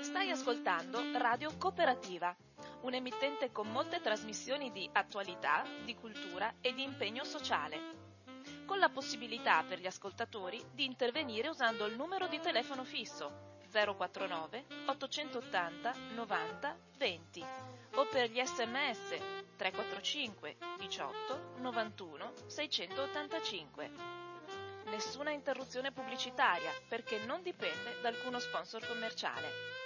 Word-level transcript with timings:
Stai 0.00 0.30
ascoltando 0.30 1.00
Radio 1.18 1.52
Cooperativa, 1.58 2.34
un 2.82 2.94
emittente 2.94 3.52
con 3.52 3.68
molte 3.68 4.00
trasmissioni 4.00 4.72
di 4.72 4.88
attualità, 4.92 5.64
di 5.84 5.94
cultura 5.94 6.54
e 6.60 6.72
di 6.72 6.82
impegno 6.82 7.24
sociale, 7.24 8.05
con 8.66 8.78
la 8.78 8.88
possibilità 8.90 9.62
per 9.66 9.78
gli 9.78 9.86
ascoltatori 9.86 10.62
di 10.72 10.84
intervenire 10.84 11.48
usando 11.48 11.86
il 11.86 11.96
numero 11.96 12.26
di 12.26 12.40
telefono 12.40 12.84
fisso 12.84 13.54
049 13.72 14.64
880 14.86 15.94
90 16.14 16.76
20 16.98 17.44
o 17.94 18.06
per 18.06 18.28
gli 18.30 18.42
sms 18.44 19.16
345 19.56 20.56
18 20.78 21.54
91 21.58 22.32
685. 22.46 23.90
Nessuna 24.86 25.30
interruzione 25.30 25.92
pubblicitaria 25.92 26.70
perché 26.88 27.18
non 27.24 27.42
dipende 27.42 28.00
da 28.02 28.08
alcuno 28.08 28.38
sponsor 28.38 28.86
commerciale. 28.86 29.85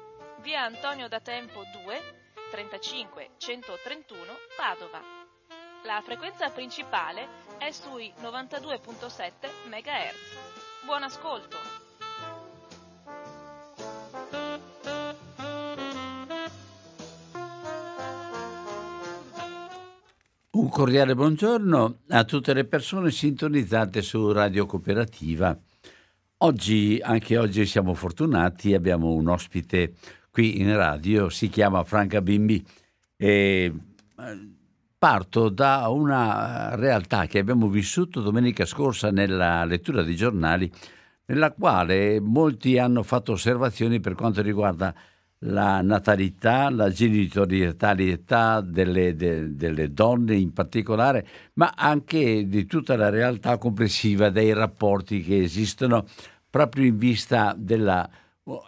via 0.41 0.63
Antonio 0.63 1.07
da 1.07 1.19
Tempo 1.19 1.61
2, 1.83 2.01
35 2.49 3.29
131 3.37 4.21
Padova. 4.57 4.99
La 5.85 6.01
frequenza 6.03 6.49
principale 6.49 7.27
è 7.59 7.69
sui 7.71 8.11
92.7 8.21 9.31
MHz. 9.67 10.85
Buon 10.85 11.03
ascolto! 11.03 11.57
Un 20.51 20.69
cordiale 20.69 21.13
buongiorno 21.13 21.97
a 22.09 22.23
tutte 22.23 22.53
le 22.53 22.65
persone 22.65 23.11
sintonizzate 23.11 24.01
su 24.01 24.31
Radio 24.31 24.65
Cooperativa. 24.65 25.55
Oggi, 26.43 26.99
anche 27.03 27.37
oggi 27.37 27.67
siamo 27.67 27.93
fortunati, 27.93 28.73
abbiamo 28.73 29.11
un 29.11 29.27
ospite 29.27 29.93
qui 30.31 30.61
in 30.61 30.75
radio, 30.75 31.29
si 31.29 31.49
chiama 31.49 31.83
Franca 31.83 32.21
Bimbi. 32.21 32.65
E 33.17 33.71
parto 34.97 35.49
da 35.49 35.87
una 35.89 36.75
realtà 36.75 37.25
che 37.25 37.39
abbiamo 37.39 37.67
vissuto 37.67 38.21
domenica 38.21 38.65
scorsa 38.65 39.11
nella 39.11 39.65
lettura 39.65 40.03
dei 40.03 40.15
giornali, 40.15 40.71
nella 41.25 41.51
quale 41.51 42.19
molti 42.19 42.77
hanno 42.77 43.03
fatto 43.03 43.33
osservazioni 43.33 43.99
per 43.99 44.15
quanto 44.15 44.41
riguarda 44.41 44.93
la 45.45 45.81
natalità, 45.81 46.69
la 46.69 46.89
genitorialità 46.89 48.61
delle, 48.61 49.15
de, 49.15 49.55
delle, 49.55 49.91
donne 49.91 50.35
in 50.35 50.53
particolare, 50.53 51.25
ma 51.53 51.73
anche 51.75 52.47
di 52.47 52.65
tutta 52.65 52.95
la 52.95 53.09
realtà 53.09 53.57
complessiva 53.57 54.29
dei 54.29 54.53
rapporti 54.53 55.21
che 55.21 55.41
esistono 55.41 56.05
proprio 56.47 56.85
in 56.85 56.97
vista 56.97 57.55
della 57.57 58.07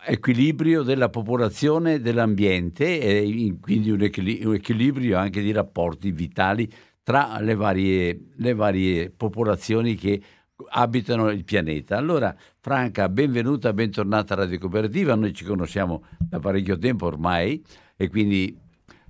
equilibrio 0.05 0.83
della 0.83 1.09
popolazione 1.09 1.95
e 1.95 1.99
dell'ambiente 1.99 2.99
e 2.99 3.57
quindi 3.59 3.89
un 3.89 4.01
equilibrio 4.01 5.17
anche 5.17 5.41
di 5.41 5.51
rapporti 5.51 6.11
vitali 6.11 6.71
tra 7.01 7.39
le 7.39 7.55
varie, 7.55 8.29
le 8.35 8.53
varie 8.53 9.09
popolazioni 9.09 9.95
che 9.95 10.21
abitano 10.69 11.29
il 11.31 11.43
pianeta. 11.43 11.97
Allora, 11.97 12.35
Franca, 12.59 13.09
benvenuta, 13.09 13.73
bentornata 13.73 14.35
a 14.35 14.37
Radio 14.37 14.59
Cooperativa. 14.59 15.15
Noi 15.15 15.33
ci 15.33 15.43
conosciamo 15.43 16.03
da 16.19 16.39
parecchio 16.39 16.77
tempo 16.77 17.07
ormai 17.07 17.61
e 17.97 18.09
quindi 18.09 18.55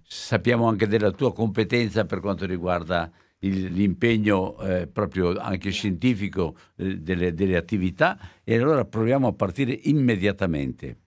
sappiamo 0.01 0.67
anche 0.67 0.87
della 0.87 1.11
tua 1.11 1.33
competenza 1.33 2.05
per 2.05 2.19
quanto 2.21 2.45
riguarda 2.45 3.11
l'impegno 3.49 4.57
eh, 4.59 4.87
proprio 4.87 5.37
anche 5.37 5.71
scientifico 5.71 6.55
eh, 6.75 6.97
delle, 6.97 7.33
delle, 7.33 7.57
attività 7.57 8.17
e 8.43 8.57
allora 8.57 8.85
proviamo 8.85 9.27
a 9.27 9.33
partire 9.33 9.77
immediatamente. 9.83 10.97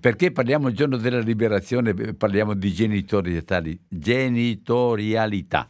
Perché 0.00 0.32
parliamo 0.32 0.68
il 0.68 0.74
giorno 0.74 0.96
della 0.96 1.20
liberazione, 1.20 1.92
parliamo 2.14 2.54
di 2.54 2.72
genitorialità. 2.72 5.68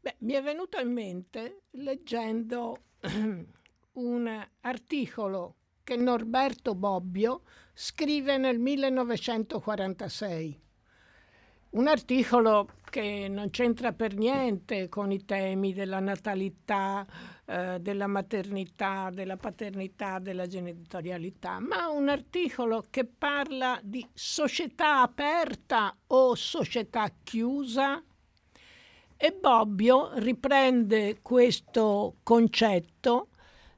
Beh, 0.00 0.16
mi 0.18 0.34
è 0.34 0.42
venuto 0.42 0.78
in 0.78 0.92
mente 0.92 1.62
leggendo 1.70 2.82
un 3.92 4.46
articolo 4.60 5.54
che 5.82 5.96
Norberto 5.96 6.74
Bobbio 6.74 7.40
scrive 7.72 8.36
nel 8.36 8.58
1946 8.58 10.60
un 11.70 11.86
articolo 11.86 12.68
che 12.88 13.28
non 13.28 13.50
c'entra 13.50 13.92
per 13.92 14.14
niente 14.16 14.88
con 14.88 15.12
i 15.12 15.24
temi 15.24 15.72
della 15.72 16.00
natalità, 16.00 17.06
eh, 17.44 17.78
della 17.80 18.06
maternità, 18.06 19.10
della 19.12 19.36
paternità, 19.36 20.18
della 20.18 20.46
genitorialità, 20.46 21.60
ma 21.60 21.88
un 21.88 22.08
articolo 22.08 22.84
che 22.90 23.04
parla 23.04 23.78
di 23.82 24.06
società 24.12 25.02
aperta 25.02 25.96
o 26.08 26.34
società 26.34 27.10
chiusa. 27.22 28.02
E 29.16 29.32
Bobbio 29.32 30.12
riprende 30.14 31.18
questo 31.22 32.16
concetto 32.22 33.28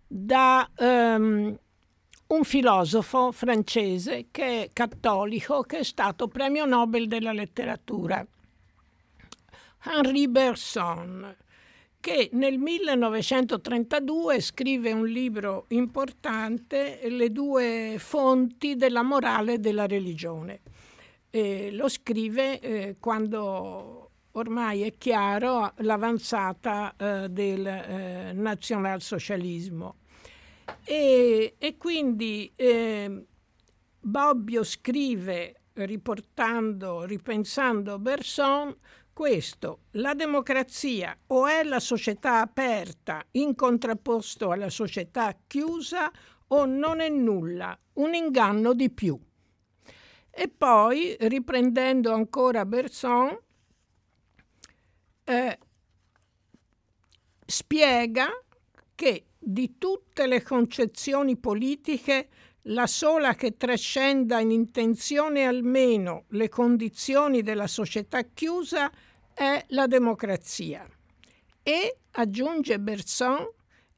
da 0.07 0.69
um, 0.79 1.59
un 2.27 2.45
filosofo 2.45 3.33
francese 3.33 4.27
che 4.31 4.65
è 4.65 4.71
cattolico, 4.73 5.63
che 5.63 5.79
è 5.79 5.83
stato 5.83 6.29
premio 6.29 6.65
Nobel 6.65 7.09
della 7.09 7.33
letteratura, 7.33 8.25
Henri 9.85 10.29
Bergson, 10.29 11.37
che 12.01 12.31
nel 12.33 12.59
1932 12.59 14.41
scrive 14.41 14.93
un 14.93 15.07
libro 15.07 15.67
importante, 15.69 17.01
Le 17.09 17.31
due 17.31 17.97
fonti 17.99 18.77
della 18.77 19.03
morale 19.03 19.55
e 19.55 19.59
della 19.59 19.87
religione. 19.87 20.61
E 21.31 21.71
lo 21.73 21.89
scrive 21.89 22.59
eh, 22.59 22.97
quando 22.99 24.11
ormai 24.33 24.83
è 24.83 24.95
chiaro 24.97 25.73
l'avanzata 25.79 26.95
eh, 26.97 27.29
del 27.29 27.67
eh, 27.67 28.33
nazionalsocialismo. 28.33 29.97
E, 30.85 31.55
e 31.59 31.77
quindi 31.77 32.51
eh, 32.57 33.25
Bobbio 34.01 34.65
scrive, 34.65 35.55
riportando, 35.75 37.05
ripensando 37.05 37.99
Berson, 37.99 38.75
questo, 39.21 39.81
la 39.97 40.15
democrazia 40.15 41.15
o 41.27 41.47
è 41.47 41.63
la 41.63 41.79
società 41.79 42.41
aperta 42.41 43.23
in 43.33 43.55
contrapposto 43.55 44.51
alla 44.51 44.71
società 44.71 45.37
chiusa 45.47 46.11
o 46.47 46.65
non 46.65 47.01
è 47.01 47.11
nulla, 47.11 47.79
un 47.97 48.15
inganno 48.15 48.73
di 48.73 48.89
più. 48.89 49.21
E 50.31 50.49
poi, 50.49 51.19
riprendendo 51.21 52.15
ancora 52.15 52.65
Berson, 52.65 53.39
eh, 55.25 55.59
spiega 57.45 58.29
che 58.95 59.27
di 59.39 59.77
tutte 59.77 60.27
le 60.27 60.41
concezioni 60.41 61.37
politiche, 61.37 62.29
la 62.65 62.87
sola 62.87 63.35
che 63.35 63.59
trascenda 63.59 64.41
in 64.41 64.51
intenzione 64.51 65.45
almeno 65.45 66.25
le 66.29 66.49
condizioni 66.49 67.43
della 67.43 67.67
società 67.67 68.23
chiusa 68.23 68.91
è 69.35 69.65
la 69.69 69.87
democrazia. 69.87 70.87
E, 71.63 71.99
aggiunge 72.13 72.79
Berson, 72.81 73.49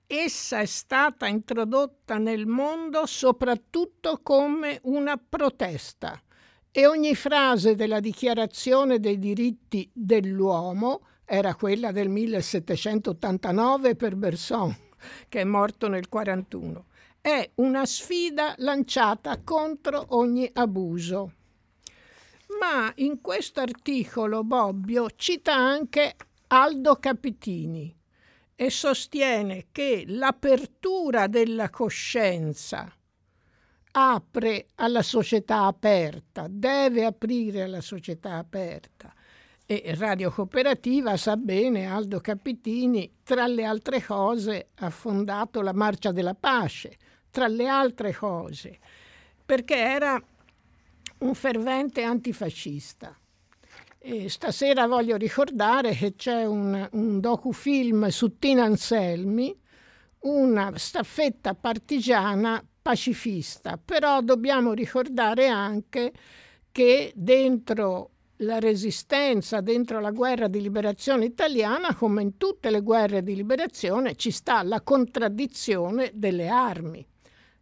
essa 0.06 0.60
è 0.60 0.66
stata 0.66 1.26
introdotta 1.26 2.18
nel 2.18 2.46
mondo 2.46 3.06
soprattutto 3.06 4.20
come 4.22 4.80
una 4.82 5.16
protesta 5.16 6.20
e 6.70 6.86
ogni 6.86 7.14
frase 7.14 7.74
della 7.74 8.00
Dichiarazione 8.00 8.98
dei 8.98 9.18
diritti 9.18 9.88
dell'uomo 9.92 11.06
era 11.24 11.54
quella 11.54 11.92
del 11.92 12.08
1789 12.08 13.96
per 13.96 14.16
Berson 14.16 14.90
che 15.28 15.40
è 15.40 15.44
morto 15.44 15.88
nel 15.88 16.06
1941, 16.10 16.84
è 17.20 17.50
una 17.56 17.86
sfida 17.86 18.54
lanciata 18.58 19.40
contro 19.42 20.04
ogni 20.10 20.48
abuso. 20.52 21.32
Ma 22.58 22.92
in 22.96 23.20
questo 23.20 23.60
articolo 23.60 24.44
Bobbio 24.44 25.08
cita 25.16 25.54
anche 25.54 26.16
Aldo 26.48 26.96
Capitini 26.96 27.94
e 28.54 28.70
sostiene 28.70 29.66
che 29.72 30.04
l'apertura 30.06 31.26
della 31.26 31.70
coscienza 31.70 32.92
apre 33.92 34.66
alla 34.76 35.02
società 35.02 35.64
aperta, 35.64 36.46
deve 36.48 37.04
aprire 37.04 37.62
alla 37.62 37.80
società 37.80 38.36
aperta. 38.36 39.12
E 39.64 39.94
Radio 39.96 40.30
Cooperativa 40.30 41.16
sa 41.16 41.36
bene, 41.36 41.86
Aldo 41.86 42.20
Capitini, 42.20 43.18
tra 43.22 43.46
le 43.46 43.64
altre 43.64 44.02
cose, 44.02 44.70
ha 44.76 44.90
fondato 44.90 45.60
la 45.60 45.72
Marcia 45.72 46.12
della 46.12 46.34
Pace, 46.34 46.96
tra 47.30 47.48
le 47.48 47.66
altre 47.66 48.12
cose, 48.14 48.78
perché 49.44 49.76
era 49.76 50.22
un 51.22 51.34
fervente 51.34 52.02
antifascista. 52.02 53.16
E 53.98 54.28
stasera 54.28 54.86
voglio 54.86 55.16
ricordare 55.16 55.94
che 55.94 56.14
c'è 56.14 56.44
un, 56.44 56.88
un 56.92 57.20
docufilm 57.20 58.08
su 58.08 58.36
Tina 58.38 58.64
Anselmi, 58.64 59.56
una 60.20 60.72
staffetta 60.76 61.54
partigiana 61.54 62.64
pacifista, 62.82 63.78
però 63.82 64.20
dobbiamo 64.20 64.72
ricordare 64.72 65.46
anche 65.46 66.12
che 66.72 67.12
dentro 67.14 68.10
la 68.38 68.58
resistenza, 68.58 69.60
dentro 69.60 70.00
la 70.00 70.10
guerra 70.10 70.48
di 70.48 70.60
liberazione 70.60 71.26
italiana, 71.26 71.94
come 71.94 72.22
in 72.22 72.36
tutte 72.38 72.70
le 72.70 72.80
guerre 72.80 73.22
di 73.22 73.36
liberazione, 73.36 74.16
ci 74.16 74.32
sta 74.32 74.64
la 74.64 74.80
contraddizione 74.80 76.10
delle 76.12 76.48
armi, 76.48 77.06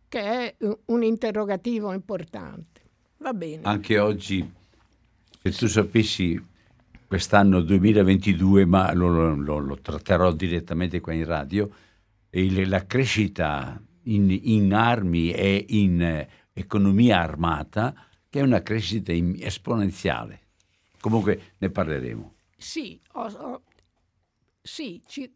che 0.08 0.20
è 0.20 0.56
un 0.86 1.02
interrogativo 1.02 1.92
importante. 1.92 2.80
Va 3.20 3.34
bene. 3.34 3.62
Anche 3.64 3.98
oggi, 3.98 4.50
se 5.42 5.50
tu 5.50 5.66
sapessi, 5.66 6.42
quest'anno 7.06 7.60
2022, 7.60 8.64
ma 8.64 8.92
lo, 8.94 9.34
lo, 9.34 9.58
lo 9.58 9.76
tratterò 9.76 10.32
direttamente 10.32 11.00
qua 11.00 11.12
in 11.12 11.26
radio, 11.26 11.70
la 12.30 12.86
crescita 12.86 13.78
in, 14.04 14.30
in 14.30 14.72
armi 14.72 15.32
e 15.32 15.66
in 15.68 16.00
eh, 16.00 16.28
economia 16.54 17.20
armata, 17.20 17.94
che 18.30 18.40
è 18.40 18.42
una 18.42 18.62
crescita 18.62 19.12
in, 19.12 19.36
esponenziale. 19.38 20.40
Comunque 20.98 21.54
ne 21.58 21.68
parleremo. 21.68 22.34
Sì, 22.56 22.98
ho, 23.12 23.26
ho, 23.26 23.62
sì 24.62 25.02
ci, 25.06 25.30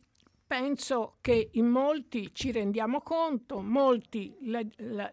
penso 0.47 1.17
che 1.21 1.51
in 1.53 1.67
molti 1.67 2.31
ci 2.33 2.51
rendiamo 2.51 3.03
conto, 3.03 3.61
molti 3.61 4.35
la, 4.45 4.63
la, 4.77 5.13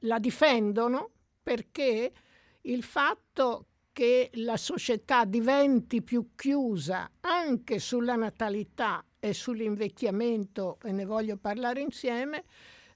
la 0.00 0.18
difendono 0.18 1.10
perché 1.46 2.12
il 2.62 2.82
fatto 2.82 3.66
che 3.92 4.30
la 4.32 4.56
società 4.56 5.24
diventi 5.24 6.02
più 6.02 6.30
chiusa 6.34 7.08
anche 7.20 7.78
sulla 7.78 8.16
natalità 8.16 9.04
e 9.20 9.32
sull'invecchiamento, 9.32 10.78
e 10.82 10.90
ne 10.90 11.04
voglio 11.04 11.36
parlare 11.36 11.82
insieme, 11.82 12.46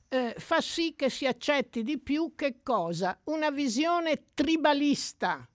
eh, 0.08 0.34
fa 0.36 0.60
sì 0.60 0.94
che 0.96 1.10
si 1.10 1.28
accetti 1.28 1.84
di 1.84 2.00
più 2.00 2.32
che 2.34 2.56
cosa? 2.64 3.16
Una 3.26 3.52
visione 3.52 4.24
tribalista 4.34 5.48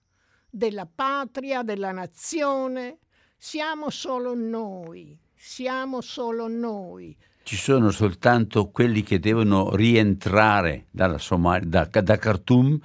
della 0.48 0.86
patria, 0.86 1.62
della 1.62 1.92
nazione. 1.92 3.00
Siamo 3.36 3.90
solo 3.90 4.32
noi, 4.34 5.20
siamo 5.34 6.00
solo 6.00 6.48
noi. 6.48 7.14
Ci 7.46 7.54
sono 7.54 7.92
soltanto 7.92 8.70
quelli 8.70 9.04
che 9.04 9.20
devono 9.20 9.72
rientrare 9.76 10.86
Somali- 11.18 11.68
da, 11.68 11.84
da 11.84 12.18
Khartoum, 12.18 12.76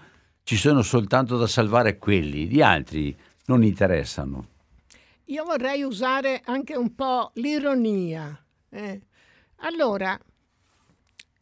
ci 0.44 0.56
sono 0.56 0.84
soltanto 0.84 1.36
da 1.36 1.48
salvare 1.48 1.98
quelli, 1.98 2.48
gli 2.48 2.62
altri 2.62 3.18
non 3.46 3.64
interessano. 3.64 4.50
Io 5.26 5.46
vorrei 5.46 5.82
usare 5.82 6.44
anche 6.46 6.76
un 6.76 6.94
po' 6.94 7.32
l'ironia. 7.38 8.40
Eh. 8.70 9.02
Allora, 9.62 10.16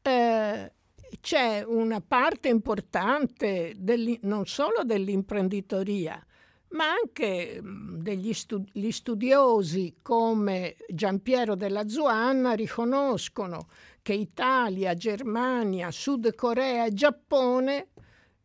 eh, 0.01 0.71
c'è 1.19 1.63
una 1.67 1.99
parte 1.99 2.47
importante 2.47 3.75
non 4.21 4.45
solo 4.45 4.85
dell'imprenditoria, 4.85 6.25
ma 6.71 6.85
anche 6.91 7.61
degli 7.63 8.33
studi- 8.33 8.91
studiosi 8.91 9.97
come 10.01 10.75
Giampiero 10.87 11.55
della 11.55 11.87
Zuanna 11.87 12.53
riconoscono 12.53 13.67
che 14.01 14.13
Italia, 14.13 14.93
Germania, 14.93 15.91
Sud 15.91 16.33
Corea 16.35 16.85
e 16.85 16.93
Giappone 16.93 17.89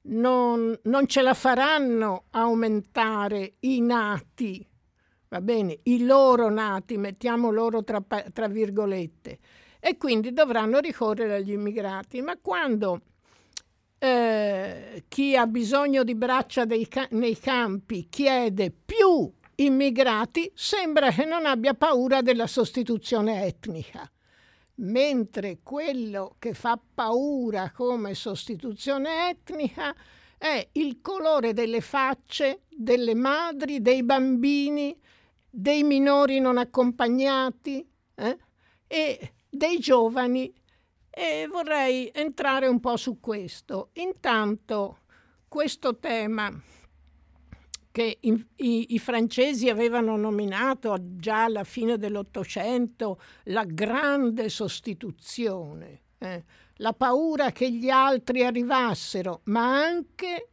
non, 0.02 0.78
non 0.82 1.06
ce 1.06 1.22
la 1.22 1.34
faranno 1.34 2.24
aumentare 2.30 3.54
i 3.60 3.80
nati, 3.80 4.66
va 5.28 5.40
bene, 5.40 5.78
i 5.84 6.04
loro 6.04 6.50
nati, 6.50 6.96
mettiamo 6.96 7.50
loro 7.50 7.82
tra, 7.82 8.02
tra 8.02 8.48
virgolette 8.48 9.38
e 9.80 9.96
quindi 9.98 10.32
dovranno 10.32 10.78
ricorrere 10.78 11.36
agli 11.36 11.52
immigrati. 11.52 12.22
Ma 12.22 12.38
quando 12.40 13.00
eh, 14.04 15.04
chi 15.08 15.34
ha 15.34 15.46
bisogno 15.46 16.04
di 16.04 16.14
braccia 16.14 16.66
ca- 16.66 17.08
nei 17.12 17.38
campi 17.38 18.08
chiede 18.10 18.70
più 18.70 19.32
immigrati, 19.54 20.52
sembra 20.54 21.10
che 21.10 21.24
non 21.24 21.46
abbia 21.46 21.72
paura 21.72 22.20
della 22.20 22.46
sostituzione 22.46 23.46
etnica. 23.46 24.06
Mentre 24.76 25.60
quello 25.62 26.36
che 26.38 26.52
fa 26.52 26.78
paura 26.94 27.72
come 27.74 28.12
sostituzione 28.12 29.30
etnica 29.30 29.94
è 30.36 30.68
il 30.72 31.00
colore 31.00 31.54
delle 31.54 31.80
facce 31.80 32.64
delle 32.68 33.14
madri, 33.14 33.80
dei 33.80 34.02
bambini, 34.02 34.94
dei 35.48 35.82
minori 35.82 36.40
non 36.40 36.58
accompagnati 36.58 37.88
eh? 38.16 38.38
e 38.86 39.32
dei 39.48 39.78
giovani 39.78 40.52
e 41.16 41.46
vorrei 41.48 42.10
entrare 42.12 42.66
un 42.66 42.80
po' 42.80 42.96
su 42.96 43.20
questo. 43.20 43.90
Intanto 43.94 44.98
questo 45.46 45.98
tema 45.98 46.52
che 47.92 48.18
i, 48.22 48.46
i, 48.56 48.94
i, 48.94 48.98
francesi 48.98 49.68
avevano 49.68 50.16
nominato 50.16 50.96
già 51.14 51.44
alla 51.44 51.62
fine 51.62 51.96
dell'Ottocento 51.96 53.20
la 53.44 53.62
grande 53.64 54.48
sostituzione, 54.48 56.00
eh? 56.18 56.44
la 56.78 56.92
paura 56.92 57.52
che 57.52 57.70
gli 57.70 57.88
altri 57.88 58.44
arrivassero, 58.44 59.42
ma 59.44 59.80
anche 59.80 60.48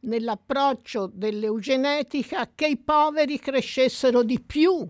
nell'approccio 0.00 1.10
dell'eugenetica 1.12 2.52
che 2.54 2.68
i 2.68 2.78
poveri 2.78 3.38
crescessero 3.38 4.22
di 4.22 4.40
più 4.40 4.88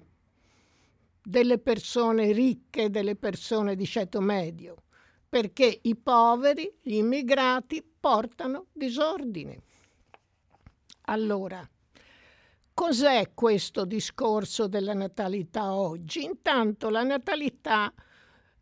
delle 1.20 1.58
persone 1.58 2.30
ricche, 2.30 2.88
delle 2.88 3.16
persone 3.16 3.74
di 3.74 3.86
ceto 3.86 4.20
medio, 4.20 4.76
perché 5.34 5.80
i 5.82 5.96
poveri, 5.96 6.72
gli 6.80 6.94
immigrati, 6.94 7.84
portano 7.98 8.66
disordine. 8.72 9.62
Allora, 11.06 11.68
cos'è 12.72 13.32
questo 13.34 13.84
discorso 13.84 14.68
della 14.68 14.94
natalità 14.94 15.74
oggi? 15.74 16.22
Intanto 16.22 16.88
la 16.88 17.02
natalità, 17.02 17.92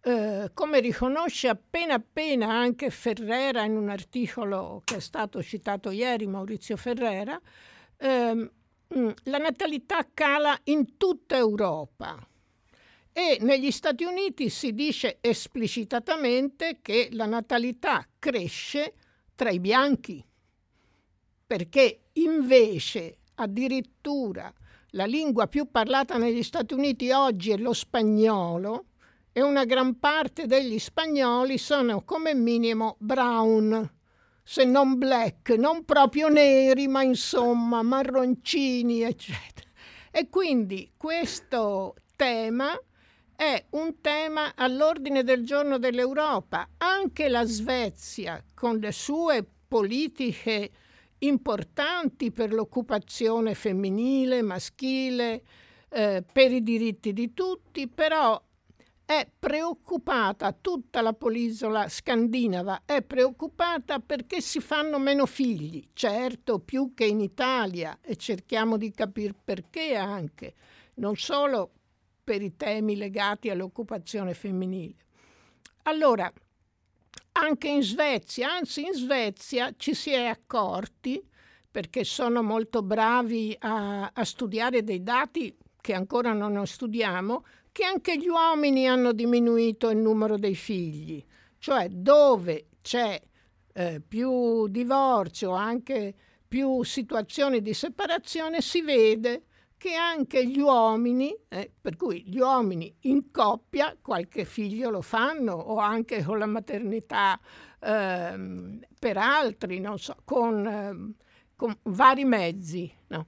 eh, 0.01 0.51
come 0.55 0.81
riconosce 0.81 1.49
appena 1.49 1.93
appena 1.93 2.51
anche 2.51 2.89
Ferrera 2.89 3.65
in 3.65 3.77
un 3.77 3.91
articolo 3.91 4.81
che 4.83 4.97
è 4.97 5.01
stato 5.01 5.43
citato 5.43 5.91
ieri, 5.91 6.27
Maurizio 6.27 6.79
Ferrera, 6.79 7.39
eh, 7.99 8.51
la 9.25 9.39
natalità 9.39 10.09
cala 10.15 10.59
in 10.65 10.97
tutta 10.97 11.37
Europa 11.37 12.27
e 13.13 13.39
negli 13.41 13.71
Stati 13.71 14.05
Uniti 14.05 14.49
si 14.49 14.73
dice 14.73 15.19
esplicitamente 15.21 16.79
che 16.81 17.09
la 17.13 17.27
natalità 17.27 18.07
cresce 18.19 18.95
tra 19.35 19.51
i 19.51 19.61
bianchi, 19.61 20.25
perché 21.47 22.05
invece 22.13 23.19
addirittura 23.35 24.53
la 24.91 25.05
lingua 25.05 25.47
più 25.47 25.71
parlata 25.71 26.17
negli 26.17 26.43
Stati 26.43 26.73
Uniti 26.75 27.11
oggi 27.11 27.51
è 27.51 27.59
lo 27.59 27.73
spagnolo 27.73 28.87
e 29.33 29.43
una 29.43 29.65
gran 29.65 29.99
parte 29.99 30.47
degli 30.47 30.79
spagnoli 30.79 31.59
sono 31.59 32.05
come 32.05 32.35
minimo 32.35 32.97
brown, 32.99 33.91
se 34.43 34.65
non 34.65 34.97
black, 34.99 35.51
non 35.51 35.85
proprio 35.85 36.29
neri, 36.29 36.89
ma 36.89 37.03
insomma 37.03 37.83
marroncini, 37.83 39.03
eccetera. 39.03 39.69
E 40.11 40.29
quindi 40.29 40.93
questo 40.97 41.95
tema 42.17 42.79
è 43.43 43.65
un 43.71 44.01
tema 44.01 44.53
all'ordine 44.55 45.25
del 45.25 45.45
giorno 45.45 45.79
dell'Europa. 45.79 46.69
Anche 46.79 47.29
la 47.29 47.45
Svezia, 47.45 48.41
con 48.55 48.77
le 48.77 48.93
sue 48.93 49.45
politiche 49.67 50.71
importanti 51.19 52.31
per 52.31 52.53
l'occupazione 52.53 53.55
femminile, 53.55 54.43
maschile, 54.43 55.43
eh, 55.89 56.23
per 56.33 56.53
i 56.53 56.63
diritti 56.63 57.13
di 57.13 57.35
tutti, 57.35 57.89
però 57.89 58.41
è 59.05 59.27
preoccupata, 59.37 60.53
tutta 60.53 61.01
la 61.01 61.13
penisola 61.13 61.89
scandinava 61.89 62.83
è 62.85 63.03
preoccupata 63.03 63.99
perché 63.99 64.41
si 64.41 64.61
fanno 64.61 65.01
meno 65.01 65.27
figli, 65.27 65.89
certo 65.95 66.61
più 66.61 66.93
che 66.95 67.07
in 67.07 67.19
Italia 67.19 67.99
e 68.03 68.15
cerchiamo 68.15 68.77
di 68.77 68.93
capire 68.93 69.35
perché 69.35 69.97
anche, 69.97 70.55
non 70.95 71.17
solo 71.17 71.73
per 72.23 72.43
i 72.43 72.57
temi 72.57 72.97
legati 72.97 73.51
all'occupazione 73.51 74.35
femminile. 74.35 74.95
Allora, 75.85 76.33
anche 77.33 77.69
in 77.69 77.83
Svezia, 77.83 78.53
anzi 78.53 78.85
in 78.85 78.93
Svezia 78.93 79.73
ci 79.77 79.95
si 79.95 80.11
è 80.11 80.25
accorti, 80.27 81.23
perché 81.71 82.05
sono 82.05 82.43
molto 82.43 82.83
bravi 82.83 83.57
a, 83.61 84.11
a 84.13 84.25
studiare 84.25 84.85
dei 84.85 85.03
dati 85.03 85.57
che 85.81 85.95
ancora 85.95 86.33
non 86.33 86.67
studiamo, 86.67 87.45
che 87.73 87.85
anche 87.85 88.19
gli 88.19 88.29
uomini 88.29 88.87
hanno 88.87 89.13
diminuito 89.13 89.89
il 89.89 89.97
numero 89.97 90.37
dei 90.37 90.55
figli, 90.55 91.25
cioè 91.59 91.89
dove 91.89 92.67
c'è 92.83 93.21
eh, 93.73 94.03
più 94.07 94.69
divorzio, 94.69 95.53
anche 95.53 96.15
più 96.47 96.83
situazioni 96.83 97.63
di 97.63 97.73
separazione, 97.73 98.61
si 98.61 98.83
vede 98.83 99.45
che 99.83 99.95
anche 99.95 100.47
gli 100.47 100.61
uomini, 100.61 101.37
eh, 101.49 101.69
per 101.81 101.97
cui 101.97 102.23
gli 102.25 102.39
uomini 102.39 102.95
in 103.01 103.33
coppia 103.33 103.97
qualche 104.01 104.45
figlio 104.45 104.91
lo 104.91 105.03
fanno 105.03 105.55
o 105.55 105.79
anche 105.79 106.23
con 106.23 106.39
la 106.39 106.47
maternità 106.47 107.37
eh, 107.81 108.79
per 108.97 109.17
altri, 109.17 109.81
non 109.81 109.99
so, 109.99 110.15
con, 110.23 110.65
eh, 110.65 111.25
con 111.57 111.77
vari 111.83 112.25
mezzi. 112.25 112.89
No? 113.09 113.27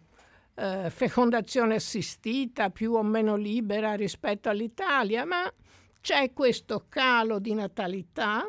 eh, 0.55 0.91
fecondazione 0.91 1.75
assistita 1.75 2.71
più 2.71 2.93
o 2.93 3.03
meno 3.03 3.35
libera 3.35 3.95
rispetto 3.95 4.49
all'Italia, 4.49 5.25
ma 5.25 5.53
c'è 6.01 6.33
questo 6.33 6.87
calo 6.89 7.41
di 7.41 7.53
natalità 7.53 8.49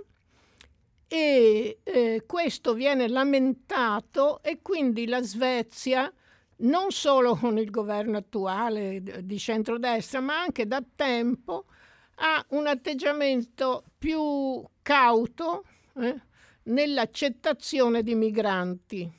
e 1.07 1.79
eh, 1.81 2.23
questo 2.27 2.75
viene 2.75 3.07
lamentato 3.07 4.43
e 4.43 4.61
quindi 4.61 5.07
la 5.07 5.23
Svezia 5.23 6.13
non 6.57 6.91
solo 6.91 7.35
con 7.35 7.57
il 7.57 7.69
governo 7.69 8.17
attuale 8.17 9.01
di 9.23 9.39
centrodestra, 9.39 10.19
ma 10.21 10.39
anche 10.39 10.67
da 10.67 10.83
tempo 10.95 11.65
ha 12.15 12.45
un 12.49 12.67
atteggiamento 12.67 13.83
più 13.97 14.63
cauto 14.81 15.65
eh, 15.97 16.21
nell'accettazione 16.63 18.03
di 18.03 18.15
migranti 18.15 19.11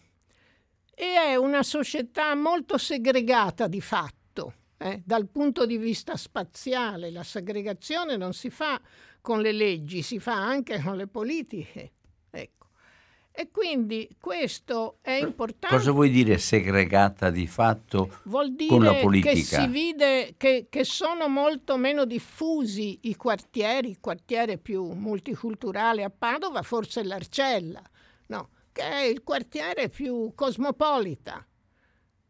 e 0.98 1.04
è 1.14 1.36
una 1.36 1.62
società 1.62 2.34
molto 2.34 2.78
segregata 2.78 3.66
di 3.66 3.82
fatto. 3.82 4.54
Eh? 4.78 5.02
Dal 5.04 5.26
punto 5.28 5.66
di 5.66 5.76
vista 5.76 6.16
spaziale 6.16 7.10
la 7.10 7.22
segregazione 7.22 8.16
non 8.16 8.32
si 8.32 8.48
fa 8.48 8.80
con 9.20 9.40
le 9.40 9.52
leggi, 9.52 10.00
si 10.00 10.18
fa 10.18 10.34
anche 10.34 10.80
con 10.80 10.96
le 10.96 11.06
politiche. 11.06 11.92
Ecco. 12.30 12.68
E 13.38 13.50
quindi 13.50 14.08
questo 14.18 14.96
è 15.02 15.10
importante. 15.10 15.76
Cosa 15.76 15.90
vuoi 15.90 16.08
dire 16.08 16.38
segregata 16.38 17.28
di 17.28 17.46
fatto 17.46 18.20
Vuol 18.22 18.54
dire 18.54 18.70
con 18.70 18.82
la 18.82 18.94
politica? 18.94 19.34
che 19.34 19.42
si 19.42 19.66
vede 19.66 20.34
che, 20.38 20.68
che 20.70 20.84
sono 20.84 21.28
molto 21.28 21.76
meno 21.76 22.06
diffusi 22.06 23.00
i 23.02 23.14
quartieri, 23.14 23.90
il 23.90 24.00
quartiere 24.00 24.56
più 24.56 24.90
multiculturale 24.92 26.02
a 26.02 26.08
Padova, 26.08 26.62
forse 26.62 27.04
l'Arcella. 27.04 27.82
No, 28.28 28.48
che 28.72 28.82
è 28.82 29.02
il 29.02 29.22
quartiere 29.22 29.90
più 29.90 30.32
cosmopolita. 30.34 31.46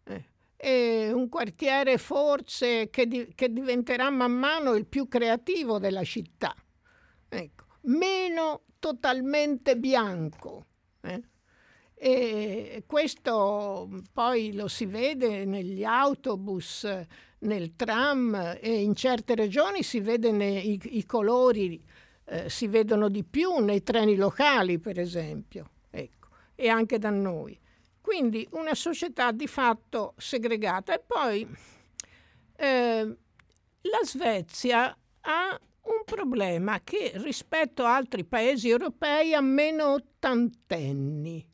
Eh, 0.02 0.25
è 0.56 1.12
un 1.12 1.28
quartiere 1.28 1.98
forse 1.98 2.90
che, 2.90 3.06
di, 3.06 3.30
che, 3.32 3.52
diventerà 3.52 4.10
man 4.10 4.32
mano 4.32 4.75
il 4.75 4.86
più 4.86 5.06
creativo 5.06 5.78
della 5.78 6.02
città. 6.02 6.52
Ecco. 7.28 7.64
Meno 7.82 8.62
totalmente 8.80 9.76
bianco. 9.76 10.66
Eh. 11.06 11.22
E 11.98 12.84
questo 12.86 13.88
poi 14.12 14.52
lo 14.52 14.68
si 14.68 14.84
vede 14.84 15.44
negli 15.44 15.82
autobus, 15.82 16.86
nel 17.38 17.75
tram 17.75 18.58
e 18.60 18.82
in 18.82 18.94
certe 18.94 19.34
regioni 19.34 19.82
si 19.82 20.00
vede 20.00 20.30
nei, 20.30 20.72
i, 20.72 20.98
i 20.98 21.06
colori, 21.06 21.82
eh, 22.26 22.50
si 22.50 22.66
vedono 22.66 23.08
di 23.08 23.25
più 23.25 23.58
nei 23.58 23.82
treni 23.82 24.16
locali, 24.16 24.78
per 24.78 24.98
esempio 24.98 25.70
e 26.56 26.68
anche 26.68 26.98
da 26.98 27.10
noi. 27.10 27.56
Quindi 28.00 28.48
una 28.52 28.75
società 28.75 29.30
di 29.30 29.46
fatto 29.46 30.14
segregata. 30.16 30.94
E 30.94 31.02
poi 31.06 31.46
eh, 32.56 33.16
la 33.80 34.00
Svezia 34.02 34.96
ha 35.20 35.60
un 35.87 36.05
problema 36.05 36.81
che 36.83 37.12
rispetto 37.14 37.85
a 37.85 37.95
altri 37.95 38.25
paesi 38.25 38.69
europei 38.69 39.35
ha 39.35 39.40
meno 39.40 39.93
ottantenni. 39.93 41.47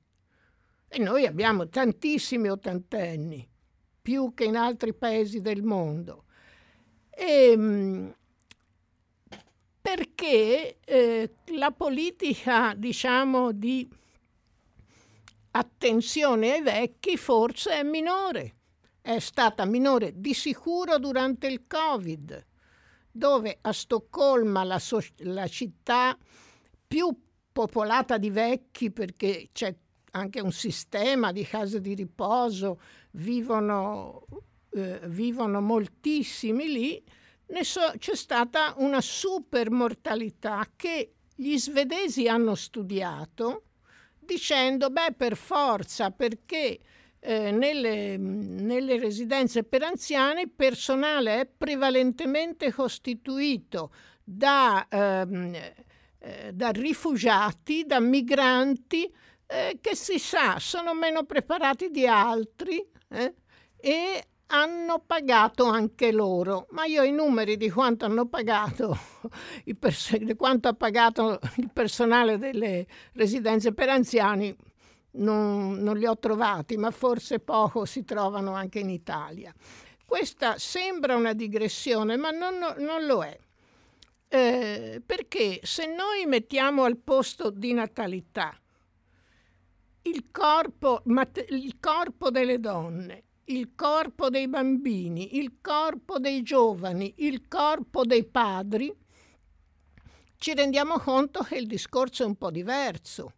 E 0.89 0.99
noi 0.99 1.27
abbiamo 1.27 1.69
tantissimi 1.69 2.49
ottantenni, 2.49 3.49
più 4.01 4.33
che 4.35 4.45
in 4.45 4.57
altri 4.57 4.95
paesi 4.95 5.41
del 5.41 5.63
mondo. 5.63 6.25
E, 7.11 7.51
ehm, 7.51 8.15
perché 9.81 10.79
eh, 10.85 11.35
la 11.57 11.73
politica, 11.73 12.75
diciamo, 12.77 13.53
di 13.53 13.89
attenzione 15.53 16.53
ai 16.53 16.63
vecchi 16.63 17.17
forse 17.17 17.73
è 17.73 17.83
minore. 17.83 18.57
È 19.01 19.19
stata 19.19 19.65
minore 19.65 20.13
di 20.15 20.33
sicuro 20.33 20.99
durante 20.99 21.49
il 21.49 21.67
Covid, 21.67 22.47
dove 23.13 23.59
a 23.61 23.73
Stoccolma, 23.73 24.65
la, 24.65 24.79
so- 24.79 25.01
la 25.19 25.47
città 25.47 26.17
più 26.87 27.15
popolata 27.53 28.17
di 28.17 28.31
vecchi, 28.31 28.91
perché 28.91 29.51
c'è 29.53 29.75
anche 30.13 30.41
un 30.41 30.53
sistema 30.53 31.31
di 31.31 31.45
case 31.45 31.81
di 31.81 31.95
riposo, 31.95 32.81
vivono, 33.13 34.27
eh, 34.71 35.01
vivono 35.05 35.61
moltissimi 35.61 36.67
lì, 36.73 37.05
so- 37.61 37.93
c'è 37.99 38.17
stata 38.17 38.75
una 38.79 39.01
super 39.01 39.71
mortalità 39.71 40.67
che 40.75 41.15
gli 41.35 41.59
svedesi 41.59 42.29
hanno 42.29 42.55
studiato 42.55 43.65
dicendo, 44.19 44.91
beh, 44.91 45.15
per 45.17 45.37
forza, 45.37 46.11
perché 46.11 46.79
eh, 47.25 47.53
nelle, 47.53 48.17
nelle, 48.17 48.99
residenze 48.99 49.63
per 49.63 49.85
anziani 49.85 50.43
il 50.43 50.51
personale 50.51 51.41
è 51.41 51.47
prevalentemente 51.47 52.73
costituito 52.73 53.93
da, 54.25 54.87
ehm, 54.89 55.55
eh, 56.19 56.51
da 56.53 56.71
rifugiati, 56.71 57.85
da 57.87 58.01
migranti 58.01 59.09
eh, 59.47 59.79
che 59.81 59.95
si 59.95 60.19
sa 60.19 60.59
sono 60.59 60.95
meno 60.95 61.23
preparati 61.23 61.91
di 61.91 62.09
altri 62.09 62.85
eh, 63.11 63.35
e 63.77 64.27
hanno 64.47 65.03
pagato 65.07 65.65
anche 65.67 66.11
loro, 66.11 66.67
ma 66.71 66.87
io 66.87 67.05
i 67.05 67.13
numeri 67.13 67.57
di 67.57 67.71
quanto 67.71 68.05
hanno 68.05 68.27
pagato, 68.27 68.99
pers- 69.79 70.17
di 70.17 70.35
quanto 70.35 70.67
ha 70.67 70.75
pagato 70.75 71.39
il 71.59 71.71
personale 71.73 72.37
delle 72.37 72.85
residenze 73.13 73.73
per 73.73 73.89
anziani 73.89 74.55
non, 75.13 75.75
non, 75.75 75.97
li 75.97 76.07
ho 76.07 76.19
trovati, 76.19 76.77
ma 76.77 76.91
forse 76.91 77.39
poco 77.41 77.85
si 77.85 78.05
trovano 78.05 78.55
anche 78.55 78.81
in 78.81 78.91
Italia. 78.91 79.53
Questa 80.05 80.59
sembra 80.59 81.17
una 81.17 81.33
digressione, 81.33 82.17
ma 82.17 82.31
non, 82.31 82.55
non 82.79 83.07
lo 83.07 83.23
è. 83.23 83.39
Eh, 84.29 85.03
perché 85.05 85.61
se 85.63 85.87
noi 85.87 86.25
mettiamo 86.27 86.85
al 86.85 86.97
posto 86.97 87.51
di 87.51 87.73
natalità 87.73 88.57
il 90.03 90.31
corpo, 90.31 91.03
il 91.49 91.77
corpo 91.79 92.31
delle 92.31 92.59
donne 92.59 93.25
il 93.47 93.75
corpo 93.75 94.31
dei 94.31 94.49
bambini, 94.49 95.39
il 95.39 95.59
corpo 95.61 96.19
dei 96.19 96.43
giovani, 96.43 97.13
il 97.19 97.49
corpo 97.49 98.05
dei 98.05 98.25
padri, 98.25 98.95
ci 100.37 100.55
rendiamo 100.55 100.99
conto 100.99 101.43
che 101.43 101.57
il 101.57 101.67
discorso 101.67 102.23
è 102.23 102.27
un 102.27 102.37
po' 102.37 102.51
diverso. 102.51 103.35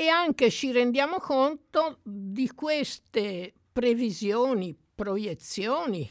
E 0.00 0.06
anche 0.06 0.48
ci 0.50 0.70
rendiamo 0.70 1.18
conto 1.18 1.98
di 2.04 2.48
queste 2.54 3.52
previsioni, 3.72 4.76
proiezioni, 4.94 6.08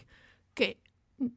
che 0.52 0.82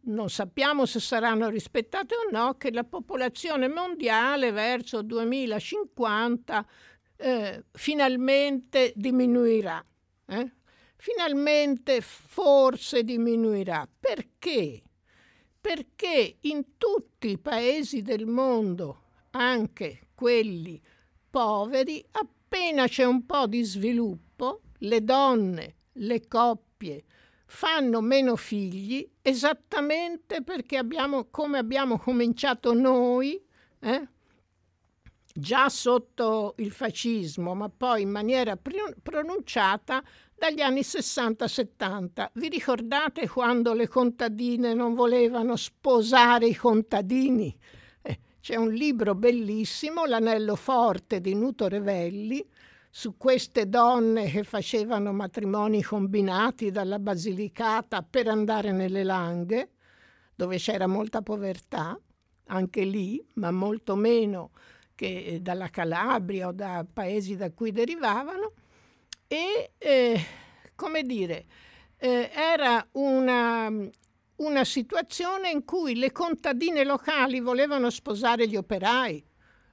non 0.03 0.29
sappiamo 0.31 0.85
se 0.85 0.99
saranno 0.99 1.49
rispettate 1.49 2.17
o 2.17 2.29
no, 2.33 2.55
che 2.55 2.73
la 2.73 2.83
popolazione 2.83 3.69
mondiale 3.69 4.51
verso 4.51 5.03
2050 5.03 6.67
eh, 7.17 7.65
finalmente 7.71 8.93
diminuirà. 8.97 9.85
Eh? 10.27 10.53
finalmente 11.01 12.01
forse 12.03 13.03
diminuirà. 13.03 13.89
Perché? 13.99 14.83
Perché 15.61 16.37
in 16.41 16.77
tutti 16.77 17.31
i 17.31 17.39
paesi 17.39 18.03
del 18.03 18.27
mondo, 18.27 19.03
anche 19.31 20.09
quelli 20.15 20.81
poveri, 21.29 22.05
appena 22.51 22.89
c'è 22.89 23.05
un 23.05 23.25
po' 23.27 23.47
di 23.47 23.63
sviluppo, 23.63 24.63
le 24.79 25.05
donne, 25.05 25.77
le 25.93 26.27
coppie 26.27 27.05
fanno 27.47 28.01
meno 28.01 28.35
figli 28.35 29.09
esattamente 29.23 30.43
perché 30.43 30.77
abbiamo, 30.77 31.29
come 31.31 31.59
abbiamo 31.59 31.97
cominciato 31.99 32.75
noi, 32.75 33.41
eh? 33.79 34.09
già 35.33 35.69
sotto 35.69 36.55
il 36.59 36.73
fascismo, 36.73 37.55
ma 37.55 37.69
poi 37.69 38.03
in 38.03 38.11
maniera 38.11 38.57
pronunciata 38.57 40.03
dagli 40.35 40.61
anni 40.61 40.81
60-70. 40.81 42.31
Vi 42.33 42.49
ricordate 42.49 43.29
quando 43.29 43.75
le 43.75 43.87
contadine 43.87 44.75
non 44.75 44.95
volevano 44.95 45.55
sposare 45.55 46.49
i 46.49 46.57
contadini? 46.57 47.57
C'è 48.41 48.57
un 48.57 48.73
libro 48.73 49.15
bellissimo, 49.15 50.07
L'anello 50.07 50.57
forte 50.57 51.21
di 51.21 51.35
Nuto 51.35 51.69
Revelli, 51.69 52.43
su 52.89 53.19
queste 53.19 53.69
donne 53.69 54.31
che 54.31 54.45
facevano 54.45 55.13
matrimoni 55.13 55.83
combinati 55.83 56.71
dalla 56.71 56.99
Basilicata 56.99 58.03
per 58.03 58.29
andare 58.29 58.73
nelle 58.73 59.05
Langhe, 59.05 59.73
dove 60.35 60.57
c'era 60.57 60.87
molta 60.87 61.21
povertà, 61.21 62.01
anche 62.47 62.85
lì, 62.85 63.23
ma 63.35 63.51
molto 63.51 63.95
meno 63.95 64.53
che 64.95 65.25
eh, 65.25 65.41
dalla 65.41 65.69
Calabria 65.69 66.49
o 66.49 66.53
da 66.53 66.87
paesi 66.91 67.37
da 67.37 67.51
cui 67.51 67.73
derivavano, 67.73 68.53
e 69.27 69.73
eh, 69.77 70.25
come 70.75 71.03
dire, 71.03 71.45
eh, 71.99 72.31
era 72.33 72.85
una, 72.93 73.71
una 74.41 74.65
situazione 74.65 75.51
in 75.51 75.65
cui 75.65 75.97
le 75.97 76.13
contadine 76.13 76.85
locali 76.85 77.41
volevano 77.41 77.91
sposare 77.91 78.49
gli 78.49 78.57
operai, 78.57 79.23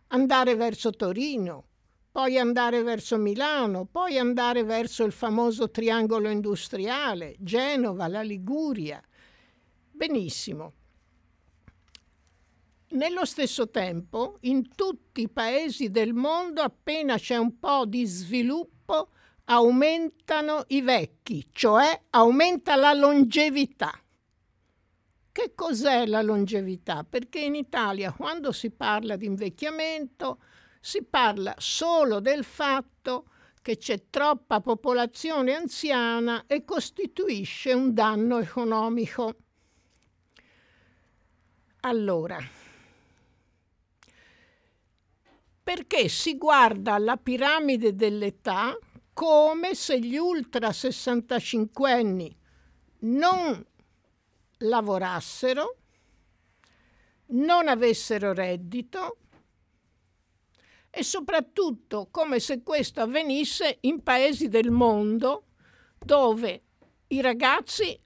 andare 0.08 0.56
verso 0.56 0.92
Torino, 0.92 1.66
poi 2.12 2.38
andare 2.38 2.82
verso 2.84 3.18
Milano, 3.18 3.86
poi 3.86 4.18
andare 4.18 4.64
verso 4.64 5.04
il 5.04 5.12
famoso 5.12 5.70
triangolo 5.70 6.30
industriale, 6.30 7.36
Genova, 7.40 8.08
la 8.08 8.22
Liguria. 8.22 9.02
Benissimo. 9.92 10.74
Nello 12.90 13.26
stesso 13.26 13.70
tempo, 13.70 14.38
in 14.42 14.74
tutti 14.76 15.22
i 15.22 15.30
paesi 15.30 15.92
del 15.92 16.14
mondo, 16.14 16.62
appena 16.62 17.18
c'è 17.18 17.38
un 17.38 17.58
po' 17.60 17.86
di 17.86 18.06
sviluppo, 18.06 19.10
aumentano 19.46 20.64
i 20.68 20.82
vecchi, 20.82 21.48
cioè 21.52 22.02
aumenta 22.10 22.76
la 22.76 22.94
longevità. 22.94 24.02
Che 25.38 25.51
cos'è 25.53 26.08
la 26.08 26.24
longevità? 26.24 27.06
Perché 27.08 27.41
in 27.41 27.53
Italia 27.53 28.12
quando 28.12 28.51
si 28.51 28.72
parla 28.72 29.15
di 29.15 29.27
invecchiamento 29.27 30.39
si 30.79 31.03
parla 31.03 31.53
solo 31.60 32.20
del 32.20 32.44
fatto 32.44 33.27
che 33.62 33.77
c'è 33.77 34.06
troppa 34.10 34.62
popolazione 34.62 35.53
anziana 35.53 36.46
e 36.48 36.65
costituisce 36.65 37.72
un 37.72 37.94
danno 37.94 38.39
economico. 38.39 39.36
Allora, 41.82 42.39
perché 45.62 46.10
si 46.10 46.36
guarda 46.36 46.98
la 46.98 47.17
piramide 47.17 47.94
dell'età 47.94 48.75
come 49.13 49.75
se 49.75 50.00
gli 50.00 50.17
ultra 50.17 50.72
65 50.72 51.91
anni 51.91 52.36
non 53.01 53.63
lavorassero, 54.60 55.78
non 57.28 57.68
avessero 57.68 58.34
reddito 58.34 59.18
e 60.90 61.04
soprattutto 61.04 62.08
come 62.10 62.40
se 62.40 62.64
questo 62.64 63.02
avvenisse 63.02 63.78
in 63.82 64.02
paesi 64.02 64.48
del 64.48 64.72
mondo 64.72 65.44
dove 65.98 66.64
i 67.10 67.22
ragazzi, 67.22 67.98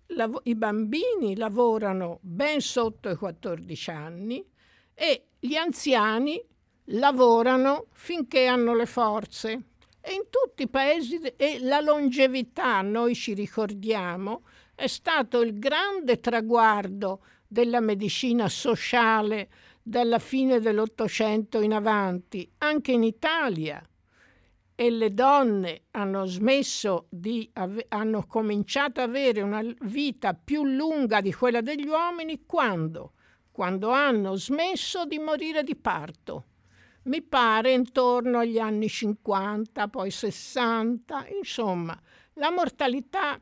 i 0.43 0.55
bambini 0.55 1.35
lavorano 1.35 2.19
ben 2.21 2.59
sotto 2.61 3.09
i 3.09 3.15
14 3.15 3.89
anni 3.89 4.45
e 4.93 5.27
gli 5.39 5.55
anziani 5.55 6.43
lavorano 6.85 7.87
finché 7.93 8.45
hanno 8.45 8.75
le 8.75 8.85
forze. 8.85 9.61
E 10.01 10.13
in 10.13 10.25
tutti 10.29 10.63
i 10.63 10.67
paesi 10.67 11.19
e 11.35 11.59
la 11.61 11.79
longevità, 11.79 12.81
noi 12.81 13.15
ci 13.15 13.33
ricordiamo, 13.33 14.43
è 14.81 14.87
stato 14.87 15.41
il 15.41 15.59
grande 15.59 16.19
traguardo 16.19 17.23
della 17.47 17.81
medicina 17.81 18.49
sociale 18.49 19.47
dalla 19.79 20.17
fine 20.17 20.59
dell'Ottocento 20.59 21.61
in 21.61 21.73
avanti, 21.73 22.51
anche 22.57 22.91
in 22.91 23.03
Italia. 23.03 23.87
E 24.73 24.89
le 24.89 25.13
donne 25.13 25.83
hanno 25.91 26.25
smesso 26.25 27.05
di 27.11 27.47
ave- 27.53 27.85
hanno 27.89 28.25
cominciato 28.25 29.01
ad 29.01 29.09
avere 29.09 29.41
una 29.41 29.61
vita 29.81 30.33
più 30.33 30.65
lunga 30.65 31.21
di 31.21 31.31
quella 31.31 31.61
degli 31.61 31.85
uomini 31.85 32.45
quando? 32.47 33.13
Quando 33.51 33.91
hanno 33.91 34.33
smesso 34.33 35.05
di 35.05 35.19
morire 35.19 35.61
di 35.61 35.75
parto. 35.75 36.45
Mi 37.03 37.21
pare 37.21 37.73
intorno 37.73 38.39
agli 38.39 38.57
anni 38.57 38.89
50, 38.89 39.87
poi 39.89 40.09
60, 40.09 41.27
insomma, 41.37 41.95
la 42.33 42.49
mortalità 42.49 43.39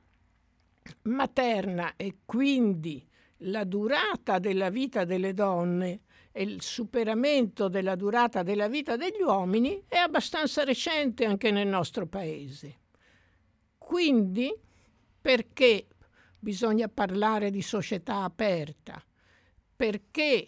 materna 1.04 1.94
e 1.96 2.20
quindi 2.26 3.06
la 3.44 3.64
durata 3.64 4.40
della 4.40 4.70
vita 4.70 5.06
delle 5.06 5.34
donne 5.34 6.02
e 6.32 6.44
il 6.44 6.62
superamento 6.62 7.68
della 7.68 7.96
durata 7.96 8.44
della 8.44 8.68
vita 8.68 8.96
degli 8.96 9.22
uomini 9.22 9.84
è 9.88 9.98
abbastanza 9.98 10.64
recente 10.64 11.26
anche 11.26 11.52
nel 11.52 11.68
nostro 11.68 12.06
paese. 12.06 12.78
Quindi, 13.78 14.54
perché 15.22 15.88
bisogna 16.38 16.88
parlare 16.88 17.50
di 17.50 17.62
società 17.62 18.24
aperta? 18.24 19.04
Perché 19.76 20.46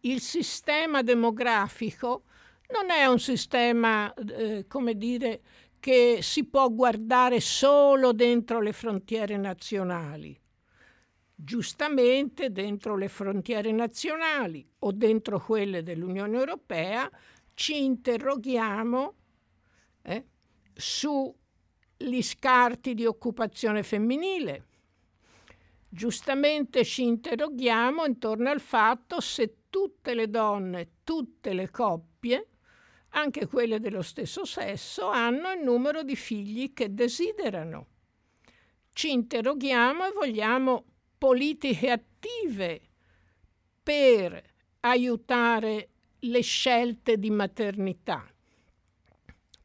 il 0.00 0.20
sistema 0.20 1.02
demografico 1.02 2.24
non 2.72 2.90
è 2.90 3.06
un 3.06 3.18
sistema, 3.18 4.12
eh, 4.14 4.64
come 4.66 4.96
dire, 4.96 5.42
che 5.80 6.18
si 6.20 6.44
può 6.44 6.68
guardare 6.68 7.40
solo 7.40 8.12
dentro 8.12 8.60
le 8.60 8.72
frontiere 8.72 9.36
nazionali. 9.38 10.38
Giustamente 11.34 12.52
dentro 12.52 12.96
le 12.96 13.08
frontiere 13.08 13.72
nazionali 13.72 14.68
o 14.80 14.92
dentro 14.92 15.40
quelle 15.40 15.82
dell'Unione 15.82 16.36
Europea 16.36 17.10
ci 17.54 17.82
interroghiamo 17.82 19.14
eh, 20.02 20.26
sugli 20.74 22.22
scarti 22.22 22.92
di 22.92 23.06
occupazione 23.06 23.82
femminile. 23.82 24.66
Giustamente 25.88 26.84
ci 26.84 27.04
interroghiamo 27.04 28.04
intorno 28.04 28.50
al 28.50 28.60
fatto 28.60 29.18
se 29.20 29.62
tutte 29.70 30.12
le 30.12 30.28
donne, 30.28 30.90
tutte 31.04 31.54
le 31.54 31.70
coppie 31.70 32.49
anche 33.10 33.46
quelle 33.46 33.80
dello 33.80 34.02
stesso 34.02 34.44
sesso, 34.44 35.06
hanno 35.08 35.52
il 35.52 35.62
numero 35.62 36.02
di 36.02 36.16
figli 36.16 36.72
che 36.72 36.92
desiderano. 36.94 37.86
Ci 38.92 39.10
interroghiamo 39.10 40.06
e 40.06 40.12
vogliamo 40.12 40.84
politiche 41.16 41.90
attive 41.90 42.80
per 43.82 44.42
aiutare 44.80 45.88
le 46.20 46.40
scelte 46.40 47.18
di 47.18 47.30
maternità. 47.30 48.26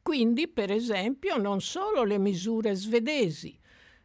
Quindi, 0.02 0.48
per 0.48 0.70
esempio, 0.70 1.36
non 1.36 1.60
solo 1.60 2.04
le 2.04 2.18
misure 2.18 2.74
svedesi, 2.74 3.58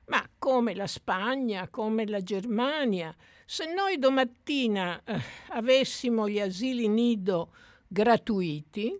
ma 0.05 0.27
come 0.37 0.73
la 0.73 0.87
Spagna, 0.87 1.69
come 1.69 2.07
la 2.07 2.21
Germania. 2.21 3.15
Se 3.45 3.71
noi 3.71 3.99
domattina 3.99 5.01
eh, 5.03 5.21
avessimo 5.49 6.27
gli 6.27 6.39
asili 6.39 6.87
nido 6.87 7.53
gratuiti, 7.87 8.99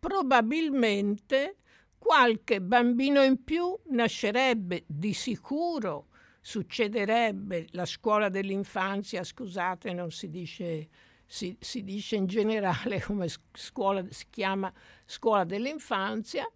probabilmente 0.00 1.56
qualche 1.98 2.62
bambino 2.62 3.22
in 3.22 3.44
più 3.44 3.78
nascerebbe 3.90 4.84
di 4.86 5.12
sicuro, 5.12 6.06
succederebbe 6.40 7.68
la 7.72 7.84
scuola 7.84 8.30
dell'infanzia, 8.30 9.22
scusate, 9.22 9.92
non 9.92 10.10
si 10.10 10.30
dice, 10.30 10.88
si, 11.26 11.54
si 11.60 11.84
dice 11.84 12.16
in 12.16 12.26
generale 12.26 13.00
come 13.04 13.28
scuola, 13.52 14.04
si 14.08 14.26
chiama 14.30 14.72
scuola 15.04 15.44
dell'infanzia, 15.44 16.50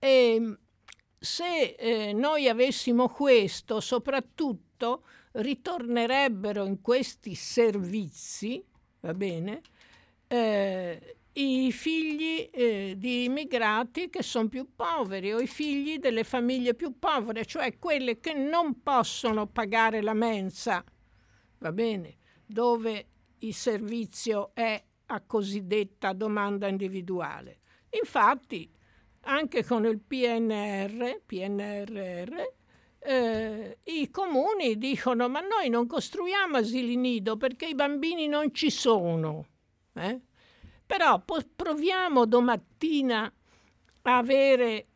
e 0.00 0.56
se 1.18 1.76
eh, 1.78 2.12
noi 2.12 2.48
avessimo 2.48 3.08
questo, 3.08 3.80
soprattutto 3.80 5.04
ritornerebbero 5.32 6.64
in 6.64 6.80
questi 6.80 7.34
servizi, 7.36 8.62
va 9.00 9.14
bene, 9.14 9.60
eh, 10.26 11.17
i 11.40 11.70
figli 11.70 12.48
eh, 12.52 12.94
di 12.96 13.24
immigrati 13.24 14.10
che 14.10 14.22
sono 14.22 14.48
più 14.48 14.74
poveri 14.74 15.32
o 15.32 15.40
i 15.40 15.46
figli 15.46 15.98
delle 15.98 16.24
famiglie 16.24 16.74
più 16.74 16.98
povere, 16.98 17.44
cioè 17.44 17.78
quelle 17.78 18.18
che 18.18 18.34
non 18.34 18.82
possono 18.82 19.46
pagare 19.46 20.02
la 20.02 20.14
mensa, 20.14 20.84
va 21.58 21.72
bene, 21.72 22.16
dove 22.44 23.06
il 23.38 23.54
servizio 23.54 24.50
è 24.54 24.82
a 25.06 25.20
cosiddetta 25.20 26.12
domanda 26.12 26.66
individuale. 26.66 27.60
Infatti, 27.90 28.70
anche 29.22 29.64
con 29.64 29.84
il 29.84 30.00
PNR, 30.00 31.22
PNRR 31.24 32.56
eh, 33.00 33.78
i 33.84 34.10
comuni 34.10 34.76
dicono 34.76 35.28
ma 35.28 35.40
noi 35.40 35.68
non 35.68 35.86
costruiamo 35.86 36.56
asili 36.56 36.96
nido 36.96 37.36
perché 37.36 37.66
i 37.66 37.74
bambini 37.74 38.26
non 38.26 38.52
ci 38.52 38.70
sono. 38.70 39.46
Eh? 39.94 40.20
Però 40.88 41.22
proviamo 41.54 42.24
domattina 42.24 43.30
a 44.02 44.16
avere 44.16 44.86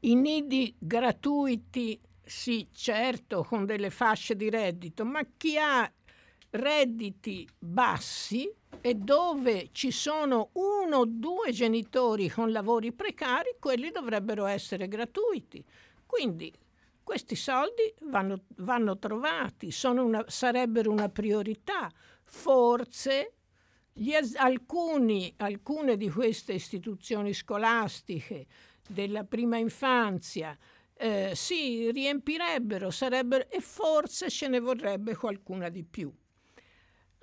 i 0.00 0.14
nidi 0.14 0.74
gratuiti, 0.78 2.00
sì 2.24 2.66
certo 2.72 3.44
con 3.44 3.66
delle 3.66 3.90
fasce 3.90 4.34
di 4.34 4.48
reddito, 4.48 5.04
ma 5.04 5.20
chi 5.36 5.58
ha 5.58 5.92
redditi 6.48 7.46
bassi 7.58 8.50
e 8.80 8.94
dove 8.94 9.68
ci 9.72 9.90
sono 9.90 10.48
uno 10.54 10.96
o 10.96 11.04
due 11.06 11.52
genitori 11.52 12.30
con 12.30 12.50
lavori 12.50 12.90
precari, 12.90 13.56
quelli 13.60 13.90
dovrebbero 13.90 14.46
essere 14.46 14.88
gratuiti. 14.88 15.62
Quindi 16.06 16.50
questi 17.02 17.36
soldi 17.36 17.94
vanno, 18.04 18.44
vanno 18.56 18.98
trovati, 18.98 19.68
una, 19.84 20.24
sarebbero 20.26 20.90
una 20.90 21.10
priorità. 21.10 21.90
Forse 22.24 23.34
gli, 23.92 24.12
alcuni, 24.36 25.32
alcune 25.36 25.96
di 25.96 26.08
queste 26.08 26.54
istituzioni 26.54 27.32
scolastiche 27.32 28.46
della 28.88 29.24
prima 29.24 29.58
infanzia 29.58 30.56
eh, 30.94 31.32
si 31.34 31.90
riempirebbero, 31.90 32.90
sarebbero, 32.90 33.48
e 33.48 33.60
forse 33.60 34.30
ce 34.30 34.48
ne 34.48 34.60
vorrebbe 34.60 35.16
qualcuna 35.16 35.68
di 35.68 35.82
più. 35.84 36.12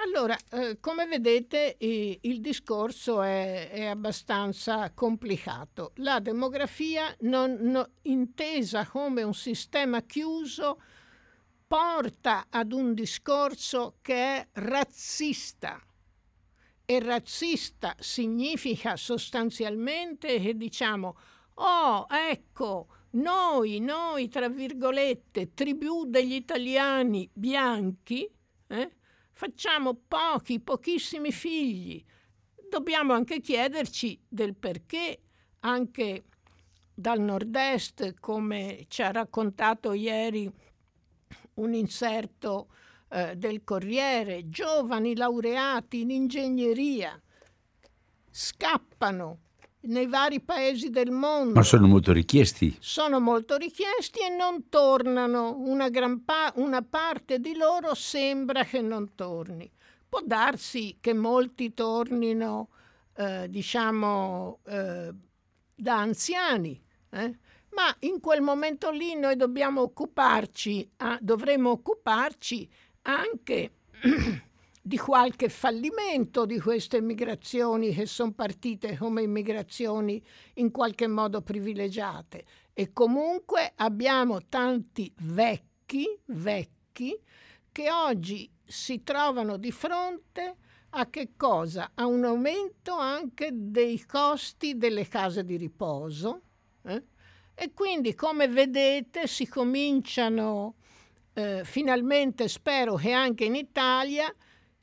Allora, 0.02 0.38
eh, 0.52 0.80
come 0.80 1.08
vedete 1.08 1.76
eh, 1.76 2.20
il 2.22 2.40
discorso 2.40 3.22
è, 3.22 3.70
è, 3.70 3.86
abbastanza 3.86 4.92
complicato. 4.94 5.92
La 5.96 6.20
demografia, 6.20 7.14
non, 7.22 7.58
no, 7.62 7.90
intesa 8.04 8.86
come 8.86 9.24
un 9.24 9.34
sistema 9.34 10.02
chiuso, 10.04 10.82
porta 11.68 12.48
ad 12.50 12.72
un 12.72 12.94
discorso 12.94 13.98
che 14.02 14.16
è 14.16 14.48
razzista. 14.54 15.82
E 16.92 17.00
razzista 17.00 17.96
significa 18.00 18.96
sostanzialmente 18.96 20.40
che 20.40 20.58
diciamo, 20.58 21.16
oh, 21.54 22.08
ecco, 22.10 22.88
noi, 23.12 23.80
noi, 23.80 24.28
tra 24.28 24.50
virgolette, 24.50 25.54
tribù 25.54 26.06
degli 26.06 26.34
italiani 26.34 27.30
bianchi, 27.32 28.28
eh, 28.70 28.96
facciamo 29.34 30.02
pochi, 30.08 30.60
pochissimi 30.60 31.32
figli. 31.32 32.04
Dobbiamo 32.68 33.14
anche 33.14 33.40
chiederci 33.40 34.20
del 34.28 34.56
perché 34.56 35.22
anche 35.60 36.24
dal 36.92 37.20
nord-est, 37.20 38.16
come 38.20 38.86
ci 38.88 39.04
ha 39.04 39.12
raccontato 39.12 39.94
ieri 39.94 40.52
un 41.54 41.72
inserto 41.76 42.70
eh, 43.10 43.36
del 43.36 43.64
Corriere, 43.64 44.50
giovani 44.50 45.16
laureati 45.16 46.02
in 46.02 46.12
ingegneria 46.12 47.20
scappano 48.32 49.40
nei 49.82 50.08
vari 50.08 50.42
paesi 50.42 50.90
del 50.90 51.12
mondo. 51.12 51.54
Ma 51.54 51.64
sono 51.64 51.88
molto 51.88 52.12
richiesti. 52.12 52.76
Sono 52.80 53.20
molto 53.20 53.56
richiesti 53.56 54.20
e 54.20 54.30
non 54.30 54.70
tornano. 54.70 55.56
Una, 55.58 55.90
pa- 56.24 56.52
una 56.56 56.82
parte 56.82 57.40
di 57.40 57.56
loro 57.56 57.94
sembra 57.96 58.64
che 58.64 58.82
non 58.82 59.16
torni. 59.16 59.70
Può 60.08 60.22
darsi 60.24 60.98
che 61.00 61.14
molti 61.14 61.74
tornino, 61.74 62.70
eh, 63.16 63.48
diciamo, 63.50 64.60
eh, 64.66 65.14
da 65.76 66.00
anziani, 66.00 66.82
eh? 67.12 67.38
ma 67.72 67.96
in 68.00 68.20
quel 68.20 68.42
momento 68.42 68.90
lì 68.90 69.16
noi 69.16 69.36
dobbiamo 69.36 69.82
occuparci, 69.82 70.92
ah, 70.98 71.18
dovremo 71.22 71.70
occuparci 71.70 72.70
anche 73.10 73.72
di 74.82 74.98
qualche 74.98 75.50
fallimento 75.50 76.46
di 76.46 76.60
queste 76.60 77.02
migrazioni 77.02 77.94
che 77.94 78.06
sono 78.06 78.34
partite 78.34 78.98
come 78.98 79.24
immigrazioni 79.24 80.24
in 80.56 80.72
qualche 80.72 81.08
modo 81.08 81.42
privilegiate 81.42 82.46
e 82.74 82.94
comunque 82.94 83.74
abbiamo 83.78 84.46
tanti 84.48 85.12
vecchi, 85.22 86.08
vecchi 86.26 87.20
che 87.72 87.92
oggi 87.92 88.50
si 88.64 89.04
trovano 89.04 89.58
di 89.58 89.72
fronte 89.72 90.56
a 90.92 91.10
che 91.10 91.32
cosa? 91.36 91.92
A 91.94 92.06
un 92.06 92.24
aumento 92.24 92.94
anche 92.96 93.50
dei 93.54 94.04
costi 94.06 94.78
delle 94.78 95.08
case 95.08 95.44
di 95.44 95.56
riposo 95.56 96.42
eh? 96.84 97.04
e 97.54 97.74
quindi 97.74 98.16
come 98.16 98.48
vedete 98.48 99.28
si 99.28 99.48
cominciano 99.48 100.76
eh, 101.40 101.64
finalmente, 101.64 102.48
spero 102.48 102.96
che 102.96 103.12
anche 103.12 103.46
in 103.46 103.56
Italia, 103.56 104.34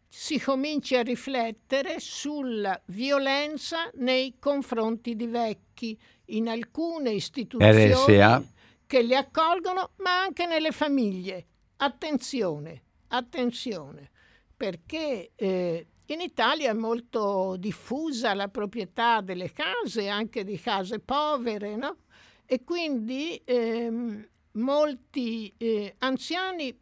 si 0.08 0.40
cominci 0.40 0.96
a 0.96 1.02
riflettere 1.02 2.00
sulla 2.00 2.80
violenza 2.86 3.90
nei 3.96 4.36
confronti 4.38 5.14
di 5.14 5.26
vecchi 5.26 5.98
in 6.26 6.48
alcune 6.48 7.10
istituzioni 7.10 7.92
RSA. 7.92 8.42
che 8.86 9.02
li 9.02 9.14
accolgono, 9.14 9.90
ma 9.96 10.22
anche 10.22 10.46
nelle 10.46 10.70
famiglie. 10.70 11.46
Attenzione, 11.76 12.82
attenzione, 13.08 14.10
perché 14.56 15.32
eh, 15.34 15.86
in 16.06 16.20
Italia 16.20 16.70
è 16.70 16.74
molto 16.74 17.56
diffusa 17.58 18.32
la 18.32 18.48
proprietà 18.48 19.20
delle 19.20 19.52
case, 19.52 20.08
anche 20.08 20.44
di 20.44 20.58
case 20.58 21.00
povere, 21.00 21.76
no? 21.76 21.98
E 22.46 22.64
quindi 22.64 23.38
ehm, 23.44 24.26
molti 24.56 25.52
eh, 25.56 25.94
anziani 25.98 26.76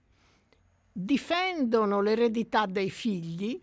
difendono 0.93 2.01
l'eredità 2.01 2.67
dei 2.67 2.91
figli 2.91 3.61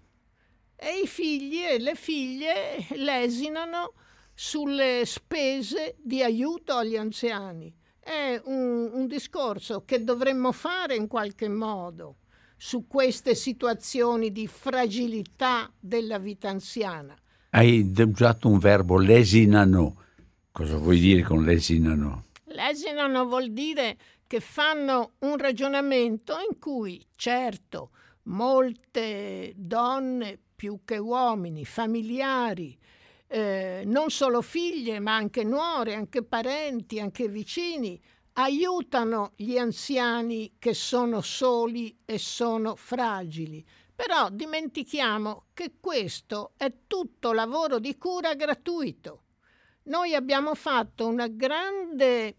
e 0.75 1.01
i 1.03 1.07
figli 1.07 1.59
e 1.59 1.79
le 1.79 1.95
figlie 1.95 2.87
lesinano 2.95 3.93
sulle 4.33 5.03
spese 5.05 5.95
di 6.01 6.23
aiuto 6.23 6.73
agli 6.73 6.97
anziani. 6.97 7.73
È 7.99 8.41
un, 8.45 8.89
un 8.93 9.07
discorso 9.07 9.83
che 9.85 10.03
dovremmo 10.03 10.51
fare 10.51 10.95
in 10.95 11.07
qualche 11.07 11.47
modo 11.47 12.17
su 12.57 12.87
queste 12.87 13.35
situazioni 13.35 14.31
di 14.31 14.47
fragilità 14.47 15.71
della 15.79 16.17
vita 16.17 16.49
anziana. 16.49 17.15
Hai 17.51 17.93
usato 17.95 18.47
un 18.47 18.57
verbo 18.57 18.97
lesinano. 18.97 19.95
Cosa 20.51 20.77
vuoi 20.77 20.99
dire 20.99 21.21
con 21.21 21.43
lesinano? 21.43 22.25
Lesinano 22.51 23.25
vuol 23.25 23.51
dire 23.51 23.97
che 24.27 24.39
fanno 24.39 25.13
un 25.19 25.37
ragionamento 25.37 26.37
in 26.49 26.59
cui, 26.59 27.05
certo, 27.15 27.91
molte 28.23 29.53
donne 29.55 30.39
più 30.55 30.81
che 30.85 30.97
uomini, 30.97 31.65
familiari, 31.65 32.77
eh, 33.27 33.83
non 33.85 34.09
solo 34.09 34.41
figlie, 34.41 34.99
ma 34.99 35.15
anche 35.15 35.43
nuore, 35.43 35.95
anche 35.95 36.23
parenti, 36.23 36.99
anche 36.99 37.27
vicini, 37.27 37.99
aiutano 38.33 39.33
gli 39.35 39.57
anziani 39.57 40.55
che 40.59 40.73
sono 40.73 41.21
soli 41.21 41.97
e 42.05 42.17
sono 42.17 42.75
fragili. 42.75 43.65
Però 43.95 44.29
dimentichiamo 44.29 45.45
che 45.53 45.73
questo 45.79 46.53
è 46.57 46.73
tutto 46.87 47.33
lavoro 47.33 47.79
di 47.79 47.97
cura 47.97 48.33
gratuito. 48.33 49.23
Noi 49.83 50.13
abbiamo 50.13 50.53
fatto 50.55 51.07
una 51.07 51.27
grande 51.27 52.35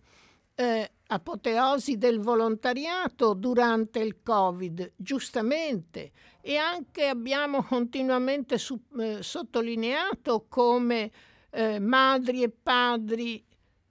eh, 0.54 0.90
apoteosi 1.06 1.98
del 1.98 2.20
volontariato 2.20 3.34
durante 3.34 3.98
il 3.98 4.22
Covid, 4.22 4.92
giustamente, 4.96 6.12
e 6.40 6.56
anche 6.56 7.06
abbiamo 7.06 7.62
continuamente 7.62 8.58
su, 8.58 8.80
eh, 8.98 9.22
sottolineato 9.22 10.46
come 10.48 11.10
eh, 11.50 11.78
madri 11.78 12.42
e 12.42 12.50
padri 12.50 13.44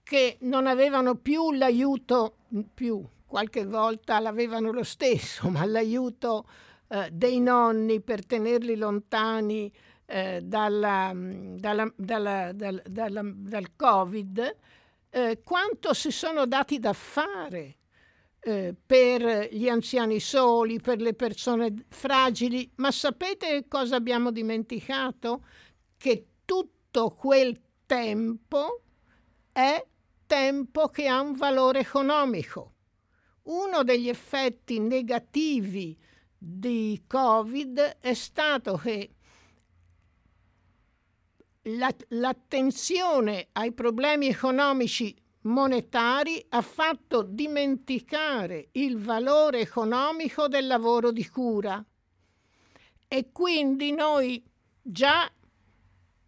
che 0.03 0.37
non 0.41 0.67
avevano 0.67 1.15
più 1.15 1.51
l'aiuto, 1.51 2.37
più, 2.73 3.03
qualche 3.25 3.65
volta 3.65 4.19
l'avevano 4.19 4.71
lo 4.71 4.83
stesso, 4.83 5.47
ma 5.49 5.63
l'aiuto 5.65 6.45
eh, 6.87 7.09
dei 7.11 7.39
nonni 7.39 8.01
per 8.01 8.25
tenerli 8.25 8.75
lontani 8.75 9.71
eh, 10.05 10.41
dalla, 10.43 11.13
dalla, 11.15 11.93
dalla, 11.95 12.51
dal 12.53 13.75
Covid, 13.75 14.57
eh, 15.11 15.41
quanto 15.43 15.93
si 15.93 16.09
sono 16.09 16.45
dati 16.45 16.79
da 16.79 16.93
fare 16.93 17.77
eh, 18.39 18.73
per 18.83 19.49
gli 19.51 19.67
anziani 19.67 20.19
soli, 20.19 20.79
per 20.79 20.99
le 21.01 21.13
persone 21.13 21.85
fragili, 21.89 22.71
ma 22.77 22.91
sapete 22.91 23.67
cosa 23.67 23.97
abbiamo 23.97 24.31
dimenticato? 24.31 25.45
Che 25.97 26.25
tutto 26.45 27.09
quel 27.09 27.59
tempo 27.85 28.81
è 29.51 29.85
tempo 30.25 30.87
che 30.87 31.07
ha 31.07 31.19
un 31.19 31.33
valore 31.33 31.79
economico. 31.81 32.73
Uno 33.43 33.83
degli 33.83 34.07
effetti 34.07 34.79
negativi 34.79 35.97
di 36.37 37.03
Covid 37.05 37.97
è 37.99 38.13
stato 38.13 38.77
che 38.77 39.15
l'attenzione 41.63 43.49
ai 43.51 43.71
problemi 43.71 44.27
economici 44.27 45.15
monetari 45.41 46.43
ha 46.49 46.61
fatto 46.61 47.21
dimenticare 47.21 48.69
il 48.73 48.97
valore 48.97 49.59
economico 49.59 50.47
del 50.47 50.67
lavoro 50.67 51.11
di 51.11 51.27
cura 51.27 51.83
e 53.07 53.31
quindi 53.31 53.91
noi 53.91 54.43
già 54.81 55.29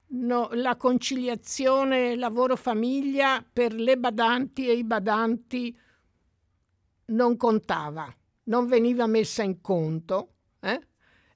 no, 0.08 0.50
la 0.54 0.76
conciliazione 0.76 2.16
lavoro-famiglia 2.16 3.44
per 3.52 3.74
le 3.74 3.98
badanti 3.98 4.68
e 4.68 4.74
i 4.74 4.84
badanti 4.84 5.78
non 7.06 7.38
contava, 7.38 8.14
non 8.46 8.68
veniva 8.68 9.08
messa 9.08 9.44
in 9.44 9.62
conto 9.62 10.34
eh? 10.60 10.88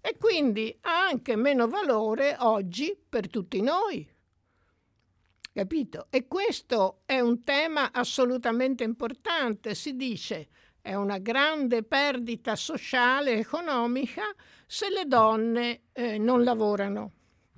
E 0.07 0.15
quindi 0.17 0.73
ha 0.83 1.07
anche 1.07 1.35
meno 1.35 1.67
valore 1.67 2.37
oggi 2.39 2.97
per 3.09 3.29
tutti 3.29 3.61
noi. 3.61 4.09
Capito? 5.51 6.07
E 6.09 6.27
questo 6.27 7.01
è 7.05 7.19
un 7.19 7.43
tema 7.43 7.91
assolutamente 7.91 8.85
importante. 8.85 9.75
Si 9.75 9.97
dice 9.97 10.47
è 10.79 10.93
una 10.93 11.17
grande 11.17 11.83
perdita 11.83 12.55
sociale 12.55 13.33
e 13.33 13.39
economica 13.39 14.23
se 14.65 14.89
le 14.89 15.03
donne 15.05 15.81
eh, 15.91 16.17
non 16.17 16.45
lavorano. 16.45 17.11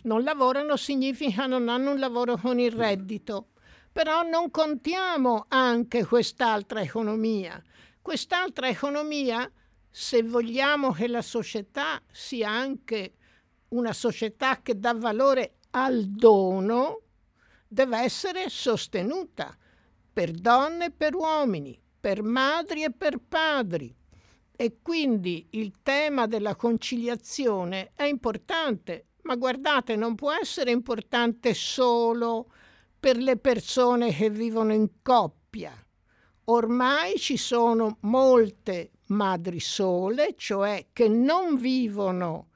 Non 0.06 0.24
lavorano 0.24 0.76
significa 0.76 1.46
non 1.46 1.70
hanno 1.70 1.92
un 1.92 2.00
lavoro 2.00 2.36
con 2.36 2.58
il 2.58 2.72
reddito. 2.72 3.50
Però 3.92 4.24
non 4.24 4.50
contiamo 4.50 5.46
anche 5.50 6.04
quest'altra 6.04 6.82
economia. 6.82 7.62
Quest'altra 8.02 8.68
economia, 8.68 9.48
se 9.90 10.24
vogliamo 10.24 10.92
che 10.92 11.08
la 11.08 11.22
società 11.22 12.02
sia 12.12 12.50
anche 12.50 13.14
una 13.70 13.94
società 13.94 14.62
che 14.62 14.80
dà 14.80 14.94
valore 14.94 15.58
al 15.72 16.06
dono, 16.06 17.02
deve 17.68 18.00
essere 18.00 18.50
sostenuta 18.50 19.56
per 20.12 20.32
donne 20.32 20.86
e 20.86 20.92
per 20.92 21.16
uomini, 21.16 21.80
per 22.00 22.24
madri 22.24 22.84
e 22.84 22.92
per 22.92 23.20
padri. 23.20 23.96
E 24.56 24.80
quindi 24.82 25.48
il 25.52 25.74
tema 25.82 26.28
della 26.28 26.56
conciliazione 26.56 27.92
è 27.96 28.04
importante, 28.04 29.08
ma 29.24 29.36
guardate, 29.36 29.96
non 29.96 30.16
può 30.16 30.32
essere 30.34 30.72
importante 30.72 31.54
solo 31.54 32.52
per 33.00 33.18
le 33.18 33.38
persone 33.38 34.12
che 34.12 34.30
vivono 34.30 34.74
in 34.74 35.02
coppia. 35.02 35.74
Ormai 36.46 37.18
ci 37.18 37.38
sono 37.38 37.98
molte 38.02 38.92
madri 39.10 39.60
sole, 39.60 40.36
cioè 40.38 40.88
che 40.92 41.08
non 41.08 41.58
vivono 41.58 42.48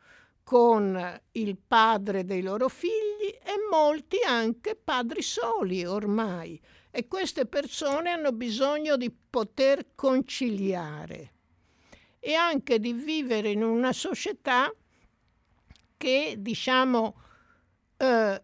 con 0.44 1.22
il 1.32 1.58
padre 1.58 2.26
dei 2.26 2.42
loro 2.42 2.68
figli 2.68 3.30
e 3.42 3.56
molti 3.72 4.18
anche 4.26 4.76
padri 4.76 5.22
soli 5.22 5.86
ormai. 5.86 6.60
E 6.92 7.08
queste 7.08 7.46
persone 7.46 8.12
hanno 8.12 8.32
bisogno 8.32 8.98
di 8.98 9.12
poter 9.12 9.96
conciliare 9.96 11.32
e 12.20 12.36
anche 12.36 12.80
di 12.80 12.94
vivere 12.94 13.50
in 13.50 13.63
una 13.63 13.92
società 13.92 14.72
che, 15.98 16.36
diciamo, 16.38 17.16
eh, 17.98 18.44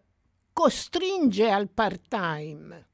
costringe 0.52 1.50
al 1.50 1.68
part-time. 1.68 2.88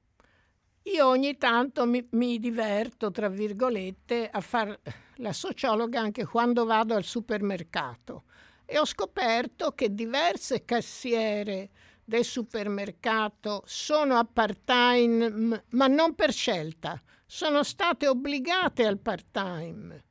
Io 0.83 1.07
ogni 1.07 1.37
tanto 1.37 1.87
mi, 1.87 2.07
mi 2.11 2.39
diverto, 2.39 3.11
tra 3.11 3.29
virgolette, 3.29 4.29
a 4.29 4.41
fare 4.41 4.81
la 5.17 5.33
sociologa 5.33 6.01
anche 6.01 6.25
quando 6.25 6.65
vado 6.65 6.95
al 6.95 7.05
supermercato 7.05 8.25
e 8.65 8.79
ho 8.79 8.85
scoperto 8.85 9.73
che 9.73 9.95
diverse 9.95 10.65
cassiere 10.65 11.71
del 12.05 12.25
supermercato 12.25 13.63
sono 13.67 14.17
a 14.17 14.25
part-time, 14.25 15.65
ma 15.71 15.87
non 15.87 16.15
per 16.15 16.33
scelta, 16.33 17.01
sono 17.25 17.63
state 17.63 18.07
obbligate 18.07 18.87
al 18.87 18.99
part-time, 18.99 20.05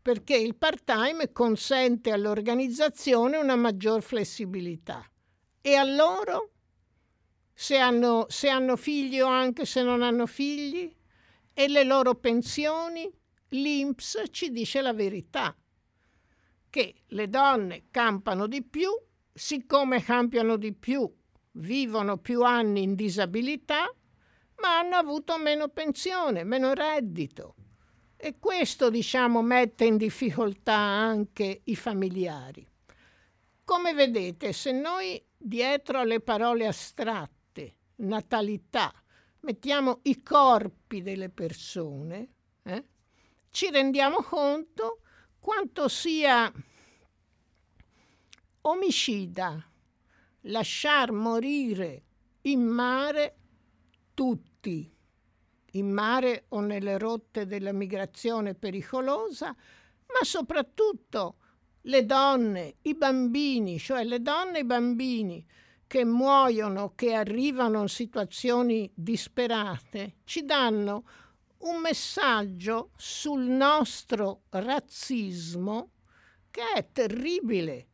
perché 0.00 0.36
il 0.36 0.56
part-time 0.56 1.32
consente 1.32 2.12
all'organizzazione 2.12 3.36
una 3.36 3.56
maggior 3.56 4.02
flessibilità. 4.02 5.04
E 5.60 5.74
a 5.74 5.84
loro, 5.84 6.50
se 7.52 7.76
hanno, 7.78 8.26
se 8.28 8.48
hanno 8.48 8.76
figli 8.76 9.20
o 9.20 9.26
anche 9.26 9.64
se 9.64 9.82
non 9.82 10.02
hanno 10.02 10.26
figli, 10.26 10.94
e 11.54 11.68
le 11.68 11.84
loro 11.84 12.14
pensioni, 12.14 13.10
l'INPS 13.50 14.24
ci 14.30 14.50
dice 14.50 14.80
la 14.80 14.92
verità 14.92 15.56
che 16.70 16.94
le 17.06 17.28
donne 17.28 17.84
campano 17.90 18.46
di 18.46 18.62
più, 18.62 18.90
siccome 19.32 20.02
campiano 20.02 20.56
di 20.56 20.72
più, 20.74 21.10
vivono 21.52 22.18
più 22.18 22.42
anni 22.42 22.82
in 22.82 22.94
disabilità, 22.94 23.92
ma 24.60 24.78
hanno 24.78 24.96
avuto 24.96 25.38
meno 25.38 25.68
pensione, 25.68 26.44
meno 26.44 26.74
reddito. 26.74 27.54
E 28.16 28.38
questo, 28.38 28.90
diciamo, 28.90 29.42
mette 29.42 29.84
in 29.84 29.96
difficoltà 29.96 30.74
anche 30.74 31.60
i 31.64 31.76
familiari. 31.76 32.66
Come 33.64 33.94
vedete, 33.94 34.52
se 34.52 34.72
noi 34.72 35.24
dietro 35.36 36.00
alle 36.00 36.20
parole 36.20 36.66
astratte, 36.66 37.76
natalità, 37.96 38.92
mettiamo 39.40 40.00
i 40.02 40.22
corpi 40.22 41.00
delle 41.00 41.28
persone, 41.28 42.28
eh, 42.64 42.84
ci 43.58 43.72
rendiamo 43.72 44.22
conto 44.22 45.00
quanto 45.40 45.88
sia 45.88 46.48
omicida 48.60 49.68
lasciar 50.42 51.10
morire 51.10 52.04
in 52.42 52.60
mare 52.62 53.36
tutti, 54.14 54.88
in 55.72 55.90
mare 55.90 56.44
o 56.50 56.60
nelle 56.60 56.98
rotte 56.98 57.46
della 57.46 57.72
migrazione 57.72 58.54
pericolosa, 58.54 59.46
ma 59.48 60.22
soprattutto 60.22 61.38
le 61.80 62.06
donne, 62.06 62.76
i 62.82 62.94
bambini, 62.94 63.80
cioè 63.80 64.04
le 64.04 64.22
donne 64.22 64.58
e 64.58 64.60
i 64.60 64.66
bambini 64.66 65.44
che 65.84 66.04
muoiono, 66.04 66.92
che 66.94 67.12
arrivano 67.12 67.80
in 67.80 67.88
situazioni 67.88 68.88
disperate, 68.94 70.18
ci 70.22 70.44
danno 70.44 71.02
un 71.58 71.80
messaggio 71.80 72.90
sul 72.96 73.42
nostro 73.42 74.42
razzismo 74.50 75.90
che 76.50 76.62
è 76.74 76.88
terribile, 76.92 77.86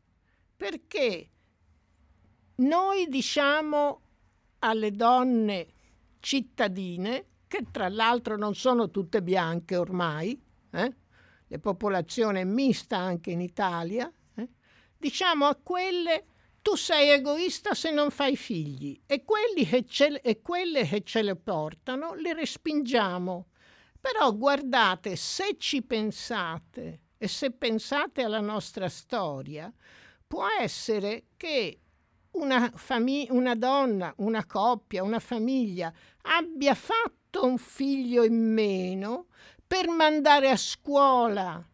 perché 0.56 1.30
noi 2.56 3.08
diciamo 3.08 4.00
alle 4.60 4.90
donne 4.92 5.66
cittadine, 6.20 7.26
che 7.46 7.66
tra 7.70 7.88
l'altro 7.88 8.36
non 8.36 8.54
sono 8.54 8.90
tutte 8.90 9.22
bianche 9.22 9.76
ormai, 9.76 10.40
eh? 10.70 10.96
la 11.46 11.58
popolazione 11.58 12.40
è 12.40 12.44
mista 12.44 12.96
anche 12.96 13.30
in 13.30 13.40
Italia, 13.40 14.10
eh? 14.34 14.48
diciamo 14.96 15.46
a 15.46 15.54
quelle 15.56 16.26
tu 16.62 16.76
sei 16.76 17.10
egoista 17.10 17.74
se 17.74 17.90
non 17.90 18.10
fai 18.10 18.36
figli 18.36 18.98
e, 19.04 19.22
che 19.68 19.84
ce, 19.84 20.20
e 20.22 20.40
quelle 20.40 20.86
che 20.86 21.02
ce 21.02 21.20
le 21.20 21.36
portano 21.36 22.14
le 22.14 22.32
respingiamo 22.32 23.48
però 24.04 24.34
guardate, 24.34 25.16
se 25.16 25.56
ci 25.56 25.82
pensate 25.82 27.04
e 27.16 27.26
se 27.26 27.52
pensate 27.52 28.22
alla 28.22 28.40
nostra 28.40 28.90
storia, 28.90 29.72
può 30.26 30.44
essere 30.60 31.28
che 31.38 31.80
una, 32.32 32.70
famig- 32.74 33.30
una 33.30 33.54
donna, 33.54 34.12
una 34.18 34.44
coppia, 34.44 35.02
una 35.02 35.20
famiglia 35.20 35.90
abbia 36.20 36.74
fatto 36.74 37.46
un 37.46 37.56
figlio 37.56 38.24
in 38.24 38.52
meno 38.52 39.28
per 39.66 39.88
mandare 39.88 40.50
a 40.50 40.56
scuola 40.58 41.66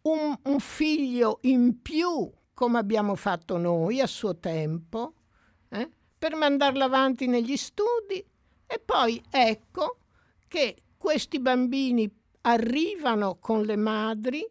un, 0.00 0.38
un 0.42 0.58
figlio 0.58 1.40
in 1.42 1.82
più, 1.82 2.32
come 2.54 2.78
abbiamo 2.78 3.14
fatto 3.14 3.58
noi 3.58 4.00
a 4.00 4.06
suo 4.06 4.38
tempo, 4.38 5.12
eh? 5.68 5.90
per 6.16 6.34
mandarlo 6.34 6.82
avanti 6.82 7.26
negli 7.26 7.58
studi 7.58 8.24
e 8.66 8.78
poi 8.82 9.22
ecco 9.28 9.98
che 10.48 10.82
questi 10.96 11.38
bambini 11.38 12.10
arrivano 12.42 13.38
con 13.38 13.62
le 13.62 13.76
madri 13.76 14.44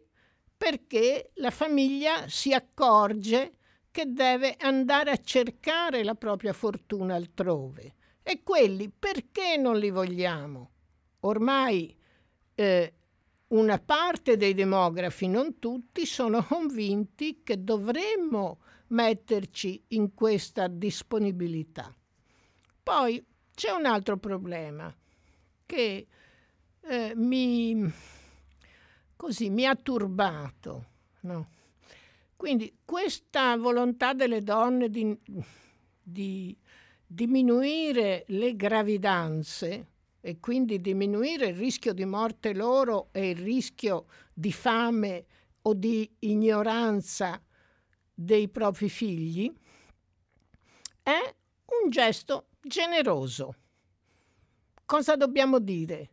perché 0.56 1.30
la 1.34 1.50
famiglia 1.50 2.28
si 2.28 2.52
accorge 2.52 3.54
che 3.90 4.12
deve 4.12 4.56
andare 4.58 5.10
a 5.10 5.20
cercare 5.20 6.02
la 6.04 6.14
propria 6.14 6.52
fortuna 6.52 7.14
altrove. 7.14 7.94
E 8.22 8.42
quelli 8.42 8.90
perché 8.90 9.56
non 9.56 9.78
li 9.78 9.90
vogliamo? 9.90 10.70
Ormai 11.20 11.96
eh, 12.54 12.94
una 13.48 13.78
parte 13.78 14.36
dei 14.36 14.54
demografi, 14.54 15.26
non 15.26 15.58
tutti, 15.58 16.04
sono 16.04 16.44
convinti 16.44 17.42
che 17.42 17.62
dovremmo 17.62 18.60
metterci 18.88 19.84
in 19.88 20.14
questa 20.14 20.66
disponibilità. 20.68 21.94
Poi 22.82 23.24
c'è 23.54 23.70
un 23.70 23.86
altro 23.86 24.18
problema 24.18 24.94
che 25.68 26.06
eh, 26.80 27.12
mi, 27.14 27.92
così, 29.14 29.50
mi 29.50 29.66
ha 29.66 29.76
turbato. 29.76 30.86
No? 31.20 31.50
Quindi 32.34 32.78
questa 32.86 33.54
volontà 33.58 34.14
delle 34.14 34.42
donne 34.42 34.88
di, 34.88 35.14
di 36.02 36.56
diminuire 37.06 38.24
le 38.28 38.56
gravidanze 38.56 39.86
e 40.22 40.40
quindi 40.40 40.80
diminuire 40.80 41.48
il 41.48 41.56
rischio 41.56 41.92
di 41.92 42.06
morte 42.06 42.54
loro 42.54 43.08
e 43.12 43.30
il 43.30 43.36
rischio 43.36 44.06
di 44.32 44.52
fame 44.52 45.26
o 45.62 45.74
di 45.74 46.10
ignoranza 46.20 47.42
dei 48.14 48.48
propri 48.48 48.88
figli, 48.88 49.52
è 51.02 51.34
un 51.82 51.90
gesto 51.90 52.46
generoso. 52.62 53.54
Cosa 54.88 55.16
dobbiamo 55.16 55.58
dire? 55.58 56.08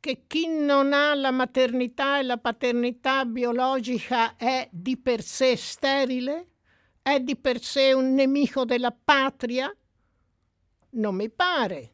Che 0.00 0.24
chi 0.26 0.48
non 0.48 0.92
ha 0.92 1.14
la 1.14 1.30
maternità 1.30 2.18
e 2.18 2.24
la 2.24 2.36
paternità 2.36 3.24
biologica 3.24 4.34
è 4.34 4.68
di 4.72 4.96
per 4.96 5.22
sé 5.22 5.54
sterile? 5.54 6.48
È 7.00 7.20
di 7.20 7.36
per 7.36 7.62
sé 7.62 7.92
un 7.92 8.12
nemico 8.12 8.64
della 8.64 8.90
patria? 8.90 9.72
Non 10.90 11.14
mi 11.14 11.30
pare, 11.30 11.92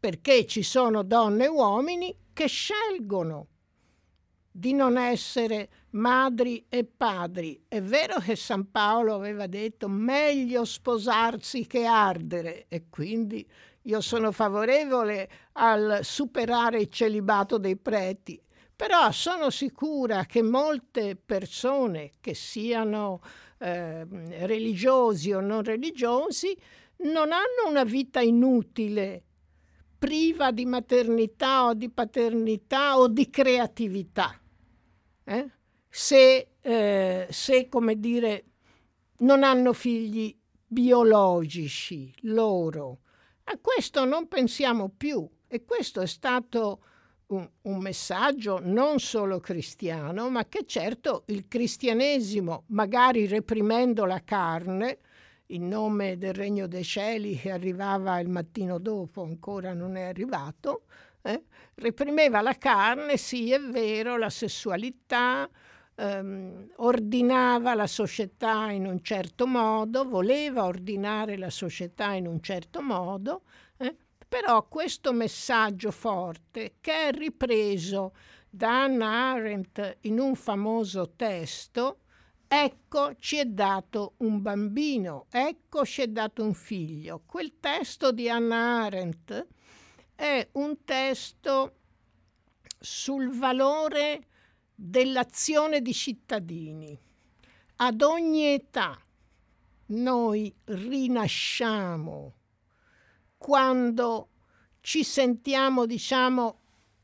perché 0.00 0.46
ci 0.46 0.62
sono 0.62 1.02
donne 1.02 1.44
e 1.44 1.48
uomini 1.48 2.16
che 2.32 2.46
scelgono 2.46 3.48
di 4.50 4.72
non 4.72 4.96
essere 4.96 5.68
madri 5.90 6.64
e 6.70 6.84
padri. 6.84 7.62
È 7.68 7.82
vero 7.82 8.18
che 8.20 8.36
San 8.36 8.70
Paolo 8.70 9.14
aveva 9.14 9.46
detto 9.46 9.86
meglio 9.86 10.64
sposarsi 10.64 11.66
che 11.66 11.84
ardere 11.84 12.64
e 12.68 12.88
quindi 12.88 13.46
io 13.82 14.00
sono 14.00 14.32
favorevole 14.32 15.28
al 15.52 16.00
superare 16.02 16.80
il 16.80 16.88
celibato 16.88 17.58
dei 17.58 17.76
preti, 17.76 18.40
però 18.74 19.10
sono 19.12 19.50
sicura 19.50 20.24
che 20.24 20.42
molte 20.42 21.16
persone, 21.16 22.14
che 22.20 22.34
siano 22.34 23.20
eh, 23.58 24.06
religiosi 24.46 25.32
o 25.32 25.40
non 25.40 25.62
religiosi, 25.62 26.56
non 27.02 27.32
hanno 27.32 27.68
una 27.68 27.84
vita 27.84 28.20
inutile, 28.20 29.24
priva 29.98 30.50
di 30.50 30.64
maternità 30.64 31.66
o 31.66 31.74
di 31.74 31.90
paternità 31.90 32.98
o 32.98 33.08
di 33.08 33.28
creatività. 33.28 34.38
Eh? 35.24 35.50
Se, 35.88 36.48
eh, 36.60 37.26
se, 37.28 37.68
come 37.68 38.00
dire, 38.00 38.44
non 39.18 39.42
hanno 39.42 39.72
figli 39.72 40.34
biologici 40.66 42.12
loro. 42.22 43.00
A 43.52 43.58
questo 43.60 44.04
non 44.04 44.28
pensiamo 44.28 44.92
più 44.96 45.28
e 45.48 45.64
questo 45.64 46.00
è 46.02 46.06
stato 46.06 46.82
un, 47.26 47.50
un, 47.62 47.78
messaggio 47.78 48.60
non 48.62 49.00
solo 49.00 49.40
cristiano, 49.40 50.30
ma 50.30 50.46
che 50.46 50.64
certo 50.66 51.24
il 51.26 51.48
cristianesimo, 51.48 52.66
magari 52.68 53.26
reprimendo 53.26 54.04
la 54.04 54.22
carne, 54.22 54.98
in 55.46 55.66
nome 55.66 56.16
del 56.16 56.32
regno 56.32 56.68
dei 56.68 56.84
cieli 56.84 57.36
che 57.36 57.50
arrivava 57.50 58.20
il 58.20 58.28
mattino 58.28 58.78
dopo, 58.78 59.24
ancora 59.24 59.72
non 59.72 59.96
è 59.96 60.02
arrivato, 60.02 60.82
eh? 61.22 61.42
reprimeva 61.74 62.40
la 62.42 62.56
carne, 62.56 63.16
sì 63.16 63.50
è 63.50 63.58
vero, 63.58 64.16
la 64.16 64.30
sessualità, 64.30 65.50
ehm, 66.00 66.72
ordinava 66.76 67.74
la 67.74 67.86
società 67.86 68.70
in 68.70 68.86
un 68.86 69.02
certo 69.02 69.46
modo, 69.46 70.08
voleva 70.08 70.64
ordinare 70.64 71.36
la 71.36 71.50
società 71.50 72.14
in 72.14 72.26
un 72.26 72.40
certo 72.40 72.80
modo, 72.80 73.42
eh? 73.76 73.94
però 74.26 74.66
questo 74.66 75.12
messaggio 75.12 75.90
forte 75.90 76.76
che 76.80 77.08
è 77.08 77.12
ripreso 77.12 78.14
da 78.48 78.84
Hannah 78.84 79.32
Arendt 79.32 79.98
in 80.02 80.18
un 80.18 80.34
famoso 80.34 81.12
testo, 81.14 81.98
ecco 82.48 83.14
ci 83.18 83.36
è 83.36 83.44
dato 83.44 84.14
un 84.18 84.40
bambino, 84.40 85.26
ecco 85.30 85.84
ci 85.84 86.02
è 86.02 86.08
dato 86.08 86.42
un 86.42 86.54
figlio. 86.54 87.22
Quel 87.26 87.58
testo 87.60 88.10
di 88.10 88.28
Hannah 88.28 88.84
Arendt 88.84 89.46
è 90.14 90.48
un 90.52 90.82
testo 90.84 91.74
sul 92.78 93.28
valore 93.36 94.28
dell'azione 94.82 95.82
di 95.82 95.92
cittadini. 95.92 96.98
Ad 97.76 98.00
ogni 98.00 98.46
età 98.46 98.98
noi 99.88 100.54
rinasciamo 100.64 102.34
quando 103.36 104.28
ci 104.80 105.04
sentiamo, 105.04 105.84
diciamo, 105.84 106.60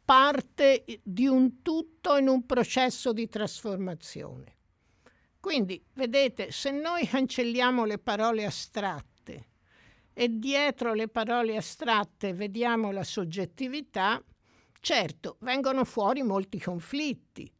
parte 0.06 0.84
di 1.02 1.26
un 1.26 1.60
tutto 1.60 2.16
in 2.16 2.28
un 2.28 2.46
processo 2.46 3.12
di 3.12 3.28
trasformazione. 3.28 4.56
Quindi, 5.38 5.84
vedete, 5.92 6.50
se 6.52 6.70
noi 6.70 7.06
cancelliamo 7.06 7.84
le 7.84 7.98
parole 7.98 8.46
astratte 8.46 9.48
e 10.14 10.38
dietro 10.38 10.94
le 10.94 11.08
parole 11.08 11.58
astratte 11.58 12.32
vediamo 12.32 12.90
la 12.90 13.04
soggettività, 13.04 14.22
certo, 14.80 15.36
vengono 15.40 15.84
fuori 15.84 16.22
molti 16.22 16.58
conflitti, 16.58 17.52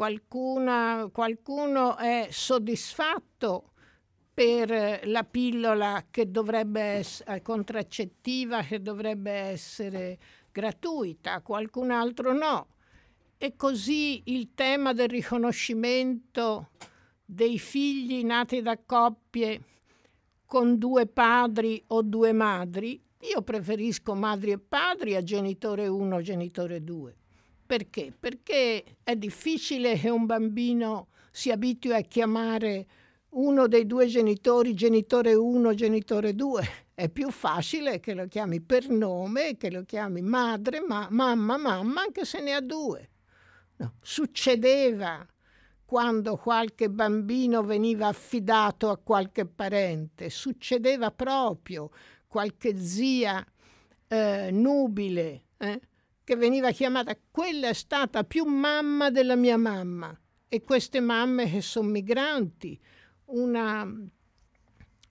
Qualcuna, 0.00 1.10
qualcuno 1.12 1.98
è 1.98 2.28
soddisfatto 2.30 3.72
per 4.32 5.02
la 5.04 5.24
pillola 5.24 6.06
che 6.10 6.30
dovrebbe 6.30 6.80
essere 6.80 7.36
eh, 7.36 7.42
contraccettiva, 7.42 8.62
che 8.62 8.80
dovrebbe 8.80 9.30
essere 9.30 10.18
gratuita, 10.50 11.42
qualcun 11.42 11.90
altro 11.90 12.32
no. 12.32 12.68
E 13.36 13.56
così 13.56 14.22
il 14.32 14.54
tema 14.54 14.94
del 14.94 15.10
riconoscimento 15.10 16.70
dei 17.22 17.58
figli 17.58 18.24
nati 18.24 18.62
da 18.62 18.78
coppie 18.82 19.60
con 20.46 20.78
due 20.78 21.08
padri 21.08 21.84
o 21.88 22.00
due 22.00 22.32
madri, 22.32 22.98
io 23.34 23.42
preferisco 23.42 24.14
madri 24.14 24.52
e 24.52 24.58
padri 24.58 25.14
a 25.14 25.22
genitore 25.22 25.88
1, 25.88 26.22
genitore 26.22 26.82
2. 26.82 27.16
Perché? 27.70 28.12
Perché 28.18 28.96
è 29.04 29.14
difficile 29.14 29.96
che 29.96 30.10
un 30.10 30.26
bambino 30.26 31.06
si 31.30 31.52
abitui 31.52 31.94
a 31.94 32.00
chiamare 32.00 32.84
uno 33.34 33.68
dei 33.68 33.86
due 33.86 34.08
genitori 34.08 34.74
genitore 34.74 35.34
1, 35.34 35.74
genitore 35.74 36.34
2. 36.34 36.68
È 36.92 37.08
più 37.08 37.30
facile 37.30 38.00
che 38.00 38.14
lo 38.14 38.26
chiami 38.26 38.60
per 38.60 38.88
nome, 38.88 39.56
che 39.56 39.70
lo 39.70 39.84
chiami 39.84 40.20
madre, 40.20 40.80
ma, 40.80 41.06
mamma, 41.12 41.58
mamma, 41.58 42.00
anche 42.00 42.24
se 42.24 42.40
ne 42.40 42.54
ha 42.54 42.60
due. 42.60 43.08
No. 43.76 43.94
Succedeva 44.00 45.24
quando 45.84 46.38
qualche 46.38 46.90
bambino 46.90 47.62
veniva 47.62 48.08
affidato 48.08 48.90
a 48.90 48.96
qualche 48.96 49.46
parente, 49.46 50.28
succedeva 50.28 51.12
proprio 51.12 51.90
qualche 52.26 52.76
zia 52.76 53.46
eh, 54.08 54.48
nubile. 54.50 55.44
Eh? 55.56 55.80
Che 56.30 56.36
veniva 56.36 56.70
chiamata, 56.70 57.18
quella 57.28 57.70
è 57.70 57.72
stata 57.72 58.22
più 58.22 58.44
mamma 58.44 59.10
della 59.10 59.34
mia 59.34 59.56
mamma. 59.56 60.16
E 60.46 60.62
queste 60.62 61.00
mamme 61.00 61.50
che 61.50 61.60
sono 61.60 61.88
migranti, 61.88 62.80
una 63.24 63.84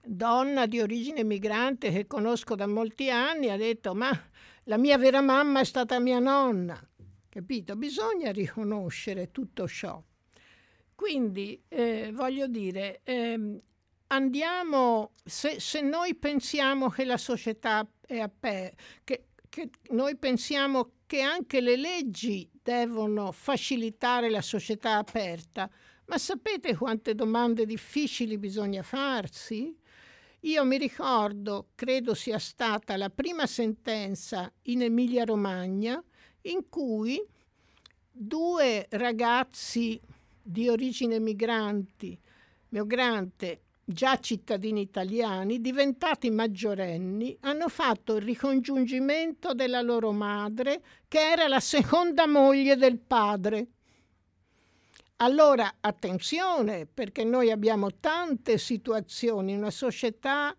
donna 0.02 0.64
di 0.64 0.80
origine 0.80 1.22
migrante 1.22 1.92
che 1.92 2.06
conosco 2.06 2.54
da 2.54 2.66
molti 2.66 3.10
anni 3.10 3.50
ha 3.50 3.58
detto 3.58 3.94
ma 3.94 4.10
la 4.64 4.78
mia 4.78 4.96
vera 4.96 5.20
mamma 5.20 5.60
è 5.60 5.64
stata 5.64 5.98
mia 5.98 6.20
nonna, 6.20 6.82
capito? 7.28 7.76
Bisogna 7.76 8.32
riconoscere 8.32 9.30
tutto 9.30 9.68
ciò. 9.68 10.02
Quindi 10.94 11.62
eh, 11.68 12.12
voglio 12.14 12.46
dire, 12.46 13.00
eh, 13.04 13.60
andiamo, 14.06 15.12
se, 15.22 15.60
se, 15.60 15.82
noi 15.82 16.14
pensiamo 16.14 16.88
che 16.88 17.04
la 17.04 17.18
società 17.18 17.86
è 18.06 18.20
aperta, 18.20 18.82
che, 19.04 19.26
che 19.50 19.68
noi 19.90 20.16
pensiamo 20.16 20.92
che 21.10 21.22
anche 21.22 21.60
le 21.60 21.74
leggi 21.74 22.48
devono 22.62 23.32
facilitare 23.32 24.30
la 24.30 24.40
società 24.40 24.98
aperta, 24.98 25.68
ma 26.04 26.18
sapete 26.18 26.76
quante 26.76 27.16
domande 27.16 27.66
difficili 27.66 28.38
bisogna 28.38 28.84
farsi? 28.84 29.76
Io 30.42 30.64
mi 30.64 30.78
ricordo, 30.78 31.70
credo 31.74 32.14
sia 32.14 32.38
stata 32.38 32.96
la 32.96 33.10
prima 33.10 33.48
sentenza 33.48 34.52
in 34.66 34.82
Emilia-Romagna 34.82 36.00
in 36.42 36.68
cui 36.68 37.20
due 38.12 38.86
ragazzi 38.90 40.00
di 40.40 40.68
origine 40.68 41.18
migranti, 41.18 42.16
migrante 42.68 43.62
già 43.92 44.18
cittadini 44.18 44.80
italiani, 44.80 45.60
diventati 45.60 46.30
maggiorenni, 46.30 47.36
hanno 47.40 47.68
fatto 47.68 48.16
il 48.16 48.22
ricongiungimento 48.22 49.54
della 49.54 49.80
loro 49.80 50.12
madre, 50.12 50.82
che 51.08 51.18
era 51.18 51.46
la 51.48 51.60
seconda 51.60 52.26
moglie 52.26 52.76
del 52.76 52.98
padre. 52.98 53.66
Allora, 55.16 55.76
attenzione, 55.80 56.86
perché 56.86 57.24
noi 57.24 57.50
abbiamo 57.50 57.98
tante 58.00 58.56
situazioni, 58.56 59.54
una 59.54 59.70
società 59.70 60.56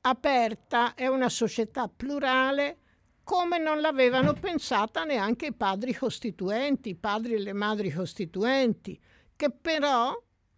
aperta 0.00 0.94
è 0.94 1.06
una 1.06 1.28
società 1.28 1.88
plurale 1.88 2.78
come 3.24 3.58
non 3.58 3.80
l'avevano 3.80 4.32
pensata 4.32 5.04
neanche 5.04 5.46
i 5.46 5.52
padri 5.52 5.94
costituenti, 5.94 6.90
i 6.90 6.94
padri 6.96 7.34
e 7.34 7.38
le 7.38 7.52
madri 7.52 7.90
costituenti, 7.92 8.98
che 9.36 9.50
però 9.50 10.12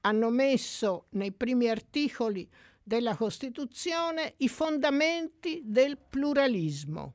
hanno 0.07 0.31
messo 0.31 1.07
nei 1.11 1.33
primi 1.33 1.69
articoli 1.69 2.49
della 2.83 3.17
Costituzione 3.17 4.35
i 4.39 4.49
fondamenti 4.49 5.63
del 5.65 5.97
pluralismo. 5.99 7.15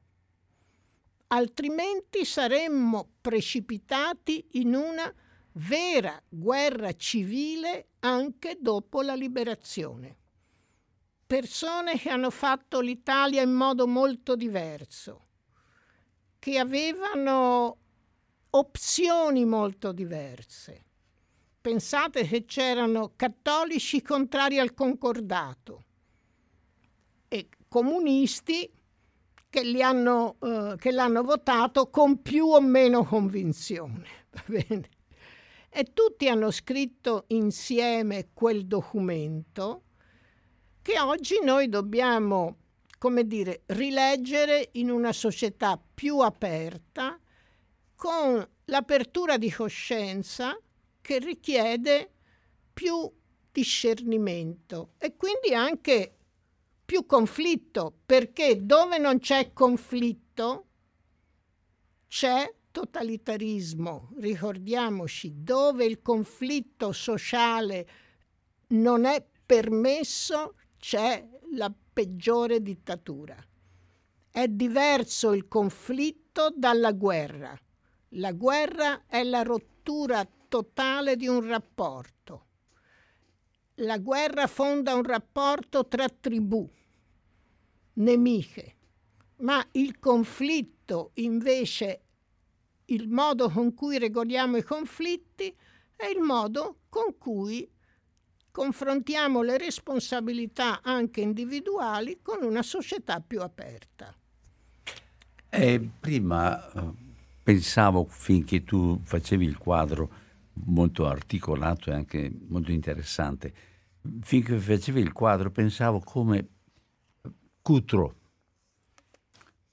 altrimenti 1.31 2.25
saremmo 2.25 3.07
precipitati 3.21 4.47
in 4.53 4.73
una 4.73 5.13
vera 5.53 6.19
guerra 6.27 6.93
civile 6.93 7.89
anche 7.99 8.57
dopo 8.59 9.01
la 9.01 9.13
liberazione. 9.13 10.17
Persone 11.27 11.99
che 11.99 12.09
hanno 12.09 12.31
fatto 12.31 12.79
l'Italia 12.79 13.43
in 13.43 13.51
modo 13.51 13.85
molto 13.85 14.35
diverso, 14.35 15.27
che 16.39 16.57
avevano 16.57 17.77
opzioni 18.49 19.45
molto 19.45 19.91
diverse. 19.91 20.85
Pensate 21.61 22.25
che 22.25 22.45
c'erano 22.45 23.13
cattolici 23.15 24.01
contrari 24.01 24.59
al 24.59 24.73
concordato 24.73 25.83
e 27.27 27.49
comunisti 27.67 28.71
che, 29.49 29.83
hanno, 29.83 30.37
eh, 30.41 30.75
che 30.77 30.91
l'hanno 30.91 31.21
votato 31.23 31.89
con 31.89 32.21
più 32.21 32.45
o 32.45 32.61
meno 32.61 33.03
convinzione. 33.03 34.07
E 35.71 35.83
tutti 35.93 36.27
hanno 36.27 36.49
scritto 36.49 37.25
insieme 37.27 38.29
quel 38.33 38.65
documento 38.65 39.83
che 40.81 40.99
oggi 40.99 41.39
noi 41.43 41.69
dobbiamo, 41.69 42.57
come 42.97 43.27
dire, 43.27 43.61
rileggere 43.67 44.69
in 44.73 44.89
una 44.89 45.13
società 45.13 45.79
più 45.93 46.21
aperta, 46.21 47.19
con 47.95 48.43
l'apertura 48.65 49.37
di 49.37 49.51
coscienza 49.51 50.59
che 51.01 51.19
richiede 51.19 52.11
più 52.73 53.11
discernimento 53.51 54.93
e 54.97 55.15
quindi 55.15 55.53
anche 55.53 56.15
più 56.85 57.05
conflitto, 57.05 57.93
perché 58.05 58.65
dove 58.65 58.97
non 58.97 59.19
c'è 59.19 59.53
conflitto 59.53 60.65
c'è 62.07 62.51
totalitarismo. 62.71 64.13
Ricordiamoci, 64.17 65.43
dove 65.43 65.85
il 65.85 66.01
conflitto 66.01 66.91
sociale 66.91 67.87
non 68.69 69.05
è 69.05 69.23
permesso 69.45 70.55
c'è 70.77 71.27
la 71.53 71.71
peggiore 71.93 72.61
dittatura. 72.61 73.37
È 74.31 74.47
diverso 74.47 75.33
il 75.33 75.47
conflitto 75.47 76.53
dalla 76.55 76.93
guerra. 76.93 77.55
La 78.13 78.31
guerra 78.31 79.05
è 79.05 79.23
la 79.23 79.43
rottura 79.43 80.27
totale 80.49 81.15
di 81.15 81.27
un 81.27 81.47
rapporto. 81.47 82.47
La 83.75 83.97
guerra 83.97 84.47
fonda 84.47 84.95
un 84.95 85.03
rapporto 85.03 85.87
tra 85.87 86.09
tribù 86.09 86.69
nemiche, 87.93 88.75
ma 89.37 89.65
il 89.71 89.99
conflitto 89.99 91.11
invece, 91.15 92.01
il 92.85 93.07
modo 93.07 93.49
con 93.49 93.73
cui 93.73 93.97
regoliamo 93.97 94.57
i 94.57 94.63
conflitti 94.63 95.55
è 95.95 96.07
il 96.07 96.19
modo 96.19 96.79
con 96.89 97.17
cui 97.17 97.69
confrontiamo 98.51 99.41
le 99.41 99.57
responsabilità 99.57 100.81
anche 100.81 101.21
individuali 101.21 102.19
con 102.21 102.43
una 102.43 102.63
società 102.63 103.21
più 103.21 103.41
aperta. 103.41 104.13
Eh, 105.51 105.89
prima 105.99 106.71
eh, 106.71 106.93
pensavo, 107.41 108.05
finché 108.05 108.63
tu 108.63 108.99
facevi 109.03 109.45
il 109.45 109.57
quadro 109.57 110.18
molto 110.65 111.07
articolato 111.07 111.89
e 111.89 111.93
anche 111.93 112.31
molto 112.47 112.71
interessante, 112.71 113.53
finché 114.21 114.57
facevi 114.57 114.99
il 114.99 115.11
quadro 115.11 115.51
pensavo 115.51 115.99
come 115.99 116.47
Cutro, 117.61 118.15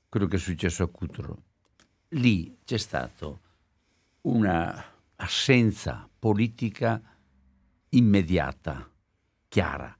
quello 0.09 0.27
che 0.27 0.37
è 0.37 0.39
successo 0.39 0.83
a 0.83 0.89
Cutro, 0.89 1.43
lì 2.11 2.59
c'è 2.65 2.77
stata 2.77 3.39
una 4.23 4.85
assenza 5.17 6.09
politica 6.19 7.01
immediata, 7.91 8.91
chiara, 9.49 9.97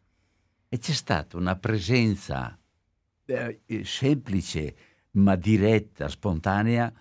e 0.69 0.79
c'è 0.79 0.93
stata 0.93 1.37
una 1.37 1.57
presenza 1.57 2.59
eh, 3.25 3.85
semplice 3.85 4.77
ma 5.13 5.35
diretta, 5.37 6.09
spontanea, 6.09 6.93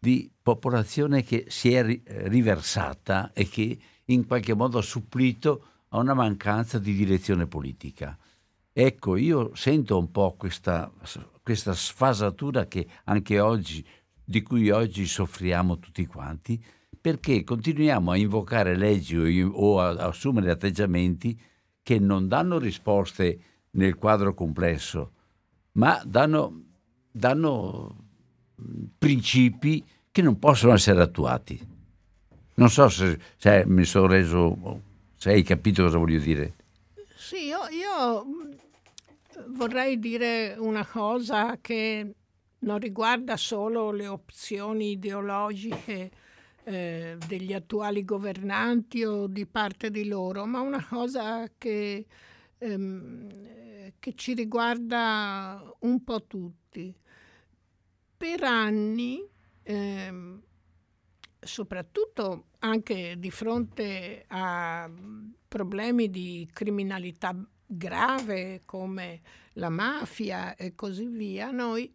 di 0.00 0.32
popolazione 0.42 1.22
che 1.22 1.44
si 1.48 1.74
è 1.74 1.84
ri- 1.84 2.02
riversata 2.06 3.32
e 3.34 3.46
che 3.46 3.78
in 4.06 4.26
qualche 4.26 4.54
modo 4.54 4.78
ha 4.78 4.82
supplito 4.82 5.64
a 5.88 5.98
una 5.98 6.14
mancanza 6.14 6.78
di 6.78 6.94
direzione 6.94 7.46
politica. 7.46 8.16
Ecco, 8.72 9.16
io 9.16 9.54
sento 9.54 9.98
un 9.98 10.10
po' 10.10 10.36
questa, 10.38 10.90
questa 11.42 11.74
sfasatura 11.74 12.66
oggi, 13.40 13.84
di 14.24 14.40
cui 14.42 14.70
oggi 14.70 15.06
soffriamo 15.06 15.78
tutti 15.78 16.06
quanti, 16.06 16.64
perché 16.98 17.44
continuiamo 17.44 18.10
a 18.10 18.16
invocare 18.16 18.76
leggi 18.76 19.42
o, 19.42 19.80
a 19.80 19.90
assumere 20.06 20.50
atteggiamenti 20.50 21.38
che 21.82 21.98
non 21.98 22.26
danno 22.26 22.58
risposte 22.58 23.40
nel 23.72 23.96
quadro 23.96 24.32
complesso, 24.32 25.12
ma 25.72 26.00
danno, 26.04 26.62
danno 27.10 27.99
principi 28.98 29.84
che 30.10 30.22
non 30.22 30.38
possono 30.38 30.74
essere 30.74 31.02
attuati. 31.02 31.68
Non 32.54 32.68
so 32.68 32.88
se, 32.88 33.18
se 33.36 33.64
mi 33.66 33.84
sono 33.84 34.06
reso, 34.06 34.82
se 35.16 35.30
hai 35.30 35.42
capito 35.42 35.84
cosa 35.84 35.98
voglio 35.98 36.18
dire. 36.18 36.54
Sì, 37.16 37.46
io, 37.46 37.60
io 37.68 38.26
vorrei 39.48 39.98
dire 39.98 40.56
una 40.58 40.84
cosa 40.84 41.58
che 41.60 42.14
non 42.60 42.78
riguarda 42.78 43.36
solo 43.36 43.90
le 43.90 44.06
opzioni 44.06 44.92
ideologiche 44.92 46.10
eh, 46.64 47.16
degli 47.26 47.52
attuali 47.52 48.04
governanti 48.04 49.04
o 49.04 49.26
di 49.26 49.46
parte 49.46 49.90
di 49.90 50.06
loro, 50.06 50.44
ma 50.44 50.60
una 50.60 50.84
cosa 50.86 51.48
che, 51.56 52.04
ehm, 52.58 53.92
che 53.98 54.14
ci 54.14 54.34
riguarda 54.34 55.62
un 55.80 56.04
po' 56.04 56.24
tutti. 56.26 56.94
Per 58.20 58.44
anni, 58.44 59.26
ehm, 59.62 60.42
soprattutto 61.40 62.48
anche 62.58 63.14
di 63.18 63.30
fronte 63.30 64.26
a 64.28 64.90
problemi 65.48 66.10
di 66.10 66.46
criminalità 66.52 67.34
grave 67.64 68.60
come 68.66 69.22
la 69.54 69.70
mafia 69.70 70.54
e 70.54 70.74
così 70.74 71.06
via, 71.06 71.50
noi 71.50 71.90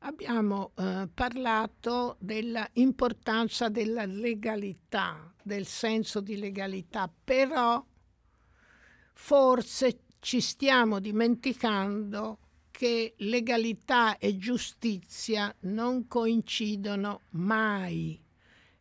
abbiamo 0.00 0.72
eh, 0.76 1.08
parlato 1.14 2.18
dell'importanza 2.20 3.70
della 3.70 4.04
legalità, 4.04 5.32
del 5.42 5.64
senso 5.64 6.20
di 6.20 6.36
legalità, 6.36 7.10
però 7.24 7.82
forse 9.14 10.00
ci 10.18 10.42
stiamo 10.42 11.00
dimenticando 11.00 12.38
che 12.80 13.12
legalità 13.18 14.16
e 14.16 14.38
giustizia 14.38 15.54
non 15.64 16.06
coincidono 16.06 17.20
mai 17.32 18.18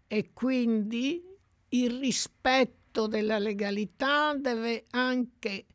e 0.07 0.29
quindi 0.31 1.21
il 1.67 1.99
rispetto 1.99 3.07
della 3.07 3.37
legalità 3.39 4.33
deve 4.35 4.85
anche 4.91 5.65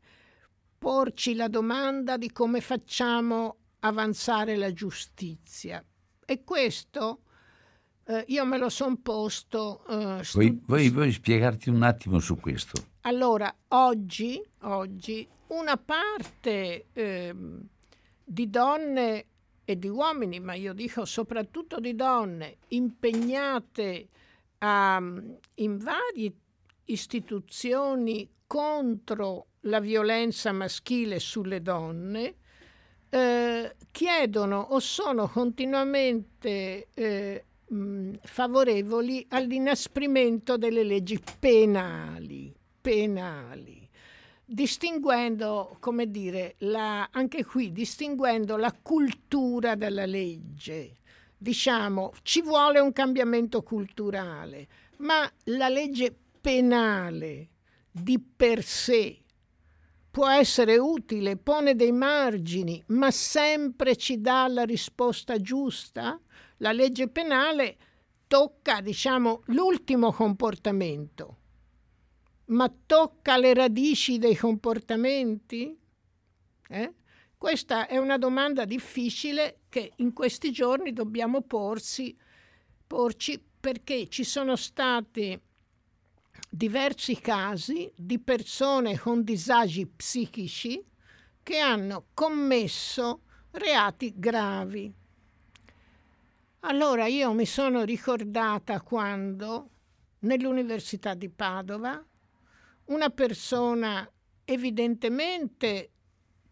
porci 0.79 1.35
la 1.35 1.49
domanda 1.49 2.17
di 2.17 2.33
come 2.33 2.63
facciamo 2.63 3.57
avanzare 3.81 4.57
la 4.57 4.73
giustizia. 4.73 5.85
E 6.25 6.45
questo 6.45 7.25
eh, 8.07 8.25
io 8.29 8.47
me 8.47 8.57
lo 8.57 8.71
sono 8.71 8.97
posto. 9.03 9.85
Eh, 9.87 10.25
stu- 10.25 10.39
vuoi, 10.39 10.63
vuoi, 10.65 10.89
vuoi, 10.89 11.13
spiegarti 11.13 11.69
un 11.69 11.83
attimo 11.83 12.19
su 12.21 12.41
questo? 12.41 12.83
Allora, 13.03 13.55
oggi, 13.69 14.43
oggi 14.61 15.29
una 15.49 15.77
parte 15.77 16.87
eh, 16.95 17.35
di 18.25 18.49
donne 18.49 19.27
e 19.65 19.79
di 19.79 19.89
uomini, 19.89 20.41
ma 20.41 20.55
io 20.55 20.73
dico 20.73 21.05
soprattutto 21.05 21.81
di 21.81 21.95
donne, 21.95 22.57
impegnate 22.69 24.09
a, 24.59 25.03
in 25.55 25.79
varie 25.79 26.33
istituzioni 26.87 28.29
contro 28.47 29.47
la 29.61 29.81
violenza 29.81 30.53
maschile 30.53 31.19
sulle 31.19 31.63
donne, 31.63 32.35
eh, 33.09 33.77
chiedono 33.91 34.61
o 34.61 34.79
sono 34.81 35.29
continuamente 35.29 36.89
eh, 36.93 37.45
mh, 37.67 38.13
favorevoli 38.23 39.25
all'inasprimento 39.31 40.57
delle 40.57 40.83
leggi 40.83 41.23
penali, 41.39 42.55
penali, 42.81 43.84
distinguendo, 44.45 45.77
come 45.81 46.11
dire, 46.11 46.55
la, 46.59 47.09
anche 47.11 47.45
qui 47.45 47.73
distinguendo 47.73 48.57
la 48.57 48.73
cultura 48.73 49.75
dalla 49.75 50.07
legge. 50.07 50.99
Diciamo, 51.37 52.13
ci 52.23 52.43
vuole 52.43 52.79
un 52.79 52.93
cambiamento 52.93 53.63
culturale, 53.63 54.69
ma 54.99 55.31
la 55.45 55.69
legge 55.69 56.15
penale 56.41 57.51
di 57.91 58.19
per 58.19 58.63
sé 58.63 59.19
può 60.11 60.29
essere 60.29 60.79
utile, 60.79 61.37
pone 61.37 61.75
dei 61.75 61.93
margini, 61.93 62.83
ma 62.89 63.11
sempre 63.11 63.97
ci 63.97 64.21
dà 64.21 64.47
la 64.49 64.65
risposta 64.65 65.41
giusta? 65.41 66.19
la 66.59 66.73
legge 66.73 67.09
penale 67.09 67.77
tocca, 68.27 68.81
diciamo, 68.81 69.43
l'ultimo 69.47 70.13
comportamento, 70.13 71.39
ma 72.47 72.73
tocca 72.87 73.37
le 73.37 73.55
radici 73.55 74.19
dei 74.19 74.37
comportamenti? 74.37 75.77
Eh? 76.69 76.95
Questa 77.37 77.87
è 77.87 77.99
una 77.99 78.19
domanda 78.19 78.65
difficile 78.65 79.61
che 79.69 79.93
in 79.97 80.13
questi 80.13 80.51
giorni 80.51 80.93
dobbiamo 80.93 81.43
porsi, 81.43 82.17
porci 82.87 83.43
perché 83.61 84.09
ci 84.09 84.25
sono 84.25 84.57
stati 84.57 85.39
diversi 86.49 87.19
casi 87.21 87.91
di 87.95 88.19
persone 88.19 88.99
con 88.99 89.25
disagi 89.25 89.87
psichici 89.87 90.83
che 91.43 91.59
hanno 91.59 92.07
commesso 92.15 93.23
reati 93.53 94.13
gravi. 94.17 94.93
Allora 96.61 97.07
io 97.07 97.33
mi 97.33 97.45
sono 97.45 97.85
ricordata 97.85 98.81
quando 98.81 99.69
nell'Università 100.21 101.13
di 101.15 101.29
Padova 101.29 102.03
una 102.87 103.11
persona 103.11 104.11
evidentemente 104.45 105.91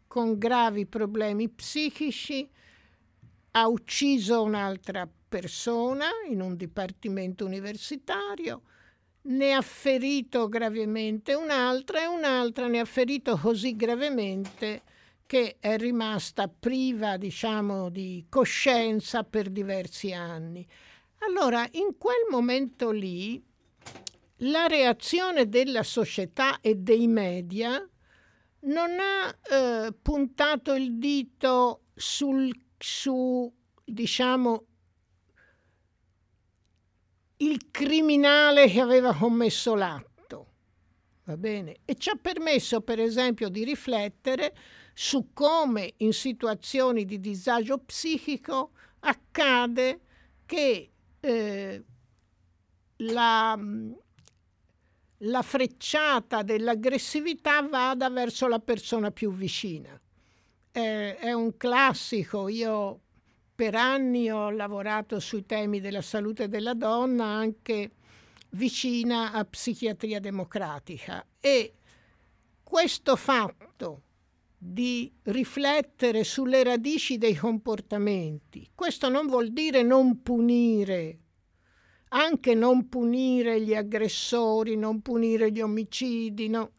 con 0.07 0.39
gravi 0.39 0.87
problemi 0.87 1.49
psichici 1.49 2.49
ha 3.53 3.68
ucciso 3.68 4.43
un'altra 4.43 5.09
persona 5.28 6.07
in 6.28 6.41
un 6.41 6.57
dipartimento 6.57 7.45
universitario 7.45 8.62
ne 9.22 9.53
ha 9.53 9.62
ferito 9.62 10.49
gravemente 10.49 11.35
un'altra 11.35 12.03
e 12.03 12.07
un'altra 12.07 12.66
ne 12.66 12.80
ha 12.80 12.85
ferito 12.85 13.37
così 13.37 13.76
gravemente 13.76 14.83
che 15.26 15.57
è 15.61 15.78
rimasta 15.78 16.47
priva, 16.49 17.16
diciamo, 17.16 17.89
di 17.89 18.26
coscienza 18.28 19.24
per 19.24 19.49
diversi 19.49 20.12
anni. 20.12 20.66
Allora, 21.20 21.66
in 21.72 21.97
quel 21.97 22.26
momento 22.28 22.91
lì, 22.91 23.43
la 24.43 24.66
reazione 24.66 25.49
della 25.49 25.82
società 25.82 26.61
e 26.61 26.76
dei 26.76 27.07
media 27.07 27.86
non 28.61 28.90
ha 28.99 29.36
eh, 29.51 29.93
puntato 30.01 30.74
il 30.74 30.99
dito 30.99 31.82
sul, 31.95 32.51
su, 32.78 33.53
diciamo, 33.84 34.64
il 37.38 37.70
criminale 37.70 38.68
che 38.68 38.80
aveva 38.80 39.14
commesso 39.14 39.74
l'atto. 39.74 40.11
Va 41.24 41.36
bene? 41.36 41.78
E 41.84 41.95
ci 41.97 42.11
ha 42.11 42.16
permesso, 42.20 42.80
per 42.80 43.01
esempio, 43.01 43.49
di 43.49 43.64
riflettere 43.64 44.55
su 44.95 45.30
come 45.32 45.95
in 45.99 46.12
situazioni 46.12 47.05
di 47.05 47.18
disagio 47.18 47.78
psichico 47.78 48.72
accade 49.01 50.01
che 50.47 50.90
eh, 51.20 51.84
la, 52.97 53.59
la 55.25 55.43
frecciata 55.43 56.43
dell'aggressività 56.43 57.62
vada 57.62 58.09
verso 58.11 58.49
la 58.49 58.59
persona 58.59 59.11
più 59.11 59.33
vicina. 59.33 60.01
Eh, 60.73 61.16
è 61.16 61.33
un 61.33 61.57
classico, 61.57 62.49
io 62.49 63.01
per 63.55 63.75
anni 63.75 64.31
ho 64.31 64.51
lavorato 64.51 65.20
sui 65.20 65.45
temi 65.45 65.81
della 65.81 66.01
salute 66.01 66.49
della 66.49 66.75
donna 66.75 67.25
anche 67.25 67.91
vicina 68.51 69.33
a 69.33 69.45
psichiatria 69.45 70.18
democratica 70.18 71.25
e 71.39 71.75
questo 72.62 73.16
fatto 73.16 74.03
di 74.57 75.12
riflettere 75.25 76.25
sulle 76.25 76.62
radici 76.62 77.18
dei 77.18 77.35
comportamenti, 77.35 78.70
questo 78.75 79.09
non 79.09 79.27
vuol 79.27 79.53
dire 79.53 79.83
non 79.83 80.23
punire, 80.23 81.18
anche 82.15 82.55
non 82.55 82.89
punire 82.89 83.61
gli 83.61 83.75
aggressori, 83.75 84.77
non 84.77 85.03
punire 85.03 85.51
gli 85.51 85.61
omicidi, 85.61 86.49
no? 86.49 86.73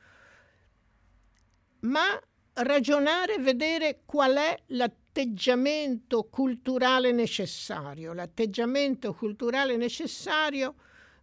ma 1.82 2.20
ragionare 2.54 3.36
e 3.36 3.40
vedere 3.40 4.02
qual 4.06 4.36
è 4.36 4.62
la 4.68 4.92
l'atteggiamento 5.14 6.24
culturale 6.24 7.12
necessario. 7.12 8.14
L'atteggiamento 8.14 9.14
culturale 9.14 9.78
necessario 9.78 10.74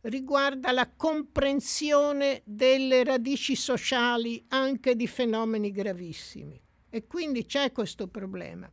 riguarda 0.02 0.70
la 0.70 0.88
comprensione 0.96 2.42
delle 2.44 3.02
radici 3.02 3.56
sociali 3.56 4.44
anche 4.48 4.94
di 4.94 5.08
fenomeni 5.08 5.72
gravissimi. 5.72 6.62
E 6.88 7.06
quindi 7.08 7.44
c'è 7.46 7.72
questo 7.72 8.06
problema. 8.06 8.70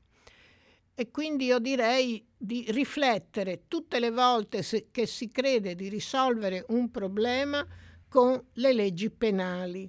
E 0.99 1.11
quindi 1.11 1.45
io 1.45 1.59
direi 1.59 2.25
di 2.35 2.65
riflettere 2.69 3.65
tutte 3.67 3.99
le 3.99 4.09
volte 4.09 4.65
che 4.89 5.05
si 5.05 5.29
crede 5.29 5.75
di 5.75 5.89
risolvere 5.89 6.65
un 6.69 6.89
problema 6.89 7.63
con 8.09 8.43
le 8.53 8.73
leggi 8.73 9.11
penali. 9.11 9.87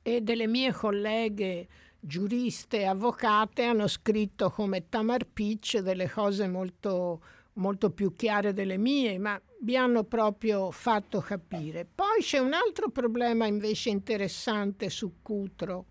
E 0.00 0.20
delle 0.22 0.46
mie 0.46 0.72
colleghe 0.72 1.68
giuriste 2.00 2.78
e 2.78 2.84
avvocate 2.86 3.64
hanno 3.64 3.86
scritto 3.86 4.48
come 4.48 4.88
Tamar 4.88 5.26
Pitch 5.26 5.80
delle 5.80 6.08
cose 6.08 6.48
molto, 6.48 7.22
molto 7.54 7.90
più 7.90 8.14
chiare 8.16 8.54
delle 8.54 8.78
mie, 8.78 9.18
ma 9.18 9.38
vi 9.60 9.76
hanno 9.76 10.04
proprio 10.04 10.70
fatto 10.70 11.20
capire. 11.20 11.86
Poi 11.94 12.20
c'è 12.20 12.38
un 12.38 12.54
altro 12.54 12.88
problema 12.88 13.44
invece 13.44 13.90
interessante 13.90 14.88
su 14.88 15.16
Cutro, 15.20 15.88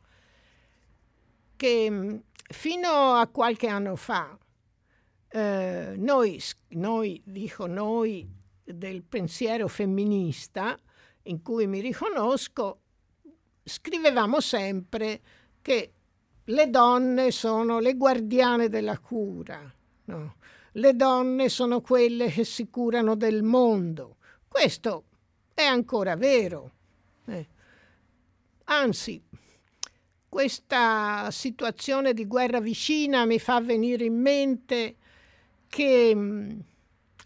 che 1.56 1.90
mm, 1.90 2.16
fino 2.48 3.14
a 3.16 3.28
qualche 3.28 3.68
anno 3.68 3.96
fa 3.96 4.38
eh, 5.30 5.94
noi, 5.98 6.40
noi, 6.70 7.22
dico 7.26 7.66
noi, 7.66 8.30
del 8.64 9.04
pensiero 9.04 9.68
femminista, 9.68 10.78
in 11.24 11.42
cui 11.42 11.68
mi 11.68 11.80
riconosco, 11.80 12.80
scrivevamo 13.64 14.40
sempre 14.40 15.22
che 15.62 15.94
le 16.44 16.70
donne 16.70 17.32
sono 17.32 17.80
le 17.80 17.96
guardiane 17.96 18.70
della 18.70 19.00
cura, 19.00 19.74
no? 20.06 20.36
le 20.74 20.96
donne 20.96 21.50
sono 21.50 21.82
quelle 21.82 22.30
che 22.30 22.44
si 22.44 22.70
curano 22.70 23.16
del 23.16 23.44
mondo. 23.44 24.18
Questo 24.48 25.06
è 25.54 25.64
ancora 25.64 26.16
vero. 26.16 26.72
Eh. 27.26 27.48
Anzi, 28.66 29.22
questa 30.34 31.30
situazione 31.30 32.12
di 32.12 32.26
guerra 32.26 32.60
vicina 32.60 33.24
mi 33.24 33.38
fa 33.38 33.62
venire 33.62 34.06
in 34.06 34.20
mente 34.20 34.96
che 35.68 36.12
mm, 36.12 36.60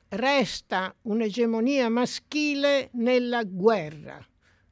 resta 0.09 0.93
un'egemonia 1.03 1.87
maschile 1.87 2.89
nella 2.95 3.45
guerra. 3.45 4.21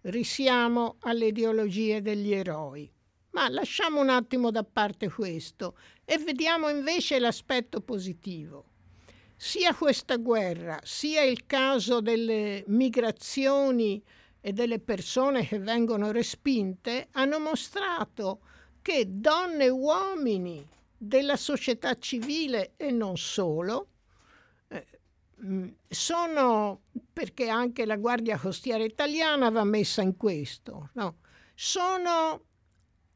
Risiamo 0.01 0.97
alle 1.03 1.27
ideologie 1.27 2.01
degli 2.01 2.33
eroi. 2.33 2.91
Ma 3.29 3.47
lasciamo 3.47 4.01
un 4.01 4.09
attimo 4.09 4.51
da 4.51 4.65
parte 4.65 5.09
questo 5.09 5.77
e 6.03 6.17
vediamo 6.17 6.67
invece 6.67 7.19
l'aspetto 7.19 7.79
positivo. 7.79 8.65
Sia 9.37 9.73
questa 9.73 10.17
guerra, 10.17 10.77
sia 10.83 11.23
il 11.23 11.45
caso 11.45 12.01
delle 12.01 12.65
migrazioni 12.67 14.03
e 14.45 14.53
delle 14.53 14.77
persone 14.77 15.43
che 15.43 15.57
vengono 15.57 16.11
respinte 16.11 17.07
hanno 17.13 17.39
mostrato 17.39 18.41
che 18.79 19.05
donne 19.07 19.63
e 19.63 19.69
uomini 19.69 20.63
della 20.95 21.35
società 21.35 21.97
civile 21.97 22.73
e 22.77 22.91
non 22.91 23.17
solo 23.17 23.87
eh, 24.67 24.85
mm, 25.43 25.67
sono, 25.89 26.83
perché 27.11 27.49
anche 27.49 27.87
la 27.87 27.95
Guardia 27.95 28.37
Costiera 28.37 28.83
italiana 28.83 29.49
va 29.49 29.63
messa 29.63 30.03
in 30.03 30.15
questo, 30.15 30.91
no? 30.93 31.21
sono 31.55 32.43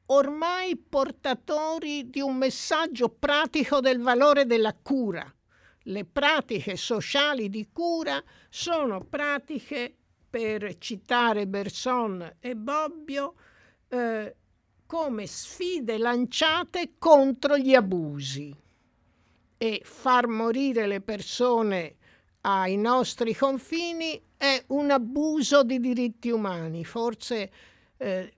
ormai 0.08 0.78
portatori 0.78 2.10
di 2.10 2.22
un 2.22 2.38
messaggio 2.38 3.08
pratico 3.10 3.82
del 3.82 4.00
valore 4.00 4.48
della 4.48 4.74
cura. 4.74 5.32
Le 5.84 6.06
pratiche 6.06 6.76
sociali 6.76 7.50
di 7.50 7.70
cura 7.72 8.20
sono 8.50 9.04
pratiche, 9.06 9.99
per 10.30 10.78
citare 10.78 11.48
Berson 11.48 12.36
e 12.40 12.56
Bobbio, 12.56 13.36
eh, 13.88 14.36
come 14.86 15.28
sfide 15.28 15.98
lanciate 15.98 16.94
contro 16.98 17.58
gli 17.58 17.74
abusi 17.74 18.56
e 19.58 19.82
far 19.84 20.28
morire 20.28 20.88
le 20.88 21.02
persone 21.02 21.96
ai 22.42 22.78
nostri 22.78 23.36
confini 23.36 24.20
è 24.38 24.64
un 24.68 24.90
abuso 24.90 25.64
di 25.64 25.80
diritti 25.80 26.30
umani. 26.30 26.86
Forse 26.86 27.52
eh, 27.98 28.34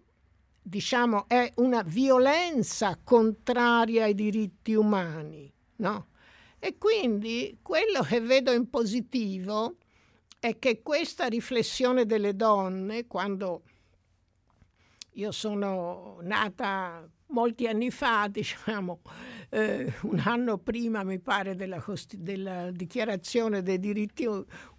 diciamo, 0.62 1.28
è 1.28 1.52
una 1.58 1.84
violenza 1.84 3.00
contraria 3.04 4.06
ai 4.06 4.16
diritti 4.16 4.74
umani, 4.74 5.52
no? 5.78 6.08
E 6.58 6.78
quindi 6.78 7.60
quello 7.62 8.02
che 8.02 8.20
vedo 8.20 8.52
in 8.52 8.70
positivo 8.70 9.78
è 10.42 10.58
che 10.58 10.82
questa 10.82 11.28
riflessione 11.28 12.08
delle 12.08 12.36
donne, 12.36 13.06
quando 13.06 13.62
io 15.12 15.32
sono 15.32 16.18
nata 16.24 17.08
molti 17.28 17.68
anni 17.68 17.92
fa, 17.92 18.26
diciamo, 18.28 19.02
eh, 19.50 19.94
un 20.02 20.18
anno 20.18 20.58
prima, 20.58 21.04
mi 21.04 21.20
pare, 21.20 21.56
della, 21.56 21.84
della, 22.18 22.72
dichiarazione 22.72 23.62
dei 23.62 23.80
diritti 23.80 24.28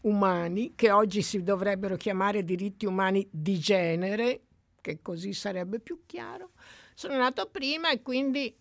umani, 0.01 0.75
che 0.75 0.91
oggi 0.91 1.23
si 1.23 1.45
dovrebbero 1.45 1.95
chiamare 1.95 2.43
diritti 2.43 2.85
umani 2.85 3.29
di 3.31 3.57
genere, 3.61 4.47
che 4.81 5.01
così 5.01 5.33
sarebbe 5.33 5.79
più 5.79 6.03
chiaro. 6.07 6.51
Sono 6.93 7.17
nato 7.17 7.49
prima 7.49 7.93
e 7.93 8.03
quindi 8.03 8.53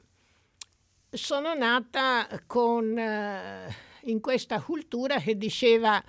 sono 1.09 1.55
nata 1.55 2.27
con, 2.45 2.95
eh, 2.95 3.75
in 4.03 4.19
questa 4.19 4.61
cultura 4.61 5.17
che 5.17 5.35
diceva, 5.35 6.03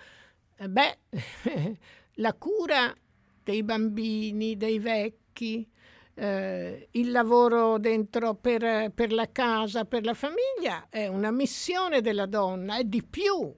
beh, 0.69 0.99
la 2.15 2.35
cura 2.35 2.95
dei 3.43 3.63
bambini, 3.63 4.57
dei 4.57 4.79
vecchi, 4.79 5.69
eh, 6.15 6.89
il 6.91 7.11
lavoro 7.11 7.79
dentro 7.79 8.35
per, 8.35 8.91
per 8.93 9.13
la 9.13 9.31
casa, 9.31 9.85
per 9.85 10.05
la 10.05 10.15
famiglia 10.15 10.87
è 10.89 11.07
una 11.07 11.31
missione 11.31 12.01
della 12.01 12.27
donna, 12.27 12.77
è 12.77 12.85
di 12.85 13.03
più, 13.03 13.55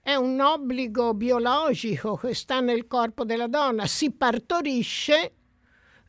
è 0.00 0.14
un 0.14 0.40
obbligo 0.40 1.14
biologico 1.14 2.16
che 2.16 2.34
sta 2.34 2.60
nel 2.60 2.86
corpo 2.86 3.24
della 3.24 3.48
donna, 3.48 3.86
si 3.86 4.12
partorisce 4.12 5.32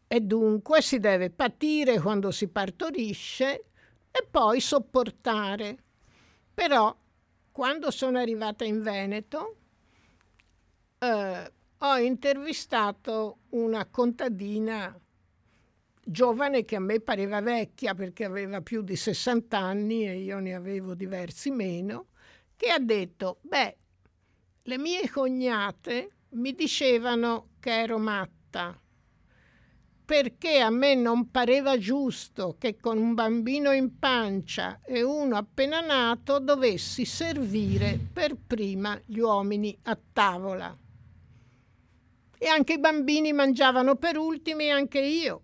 e 0.08 0.22
dunque 0.22 0.82
si 0.82 1.00
deve 1.00 1.30
patire 1.30 2.00
quando 2.00 2.32
si 2.32 2.48
partorisce 2.48 3.66
e 4.12 4.28
poi 4.30 4.60
sopportare. 4.60 5.78
Però 6.54 6.96
quando 7.52 7.92
sono 7.92 8.20
arrivata 8.20 8.64
in 8.64 8.82
Veneto 8.82 9.56
eh, 11.00 11.52
ho 11.78 11.98
intervistato 11.98 13.38
una 13.50 13.86
contadina 13.86 14.98
giovane 16.04 16.66
che 16.66 16.76
a 16.76 16.80
me 16.80 17.00
pareva 17.00 17.40
vecchia 17.42 17.94
perché 17.94 18.26
aveva 18.26 18.62
più 18.62 18.82
di 18.82 18.96
60 18.96 19.58
anni 19.58 20.08
e 20.08 20.18
io 20.18 20.40
ne 20.40 20.54
avevo 20.54 20.94
diversi 20.94 21.52
meno, 21.52 22.08
che 22.56 22.70
ha 22.70 22.80
detto, 22.80 23.38
beh, 23.42 23.78
le 24.64 24.78
mie 24.78 25.10
cognate 25.10 26.10
mi 26.32 26.54
dicevano 26.54 27.50
che 27.60 27.72
ero 27.72 27.98
matta 27.98 28.78
perché 30.10 30.60
a 30.60 30.72
me 30.72 30.96
non 30.96 31.30
pareva 31.30 31.78
giusto 31.78 32.56
che 32.58 32.80
con 32.80 32.98
un 32.98 33.14
bambino 33.14 33.72
in 33.72 34.00
pancia 34.00 34.80
e 34.84 35.04
uno 35.04 35.38
appena 35.38 35.82
nato 35.82 36.40
dovessi 36.40 37.06
servire 37.06 38.00
per 38.12 38.36
prima 38.36 39.00
gli 39.06 39.20
uomini 39.20 39.78
a 39.84 39.96
tavola. 40.12 40.76
E 42.42 42.48
anche 42.48 42.74
i 42.74 42.80
bambini 42.80 43.34
mangiavano 43.34 43.98
per 43.98 44.18
ultimi, 44.18 44.72
anche 44.72 45.02
io. 45.02 45.42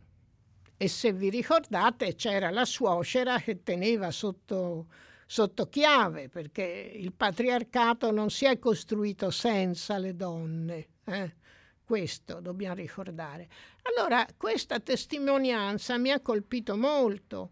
E 0.77 0.87
se 0.87 1.11
vi 1.11 1.29
ricordate 1.29 2.15
c'era 2.15 2.49
la 2.51 2.63
suocera 2.63 3.37
che 3.39 3.63
teneva 3.63 4.11
sotto, 4.11 4.87
sotto 5.25 5.67
chiave, 5.67 6.29
perché 6.29 6.63
il 6.63 7.11
patriarcato 7.11 8.11
non 8.11 8.29
si 8.29 8.45
è 8.45 8.57
costruito 8.59 9.29
senza 9.29 9.97
le 9.97 10.15
donne. 10.15 10.87
Eh? 11.03 11.35
Questo 11.83 12.39
dobbiamo 12.39 12.75
ricordare. 12.75 13.49
Allora, 13.83 14.25
questa 14.37 14.79
testimonianza 14.79 15.97
mi 15.97 16.11
ha 16.11 16.21
colpito 16.21 16.77
molto 16.77 17.51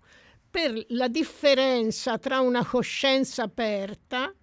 per 0.50 0.86
la 0.90 1.10
differenza 1.10 2.18
tra 2.18 2.40
una 2.40 2.66
coscienza 2.66 3.44
aperta 3.44 4.34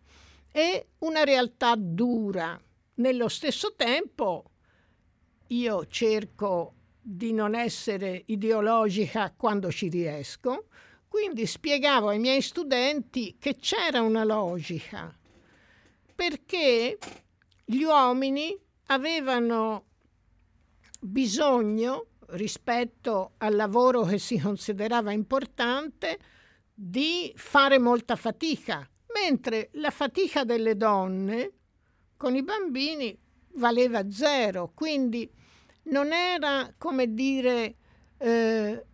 e 0.52 0.88
una 0.98 1.24
realtà 1.24 1.74
dura. 1.76 2.60
Nello 2.94 3.28
stesso 3.28 3.74
tempo 3.76 4.49
io 5.50 5.86
cerco 5.86 6.74
di 7.00 7.32
non 7.32 7.54
essere 7.54 8.22
ideologica 8.26 9.32
quando 9.36 9.70
ci 9.70 9.88
riesco, 9.88 10.66
quindi 11.08 11.46
spiegavo 11.46 12.08
ai 12.08 12.18
miei 12.18 12.40
studenti 12.40 13.36
che 13.38 13.56
c'era 13.56 14.00
una 14.00 14.22
logica, 14.22 15.12
perché 16.14 16.98
gli 17.64 17.82
uomini 17.82 18.56
avevano 18.86 19.86
bisogno, 21.00 22.06
rispetto 22.32 23.32
al 23.38 23.56
lavoro 23.56 24.04
che 24.04 24.18
si 24.18 24.38
considerava 24.38 25.10
importante, 25.10 26.18
di 26.72 27.32
fare 27.34 27.78
molta 27.78 28.14
fatica, 28.14 28.88
mentre 29.12 29.70
la 29.72 29.90
fatica 29.90 30.44
delle 30.44 30.76
donne 30.76 31.52
con 32.16 32.36
i 32.36 32.42
bambini 32.44 33.18
valeva 33.54 34.08
zero, 34.10 34.70
quindi 34.74 35.30
non 35.84 36.12
era 36.12 36.72
come 36.76 37.14
dire, 37.14 37.74
eh, 38.18 38.84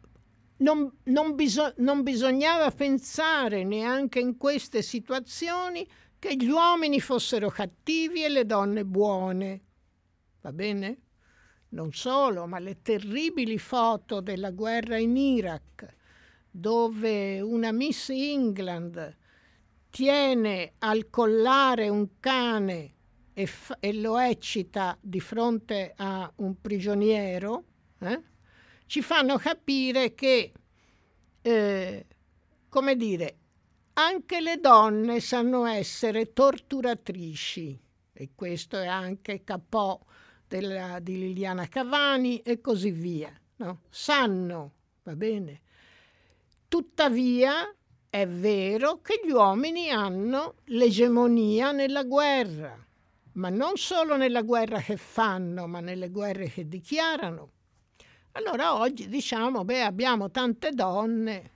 non, 0.59 0.91
non, 1.05 1.35
biso- 1.35 1.75
non 1.79 2.03
bisognava 2.03 2.71
pensare 2.71 3.65
neanche 3.65 4.21
in 4.21 4.37
queste 4.37 4.83
situazioni 4.83 5.87
che 6.19 6.37
gli 6.37 6.49
uomini 6.49 7.01
fossero 7.01 7.51
cattivi 7.51 8.25
e 8.25 8.29
le 8.29 8.47
donne 8.47 8.85
buone. 8.85 9.61
Va 10.41 10.53
bene? 10.53 11.01
Non 11.71 11.93
solo, 11.93 12.47
ma 12.47 12.59
le 12.59 12.81
terribili 12.81 13.59
foto 13.59 14.21
della 14.21 14.51
guerra 14.51 14.97
in 14.97 15.17
Iraq, 15.17 15.87
dove 16.51 17.41
una 17.41 17.73
Miss 17.73 18.09
England 18.09 19.17
tiene 19.91 20.75
al 20.79 21.11
collare 21.11 21.89
un 21.89 22.19
cane 22.21 22.96
e, 23.39 23.45
f- 23.45 23.77
e 23.81 23.93
lo 23.93 24.17
eccita 24.17 24.97
di 24.99 25.21
fronte 25.21 25.93
a 25.95 26.33
un 26.37 26.59
prigioniero, 26.59 27.65
eh? 27.99 28.23
ci 28.87 29.03
fanno 29.03 29.37
capire 29.37 30.15
che, 30.15 30.53
eh, 31.43 32.07
come 32.71 32.97
dire, 32.97 33.37
anche 33.93 34.41
le 34.41 34.59
donne 34.59 35.21
sanno 35.21 35.67
essere 35.67 36.33
torturatrici 36.33 37.79
e 38.15 38.31
questo 38.35 38.79
è 38.79 38.87
anche 38.87 39.45
capò 39.45 40.01
della, 40.49 40.99
di 41.01 41.19
Liliana 41.19 41.69
Cavani 41.69 42.39
e 42.39 42.63
così 42.63 42.91
via. 42.91 43.39
No? 43.57 43.83
Sanno, 43.91 44.73
va 45.03 45.15
bene. 45.15 45.61
Tuttavia 46.69 47.71
è 48.09 48.27
vero 48.27 49.03
che 49.03 49.21
gli 49.23 49.31
uomini 49.31 49.91
hanno 49.91 50.55
l'egemonia 50.65 51.73
nella 51.73 52.05
guerra 52.05 52.85
ma 53.37 53.49
non 53.49 53.77
solo 53.77 54.17
nella 54.17 54.43
guerra 54.43 54.81
che 54.81 54.97
fanno, 54.97 55.67
ma 55.67 55.81
nelle 55.81 56.11
guerre 56.11 56.49
che 56.49 56.69
dichiarano. 56.69 57.53
Allora 58.33 58.79
oggi 58.79 59.09
diciamo, 59.09 59.65
beh, 59.65 59.83
abbiamo 59.83 60.31
tante 60.31 60.71
donne 60.71 61.51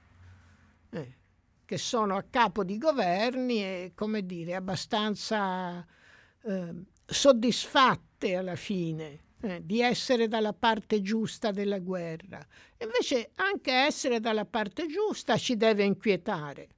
eh, 0.90 1.16
che 1.64 1.78
sono 1.78 2.16
a 2.16 2.24
capo 2.28 2.64
di 2.64 2.78
governi 2.78 3.62
e, 3.62 3.92
come 3.94 4.24
dire, 4.24 4.54
abbastanza 4.54 5.86
eh, 6.42 6.84
soddisfatte 7.04 8.34
alla 8.34 8.56
fine 8.56 9.24
eh, 9.40 9.60
di 9.64 9.80
essere 9.80 10.28
dalla 10.28 10.54
parte 10.54 11.00
giusta 11.02 11.50
della 11.50 11.78
guerra. 11.78 12.46
Invece 12.78 13.32
anche 13.36 13.72
essere 13.72 14.20
dalla 14.20 14.46
parte 14.46 14.86
giusta 14.86 15.36
ci 15.36 15.56
deve 15.56 15.84
inquietare. 15.84 16.68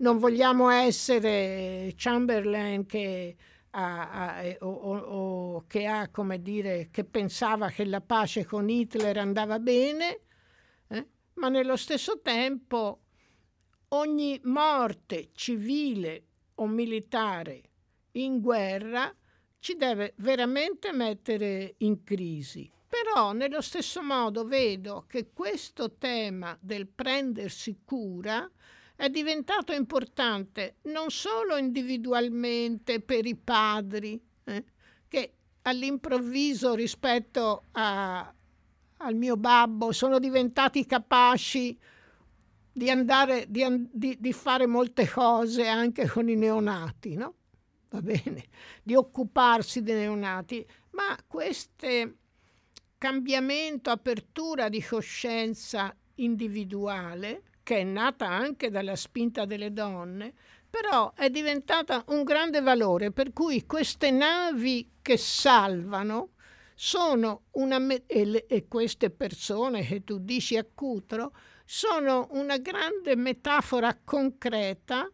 Non 0.00 0.18
vogliamo 0.18 0.70
essere 0.70 1.92
Chamberlain 1.96 2.86
che 2.86 3.36
a, 3.70 4.36
a, 4.36 4.56
o, 4.60 4.68
o, 4.68 5.64
che 5.66 5.86
ha, 5.86 6.08
come 6.08 6.40
dire, 6.40 6.88
che 6.90 7.04
pensava 7.04 7.68
che 7.68 7.84
la 7.84 8.00
pace 8.00 8.44
con 8.44 8.68
Hitler 8.68 9.18
andava 9.18 9.58
bene, 9.58 10.20
eh? 10.88 11.06
ma 11.34 11.48
nello 11.48 11.76
stesso 11.76 12.20
tempo 12.20 13.00
ogni 13.88 14.40
morte 14.44 15.30
civile 15.32 16.24
o 16.56 16.66
militare 16.66 17.62
in 18.12 18.40
guerra 18.40 19.14
ci 19.58 19.76
deve 19.76 20.14
veramente 20.16 20.92
mettere 20.92 21.74
in 21.78 22.02
crisi. 22.04 22.70
Però 22.88 23.32
nello 23.32 23.60
stesso 23.60 24.02
modo 24.02 24.44
vedo 24.44 25.04
che 25.06 25.30
questo 25.32 25.92
tema 25.98 26.56
del 26.60 26.88
prendersi 26.88 27.80
cura 27.84 28.50
è 28.98 29.10
diventato 29.10 29.72
importante 29.72 30.78
non 30.86 31.10
solo 31.10 31.56
individualmente 31.56 33.00
per 33.00 33.26
i 33.26 33.36
padri, 33.36 34.20
eh, 34.42 34.64
che 35.06 35.34
all'improvviso 35.62 36.74
rispetto 36.74 37.66
a, 37.70 38.34
al 38.96 39.14
mio 39.14 39.36
babbo 39.36 39.92
sono 39.92 40.18
diventati 40.18 40.84
capaci 40.84 41.78
di, 42.72 42.90
andare, 42.90 43.44
di, 43.48 43.64
di, 43.92 44.16
di 44.18 44.32
fare 44.32 44.66
molte 44.66 45.08
cose 45.08 45.68
anche 45.68 46.08
con 46.08 46.28
i 46.28 46.34
neonati, 46.34 47.14
no? 47.14 47.34
Va 47.90 48.02
bene, 48.02 48.46
di 48.82 48.96
occuparsi 48.96 49.80
dei 49.80 49.94
neonati, 49.94 50.66
ma 50.90 51.16
questo 51.24 51.86
cambiamento, 52.98 53.90
apertura 53.90 54.68
di 54.68 54.82
coscienza 54.82 55.96
individuale 56.16 57.44
che 57.68 57.80
è 57.80 57.84
nata 57.84 58.26
anche 58.26 58.70
dalla 58.70 58.96
spinta 58.96 59.44
delle 59.44 59.74
donne, 59.74 60.32
però 60.70 61.12
è 61.12 61.28
diventata 61.28 62.02
un 62.06 62.22
grande 62.22 62.62
valore, 62.62 63.12
per 63.12 63.34
cui 63.34 63.66
queste 63.66 64.10
navi 64.10 64.92
che 65.02 65.18
salvano 65.18 66.30
sono 66.74 67.42
una 67.56 67.78
me- 67.78 68.06
e, 68.06 68.46
e 68.48 68.68
queste 68.68 69.10
persone 69.10 69.82
che 69.82 70.02
tu 70.02 70.16
dici 70.16 70.56
a 70.56 70.64
Cutro 70.64 71.34
sono 71.66 72.28
una 72.30 72.56
grande 72.56 73.16
metafora 73.16 73.94
concreta 74.02 75.06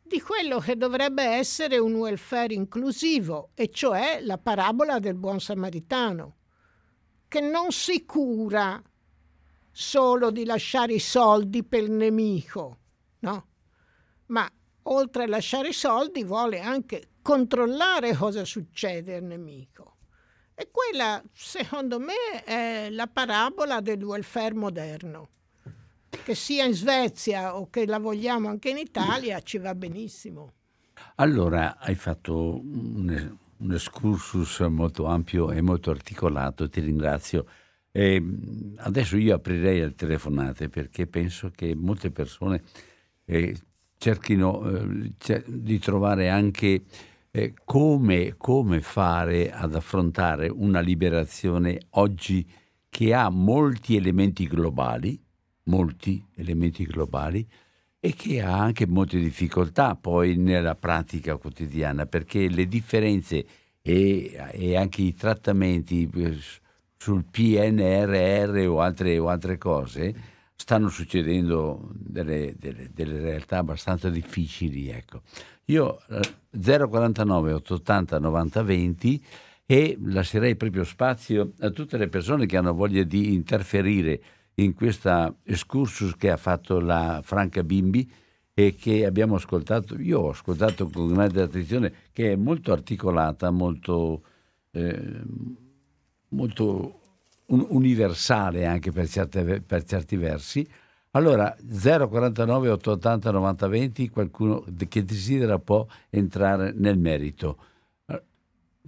di 0.00 0.20
quello 0.20 0.60
che 0.60 0.76
dovrebbe 0.76 1.24
essere 1.24 1.76
un 1.78 1.94
welfare 1.94 2.54
inclusivo, 2.54 3.50
e 3.54 3.68
cioè 3.68 4.20
la 4.22 4.38
parabola 4.38 5.00
del 5.00 5.16
buon 5.16 5.40
samaritano, 5.40 6.36
che 7.26 7.40
non 7.40 7.72
si 7.72 8.04
cura 8.04 8.80
solo 9.72 10.30
di 10.30 10.44
lasciare 10.44 10.92
i 10.92 11.00
soldi 11.00 11.64
per 11.64 11.82
il 11.82 11.90
nemico, 11.90 12.78
no? 13.20 13.46
Ma 14.26 14.48
oltre 14.82 15.24
a 15.24 15.26
lasciare 15.28 15.68
i 15.68 15.72
soldi 15.72 16.22
vuole 16.24 16.60
anche 16.60 17.08
controllare 17.22 18.14
cosa 18.14 18.44
succede 18.44 19.16
al 19.16 19.22
nemico. 19.22 19.96
E 20.54 20.70
quella, 20.70 21.22
secondo 21.32 21.98
me, 21.98 22.44
è 22.44 22.88
la 22.90 23.06
parabola 23.06 23.80
del 23.80 24.02
welfare 24.02 24.54
moderno. 24.54 25.28
Che 26.10 26.34
sia 26.34 26.64
in 26.64 26.74
Svezia 26.74 27.56
o 27.56 27.70
che 27.70 27.86
la 27.86 27.98
vogliamo 27.98 28.48
anche 28.48 28.68
in 28.68 28.76
Italia, 28.76 29.40
ci 29.40 29.58
va 29.58 29.74
benissimo. 29.74 30.52
Allora, 31.16 31.78
hai 31.78 31.94
fatto 31.94 32.60
un, 32.60 33.36
un 33.56 33.72
excursus 33.72 34.60
molto 34.60 35.06
ampio 35.06 35.50
e 35.50 35.62
molto 35.62 35.90
articolato, 35.90 36.68
ti 36.68 36.80
ringrazio. 36.80 37.46
E 37.92 38.24
adesso 38.78 39.18
io 39.18 39.34
aprirei 39.34 39.80
le 39.80 39.94
telefonate 39.94 40.70
perché 40.70 41.06
penso 41.06 41.52
che 41.54 41.74
molte 41.74 42.10
persone 42.10 42.62
eh, 43.26 43.54
cerchino 43.98 44.66
eh, 44.66 45.44
di 45.46 45.78
trovare 45.78 46.30
anche 46.30 46.82
eh, 47.30 47.54
come, 47.64 48.34
come 48.38 48.80
fare 48.80 49.52
ad 49.52 49.74
affrontare 49.74 50.48
una 50.48 50.80
liberazione 50.80 51.80
oggi 51.90 52.46
che 52.88 53.14
ha 53.14 53.28
molti 53.30 53.96
elementi 53.96 54.46
globali, 54.46 55.22
molti 55.64 56.24
elementi 56.34 56.84
globali, 56.84 57.46
e 58.04 58.14
che 58.14 58.42
ha 58.42 58.58
anche 58.58 58.86
molte 58.86 59.18
difficoltà 59.18 59.94
poi 59.94 60.36
nella 60.36 60.74
pratica 60.74 61.36
quotidiana, 61.36 62.04
perché 62.06 62.48
le 62.48 62.66
differenze 62.66 63.46
e, 63.80 64.32
e 64.50 64.76
anche 64.76 65.02
i 65.02 65.14
trattamenti 65.14 66.10
eh, 66.12 66.36
sul 67.02 67.24
PNRR 67.24 68.68
o 68.68 68.80
altre, 68.80 69.18
o 69.18 69.28
altre 69.28 69.58
cose 69.58 70.14
stanno 70.54 70.88
succedendo 70.88 71.90
delle, 71.92 72.54
delle, 72.56 72.90
delle 72.94 73.18
realtà 73.18 73.58
abbastanza 73.58 74.08
difficili. 74.08 74.88
Ecco. 74.88 75.22
Io 75.64 75.98
049 76.48 77.54
880 77.54 78.18
90 78.20 78.62
20 78.62 79.24
e 79.66 79.98
lascerei 80.04 80.54
proprio 80.54 80.84
spazio 80.84 81.54
a 81.58 81.70
tutte 81.70 81.96
le 81.96 82.06
persone 82.06 82.46
che 82.46 82.56
hanno 82.56 82.72
voglia 82.72 83.02
di 83.02 83.32
interferire 83.34 84.20
in 84.54 84.72
questa 84.72 85.34
excursus 85.42 86.14
che 86.14 86.30
ha 86.30 86.36
fatto 86.36 86.78
la 86.78 87.20
Franca 87.24 87.64
Bimbi 87.64 88.08
e 88.54 88.76
che 88.76 89.04
abbiamo 89.06 89.34
ascoltato, 89.34 90.00
io 90.00 90.20
ho 90.20 90.30
ascoltato 90.30 90.88
con 90.88 91.12
grande 91.12 91.42
attenzione, 91.42 91.92
che 92.12 92.30
è 92.32 92.36
molto 92.36 92.70
articolata, 92.70 93.50
molto, 93.50 94.22
eh, 94.70 95.22
molto 96.32 97.00
un, 97.46 97.66
universale 97.70 98.66
anche 98.66 98.90
per, 98.90 99.08
certe, 99.08 99.60
per 99.60 99.84
certi 99.84 100.16
versi, 100.16 100.66
allora 101.12 101.54
049 101.60 102.70
880 102.70 103.30
90 103.30 103.68
20, 103.68 104.08
qualcuno 104.08 104.64
che 104.88 105.04
desidera 105.04 105.58
può 105.58 105.86
entrare 106.10 106.72
nel 106.74 106.98
merito. 106.98 107.58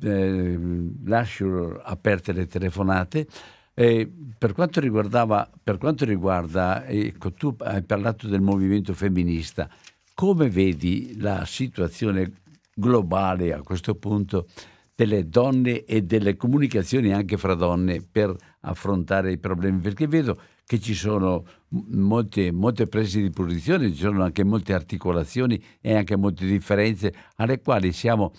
Eh, 0.01 0.59
lascio 1.05 1.81
aperte 1.83 2.33
le 2.33 2.47
telefonate. 2.47 3.27
Eh, 3.75 4.11
per, 4.39 4.53
quanto 4.53 4.81
per, 4.81 5.79
quanto 5.79 6.05
riguarda, 6.05 6.87
ecco, 6.87 7.33
tu 7.33 7.55
hai 7.59 7.83
parlato 7.83 8.27
del 8.27 8.41
movimento 8.41 8.95
femminista, 8.95 9.69
come 10.15 10.49
vedi 10.49 11.21
la 11.21 11.45
situazione 11.45 12.33
globale 12.73 13.53
a 13.53 13.63
questo 13.63 13.95
punto 13.97 14.47
delle 14.95 15.29
donne 15.29 15.85
e 15.85 16.03
delle 16.03 16.37
comunicazioni 16.37 17.13
anche 17.13 17.37
fra 17.37 17.55
donne 17.55 18.01
per 18.01 18.35
affrontare 18.61 19.33
i 19.33 19.39
problemi? 19.39 19.81
Perché 19.81 20.07
vedo 20.07 20.39
che 20.65 20.81
ci 20.81 20.95
sono 20.95 21.45
molte, 21.69 22.51
molte 22.53 22.87
prese 22.87 23.21
di 23.21 23.31
posizione, 23.31 23.91
ci 23.91 24.01
sono 24.01 24.23
anche 24.23 24.45
molte 24.45 24.73
articolazioni 24.73 25.63
e 25.81 25.95
anche 25.95 26.17
molte 26.17 26.47
differenze 26.47 27.13
alle 27.37 27.61
quali 27.61 27.93
siamo 27.93 28.33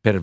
per, 0.00 0.22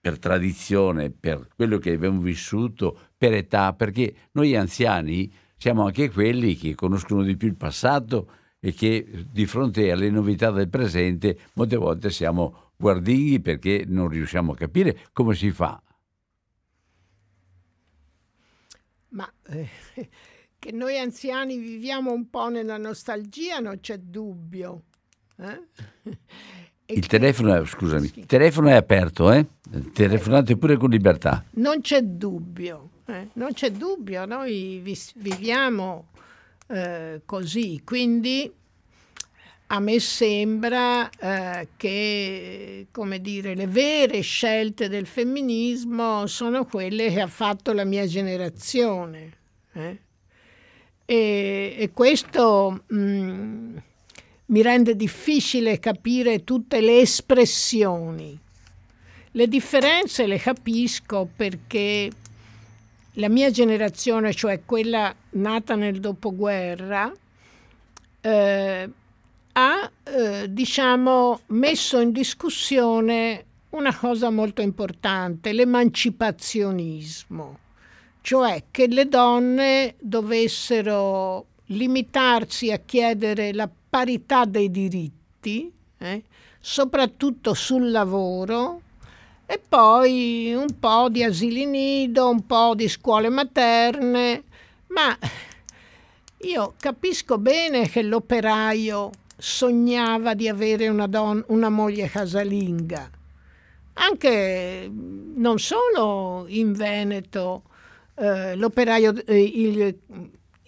per 0.00 0.18
tradizione, 0.18 1.10
per 1.10 1.48
quello 1.54 1.78
che 1.78 1.92
abbiamo 1.92 2.20
vissuto, 2.20 2.98
per 3.16 3.32
età, 3.32 3.72
perché 3.72 4.14
noi 4.32 4.56
anziani 4.56 5.32
siamo 5.56 5.84
anche 5.84 6.10
quelli 6.10 6.56
che 6.56 6.74
conoscono 6.74 7.22
di 7.22 7.36
più 7.36 7.48
il 7.48 7.56
passato 7.56 8.30
e 8.60 8.74
che 8.74 9.26
di 9.30 9.46
fronte 9.46 9.90
alle 9.90 10.10
novità 10.10 10.50
del 10.50 10.68
presente 10.68 11.38
molte 11.54 11.76
volte 11.76 12.10
siamo 12.10 12.69
guardinghi 12.80 13.40
perché 13.40 13.84
non 13.86 14.08
riusciamo 14.08 14.52
a 14.52 14.56
capire 14.56 14.98
come 15.12 15.34
si 15.34 15.50
fa. 15.50 15.80
Ma 19.10 19.30
eh, 19.48 19.68
che 20.58 20.72
noi 20.72 20.98
anziani 20.98 21.58
viviamo 21.58 22.12
un 22.12 22.30
po' 22.30 22.48
nella 22.48 22.78
nostalgia, 22.78 23.58
non 23.58 23.80
c'è 23.80 23.98
dubbio. 23.98 24.84
Eh? 25.36 25.68
Il 26.86 27.06
telefono, 27.06 27.54
è, 27.54 27.64
scusami, 27.66 28.10
il 28.14 28.26
telefono 28.26 28.68
è 28.68 28.72
aperto, 28.72 29.30
eh? 29.30 29.46
telefonate 29.92 30.56
pure 30.56 30.76
con 30.76 30.90
libertà. 30.90 31.44
Non 31.52 31.82
c'è 31.82 32.02
dubbio, 32.02 33.02
eh? 33.06 33.28
non 33.34 33.52
c'è 33.52 33.70
dubbio, 33.70 34.24
noi 34.24 34.82
viviamo 35.16 36.08
eh, 36.66 37.22
così, 37.24 37.82
quindi 37.84 38.52
a 39.72 39.78
me 39.78 40.00
sembra 40.00 41.08
eh, 41.10 41.68
che 41.76 42.86
dire, 43.20 43.54
le 43.54 43.66
vere 43.68 44.20
scelte 44.20 44.88
del 44.88 45.06
femminismo 45.06 46.26
sono 46.26 46.64
quelle 46.64 47.08
che 47.08 47.20
ha 47.20 47.28
fatto 47.28 47.72
la 47.72 47.84
mia 47.84 48.04
generazione. 48.06 49.32
Eh? 49.72 49.98
E, 51.04 51.74
e, 51.78 51.90
questo 51.92 52.82
mh, 52.84 52.96
mm, 52.96 53.76
mi 54.46 54.62
rende 54.62 54.96
difficile 54.96 55.78
capire 55.78 56.42
tutte 56.42 56.80
le 56.80 56.98
espressioni. 56.98 58.36
Le 59.32 59.46
differenze 59.46 60.26
le 60.26 60.38
capisco 60.38 61.28
perché 61.36 62.10
la 63.14 63.28
mia 63.28 63.52
generazione, 63.52 64.34
cioè 64.34 64.62
quella 64.64 65.14
nata 65.30 65.76
nel 65.76 66.00
dopoguerra, 66.00 67.12
eh, 68.20 68.90
ha 69.52 69.90
eh, 70.04 70.52
diciamo, 70.52 71.40
messo 71.46 71.98
in 72.00 72.12
discussione 72.12 73.44
una 73.70 73.96
cosa 73.96 74.30
molto 74.30 74.62
importante, 74.62 75.52
l'emancipazionismo, 75.52 77.58
cioè 78.20 78.64
che 78.70 78.86
le 78.88 79.08
donne 79.08 79.94
dovessero 80.00 81.46
limitarsi 81.66 82.72
a 82.72 82.78
chiedere 82.78 83.52
la 83.52 83.68
parità 83.88 84.44
dei 84.44 84.70
diritti, 84.70 85.72
eh, 85.98 86.22
soprattutto 86.58 87.54
sul 87.54 87.90
lavoro, 87.90 88.80
e 89.46 89.60
poi 89.68 90.52
un 90.54 90.78
po' 90.78 91.08
di 91.08 91.24
asili 91.24 91.64
nido, 91.64 92.28
un 92.28 92.46
po' 92.46 92.74
di 92.74 92.88
scuole 92.88 93.28
materne, 93.28 94.44
ma 94.88 95.16
io 96.42 96.74
capisco 96.78 97.38
bene 97.38 97.88
che 97.88 98.02
l'operaio 98.02 99.10
sognava 99.40 100.34
di 100.34 100.48
avere 100.48 100.88
una, 100.88 101.06
don- 101.06 101.44
una 101.48 101.68
moglie 101.68 102.08
casalinga. 102.08 103.10
Anche 103.94 104.90
non 104.90 105.58
solo 105.58 106.44
in 106.48 106.72
Veneto, 106.72 107.62
eh, 108.14 108.54
l'operaio, 108.54 109.14
eh, 109.26 109.42
il, 109.42 109.98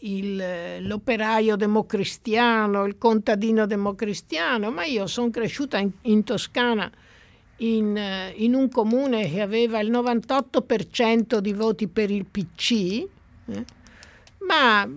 il, 0.01 0.87
l'operaio 0.87 1.57
democristiano, 1.57 2.85
il 2.85 2.99
contadino 2.99 3.67
democristiano, 3.67 4.71
ma 4.71 4.85
io 4.85 5.07
sono 5.07 5.31
cresciuta 5.31 5.79
in, 5.79 5.91
in 6.03 6.25
Toscana 6.25 6.91
in, 7.63 7.97
eh, 7.97 8.33
in, 8.37 8.55
un 8.55 8.69
comune 8.69 9.31
che 9.31 9.41
aveva 9.41 9.81
il 9.81 9.91
98% 9.91 11.39
di 11.39 11.53
voti 11.53 11.89
per 11.89 12.11
il 12.11 12.27
PC, 12.27 12.73
eh, 12.73 13.65
ma 14.47 14.89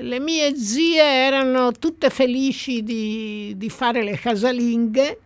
le 0.00 0.20
mie 0.20 0.56
zie 0.56 1.02
erano 1.02 1.72
tutte 1.72 2.10
felici 2.10 2.82
di, 2.82 3.54
di 3.56 3.70
fare 3.70 4.02
le 4.02 4.18
casalinghe 4.18 5.20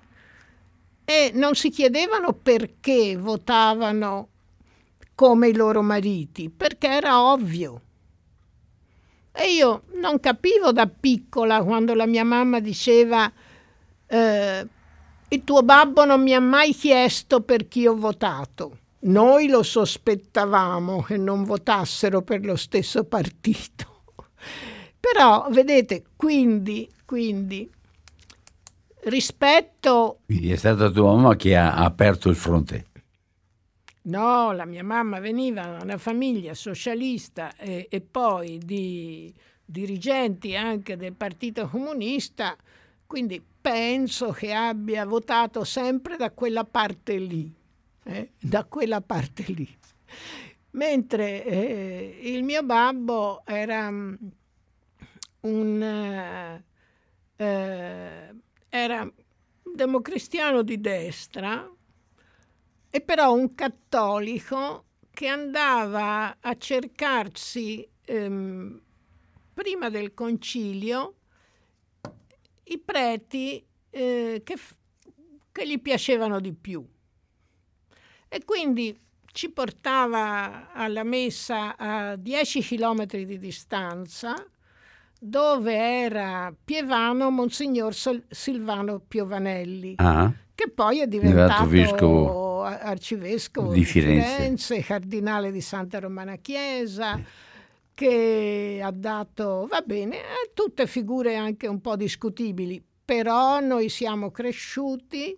e 1.05 1.32
non 1.34 1.55
si 1.55 1.70
chiedevano 1.70 2.32
perché 2.32 3.16
votavano 3.16 4.28
come 5.14 5.49
i 5.49 5.55
loro 5.55 5.82
mariti, 5.82 6.49
perché 6.49 6.86
era 6.86 7.20
ovvio. 7.20 7.82
E 9.32 9.53
io 9.53 9.82
non 9.95 10.20
capivo 10.20 10.70
da 10.70 10.86
piccola 10.86 11.62
quando 11.62 11.95
la 11.95 12.07
mia 12.07 12.24
mamma 12.24 12.61
diceva 12.61 13.30
eh, 14.07 14.66
il 15.28 15.45
tuo 15.45 15.62
babbo 15.62 16.05
non 16.05 16.22
mi 16.22 16.34
ha 16.34 16.41
mai 16.41 16.72
chiesto 16.72 17.41
per 17.41 17.66
chi 17.66 17.86
ho 17.86 17.97
votato. 17.97 18.78
noi 19.01 19.49
lo 19.49 19.62
sospettavamo 19.62 21.03
che 21.03 21.16
non 21.16 21.45
votassero 21.45 22.22
per 22.22 22.45
lo 22.45 22.57
stesso 22.57 23.05
partito. 23.05 23.97
Però, 25.01 25.49
vedete, 25.51 26.05
quindi, 26.16 26.88
quindi 27.05 27.70
rispetto... 29.05 30.20
Quindi 30.26 30.53
è 30.53 30.57
stata 30.57 30.90
tua 30.90 31.14
mamma 31.14 31.36
che 31.36 31.57
ha 31.57 31.74
aperto 31.74 32.28
il 32.28 32.36
fronte. 32.36 32.86
No, 34.03 34.53
la 34.53 34.64
mia 34.64 34.84
mamma 34.84 35.20
veniva 35.20 35.62
da 35.62 35.82
una 35.82 35.99
famiglia 35.99 36.55
socialista 36.55 37.55
e, 37.57 37.88
e 37.90 38.01
poi 38.01 38.59
di 38.59 39.32
dirigenti 39.64 40.57
anche 40.57 40.96
del 40.96 41.12
Partito 41.12 41.68
Comunista, 41.68 42.57
quindi 43.07 43.42
penso 43.61 44.30
che 44.30 44.55
abbia 44.55 45.05
votato 45.05 45.62
sempre 45.64 46.16
da 46.16 46.30
quella 46.30 46.64
parte 46.64 47.18
lì, 47.18 47.53
eh? 48.05 48.30
da 48.40 48.64
quella 48.64 49.03
parte 49.03 49.44
lì. 49.49 49.68
Mentre 50.70 51.44
eh, 51.44 52.18
il 52.22 52.44
mio 52.44 52.62
babbo 52.62 53.42
era 53.44 53.90
mm, 53.90 54.14
un, 55.41 55.82
eh, 55.82 56.64
eh, 57.36 58.34
era 58.68 59.12
democristiano 59.62 60.62
di 60.62 60.80
destra, 60.80 61.70
e 62.91 63.01
però 63.01 63.32
un 63.34 63.55
cattolico 63.55 64.84
che 65.11 65.26
andava 65.26 66.39
a 66.41 66.57
cercarsi 66.57 67.86
ehm, 68.05 68.80
prima 69.53 69.91
del 69.91 70.14
concilio 70.14 71.14
i 72.64 72.78
preti 72.78 73.64
eh, 73.91 74.43
che, 74.45 74.57
che 75.53 75.68
gli 75.68 75.80
piacevano 75.80 76.41
di 76.41 76.53
più. 76.53 76.86
E 78.28 78.45
quindi 78.45 78.99
ci 79.32 79.51
portava 79.51 80.72
alla 80.72 81.03
messa 81.03 81.76
a 81.76 82.16
10 82.16 82.61
chilometri 82.61 83.24
di 83.24 83.39
distanza, 83.39 84.34
dove 85.18 85.74
era 85.74 86.54
Pievano 86.64 87.30
Monsignor 87.30 87.94
Silvano 88.28 89.00
Piovanelli, 89.00 89.94
ah, 89.96 90.32
che 90.54 90.70
poi 90.70 91.00
è 91.00 91.06
diventato 91.06 91.66
vescovo, 91.66 92.62
arcivescovo 92.62 93.72
di 93.72 93.84
Firenze. 93.84 94.34
Firenze, 94.34 94.80
cardinale 94.80 95.50
di 95.50 95.60
Santa 95.60 95.98
Romana 95.98 96.36
Chiesa 96.36 97.20
che 97.98 98.80
ha 98.80 98.92
dato, 98.92 99.66
va 99.68 99.80
bene, 99.80 100.18
eh, 100.18 100.52
tutte 100.54 100.86
figure 100.86 101.34
anche 101.34 101.66
un 101.66 101.80
po' 101.80 101.96
discutibili, 101.96 102.80
però 103.04 103.58
noi 103.58 103.88
siamo 103.88 104.30
cresciuti, 104.30 105.36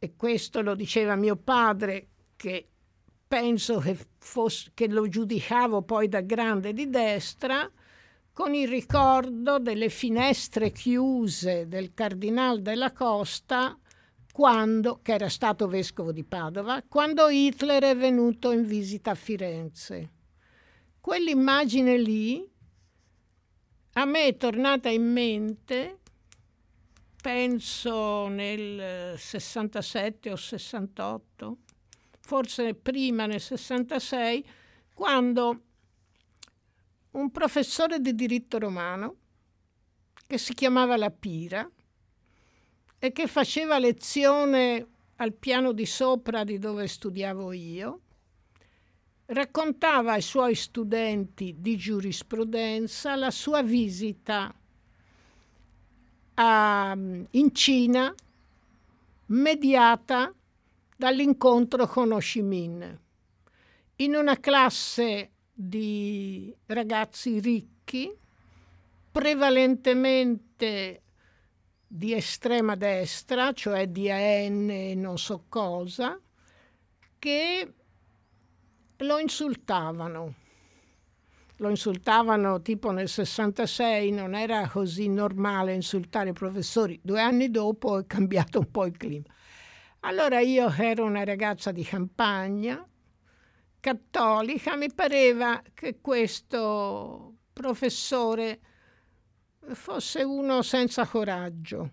e 0.00 0.16
questo 0.16 0.62
lo 0.62 0.74
diceva 0.74 1.14
mio 1.14 1.36
padre, 1.36 2.08
che 2.34 2.68
penso 3.28 3.78
che, 3.78 3.96
fosse, 4.24 4.70
che 4.74 4.88
lo 4.88 5.06
giudicavo 5.06 5.82
poi 5.82 6.08
da 6.08 6.22
grande 6.22 6.72
di 6.72 6.88
destra, 6.88 7.70
con 8.32 8.54
il 8.54 8.66
ricordo 8.66 9.58
delle 9.58 9.90
finestre 9.90 10.72
chiuse 10.72 11.68
del 11.68 11.92
Cardinal 11.94 12.62
della 12.62 12.92
Costa 12.92 13.78
quando, 14.32 14.98
che 15.00 15.12
era 15.12 15.28
stato 15.28 15.68
vescovo 15.68 16.10
di 16.10 16.24
Padova, 16.24 16.82
quando 16.88 17.28
Hitler 17.28 17.84
è 17.84 17.96
venuto 17.96 18.50
in 18.50 18.66
visita 18.66 19.12
a 19.12 19.14
Firenze. 19.14 20.10
Quell'immagine 21.00 21.96
lì 21.96 22.50
a 23.92 24.04
me 24.06 24.26
è 24.26 24.36
tornata 24.36 24.88
in 24.88 25.12
mente, 25.12 26.00
penso 27.22 28.26
nel 28.26 29.16
67 29.16 30.32
o 30.32 30.36
68, 30.36 31.58
forse 32.26 32.72
prima 32.74 33.26
nel 33.26 33.40
66, 33.40 34.46
quando 34.94 35.60
un 37.10 37.30
professore 37.30 38.00
di 38.00 38.14
diritto 38.14 38.58
romano 38.58 39.16
che 40.26 40.38
si 40.38 40.54
chiamava 40.54 40.96
La 40.96 41.10
Pira 41.10 41.70
e 42.98 43.12
che 43.12 43.26
faceva 43.26 43.78
lezione 43.78 44.86
al 45.16 45.34
piano 45.34 45.72
di 45.72 45.84
sopra 45.84 46.44
di 46.44 46.58
dove 46.58 46.88
studiavo 46.88 47.52
io, 47.52 48.00
raccontava 49.26 50.12
ai 50.12 50.22
suoi 50.22 50.54
studenti 50.54 51.56
di 51.58 51.76
giurisprudenza 51.76 53.16
la 53.16 53.30
sua 53.30 53.62
visita 53.62 54.52
a, 56.36 56.96
in 57.30 57.54
Cina 57.54 58.14
mediata 59.26 60.34
dall'incontro 60.96 61.86
con 61.86 62.18
Minh. 62.36 63.00
In 63.96 64.14
una 64.14 64.38
classe 64.40 65.30
di 65.52 66.54
ragazzi 66.66 67.38
ricchi, 67.40 68.12
prevalentemente 69.10 71.02
di 71.86 72.12
estrema 72.12 72.74
destra, 72.74 73.52
cioè 73.52 73.86
di 73.86 74.10
AN 74.10 74.68
e 74.70 74.94
non 74.96 75.16
so 75.16 75.44
cosa, 75.48 76.18
che 77.18 77.72
lo 78.96 79.18
insultavano. 79.18 80.34
Lo 81.58 81.68
insultavano 81.68 82.60
tipo 82.62 82.90
nel 82.90 83.08
66, 83.08 84.10
non 84.10 84.34
era 84.34 84.68
così 84.68 85.08
normale 85.08 85.72
insultare 85.72 86.30
i 86.30 86.32
professori. 86.32 86.98
Due 87.00 87.20
anni 87.20 87.48
dopo 87.50 88.00
è 88.00 88.06
cambiato 88.06 88.58
un 88.58 88.70
po' 88.72 88.86
il 88.86 88.96
clima. 88.96 89.26
Allora 90.06 90.38
io 90.40 90.70
ero 90.70 91.04
una 91.04 91.24
ragazza 91.24 91.72
di 91.72 91.82
campagna, 91.82 92.86
cattolica, 93.80 94.76
mi 94.76 94.92
pareva 94.92 95.62
che 95.72 95.98
questo 96.02 97.36
professore 97.54 98.60
fosse 99.72 100.22
uno 100.22 100.60
senza 100.60 101.06
coraggio. 101.06 101.90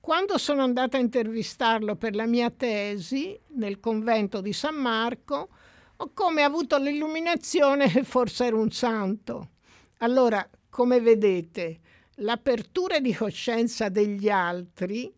Quando 0.00 0.38
sono 0.38 0.62
andata 0.62 0.96
a 0.96 1.00
intervistarlo 1.00 1.96
per 1.96 2.14
la 2.14 2.24
mia 2.24 2.48
tesi 2.48 3.38
nel 3.56 3.78
convento 3.78 4.40
di 4.40 4.54
San 4.54 4.76
Marco, 4.76 5.50
ho 5.94 6.10
come 6.14 6.42
avuto 6.42 6.78
l'illuminazione 6.78 7.90
che 7.90 8.04
forse 8.04 8.46
era 8.46 8.56
un 8.56 8.70
santo. 8.70 9.50
Allora, 9.98 10.48
come 10.70 10.98
vedete, 10.98 11.80
l'apertura 12.16 13.00
di 13.00 13.14
coscienza 13.14 13.90
degli 13.90 14.30
altri 14.30 15.12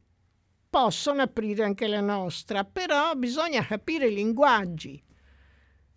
possono 0.75 1.23
aprire 1.23 1.63
anche 1.63 1.87
la 1.87 2.01
nostra, 2.01 2.65
però 2.65 3.15
bisogna 3.15 3.65
capire 3.65 4.09
i 4.09 4.15
linguaggi. 4.15 5.01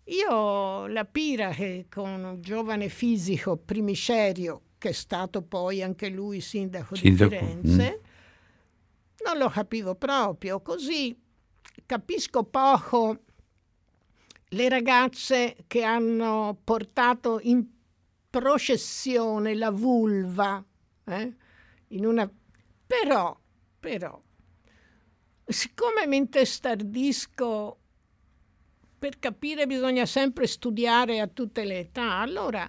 Io 0.04 0.86
la 0.86 1.04
Pira 1.04 1.48
che 1.50 1.86
con 1.90 2.22
un 2.22 2.40
giovane 2.40 2.88
fisico 2.88 3.56
primicerio 3.56 4.62
che 4.78 4.90
è 4.90 4.92
stato 4.92 5.42
poi 5.42 5.82
anche 5.82 6.08
lui 6.10 6.40
sindaco, 6.40 6.94
sindaco. 6.94 7.28
di 7.28 7.36
Firenze, 7.38 8.00
mm. 8.00 9.24
non 9.26 9.38
lo 9.38 9.48
capivo 9.48 9.96
proprio, 9.96 10.60
così 10.60 11.20
capisco 11.84 12.44
poco 12.44 13.22
le 14.50 14.68
ragazze 14.68 15.56
che 15.66 15.82
hanno 15.82 16.56
portato 16.62 17.40
in 17.42 17.66
processione 18.30 19.56
la 19.56 19.72
vulva, 19.72 20.64
eh? 21.04 21.34
in 21.88 22.06
una... 22.06 22.30
però, 22.86 23.36
però, 23.80 24.22
siccome 25.48 26.06
mi 26.06 26.16
intestardisco 26.16 27.78
per 28.98 29.18
capire 29.18 29.66
bisogna 29.66 30.06
sempre 30.06 30.46
studiare 30.46 31.20
a 31.20 31.28
tutte 31.28 31.64
le 31.64 31.78
età, 31.78 32.18
allora 32.18 32.68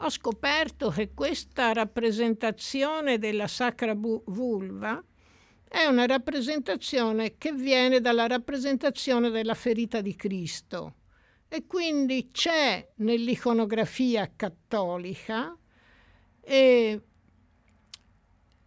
ho 0.00 0.10
scoperto 0.10 0.90
che 0.90 1.12
questa 1.14 1.72
rappresentazione 1.72 3.18
della 3.18 3.48
sacra 3.48 3.94
vulva 3.94 5.02
è 5.68 5.84
una 5.84 6.06
rappresentazione 6.06 7.36
che 7.36 7.52
viene 7.52 8.00
dalla 8.00 8.26
rappresentazione 8.26 9.30
della 9.30 9.54
ferita 9.54 10.00
di 10.00 10.14
Cristo. 10.16 10.94
E 11.48 11.66
quindi 11.66 12.28
c'è 12.30 12.92
nell'iconografia 12.96 14.30
cattolica 14.34 15.56
e, 16.40 17.02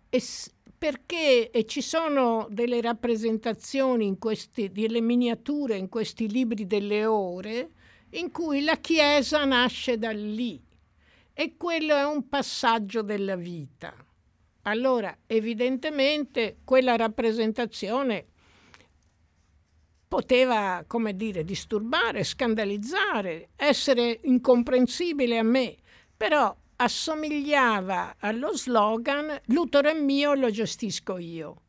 e 0.09 0.23
perché 0.81 1.51
ci 1.67 1.79
sono 1.79 2.47
delle 2.49 2.81
rappresentazioni 2.81 4.17
questi, 4.17 4.71
delle 4.71 4.99
miniature 4.99 5.77
in 5.77 5.89
questi 5.89 6.27
libri 6.27 6.65
delle 6.65 7.05
ore 7.05 7.69
in 8.13 8.31
cui 8.31 8.63
la 8.63 8.77
Chiesa 8.77 9.45
nasce 9.45 9.99
da 9.99 10.09
lì 10.09 10.59
e 11.33 11.55
quello 11.55 11.93
è 11.93 12.03
un 12.03 12.27
passaggio 12.27 13.03
della 13.03 13.35
vita. 13.35 13.93
Allora, 14.63 15.15
evidentemente 15.27 16.57
quella 16.63 16.95
rappresentazione 16.95 18.25
poteva, 20.07 20.83
come 20.87 21.15
dire, 21.15 21.43
disturbare, 21.43 22.23
scandalizzare, 22.23 23.49
essere 23.55 24.19
incomprensibile 24.23 25.37
a 25.37 25.43
me, 25.43 25.77
però 26.17 26.55
assomigliava 26.81 28.15
allo 28.19 28.55
slogan 28.55 29.39
l'utero 29.45 29.89
è 29.89 29.93
mio, 29.93 30.33
lo 30.33 30.49
gestisco 30.49 31.17
io. 31.17 31.61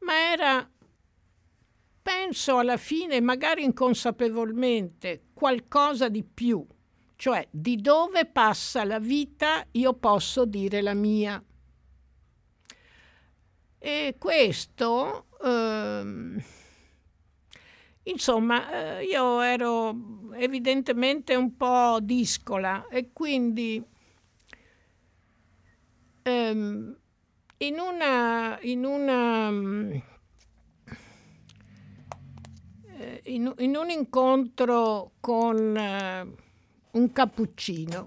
Ma 0.00 0.30
era 0.32 0.68
penso 2.00 2.58
alla 2.58 2.76
fine, 2.76 3.20
magari 3.20 3.62
inconsapevolmente, 3.62 5.28
qualcosa 5.32 6.08
di 6.08 6.22
più, 6.22 6.64
cioè 7.16 7.46
di 7.50 7.76
dove 7.76 8.26
passa 8.26 8.84
la 8.84 8.98
vita 8.98 9.66
io 9.72 9.92
posso 9.94 10.44
dire 10.44 10.80
la 10.82 10.94
mia. 10.94 11.42
E 13.78 14.16
questo, 14.18 15.26
ehm, 15.42 16.42
insomma, 18.04 18.98
eh, 18.98 19.04
io 19.04 19.40
ero 19.40 20.32
evidentemente 20.34 21.34
un 21.34 21.54
po' 21.56 21.98
discola 22.00 22.86
e 22.88 23.10
quindi 23.12 23.92
ehm, 26.24 26.96
in 27.58 27.78
una, 27.78 28.58
in 28.62 28.84
una 28.84 29.50
eh, 32.96 33.20
in, 33.24 33.52
in, 33.58 33.76
un 33.76 33.90
incontro 33.90 35.12
con 35.20 35.76
eh, 35.76 36.26
un 36.92 37.12
cappuccino, 37.12 38.04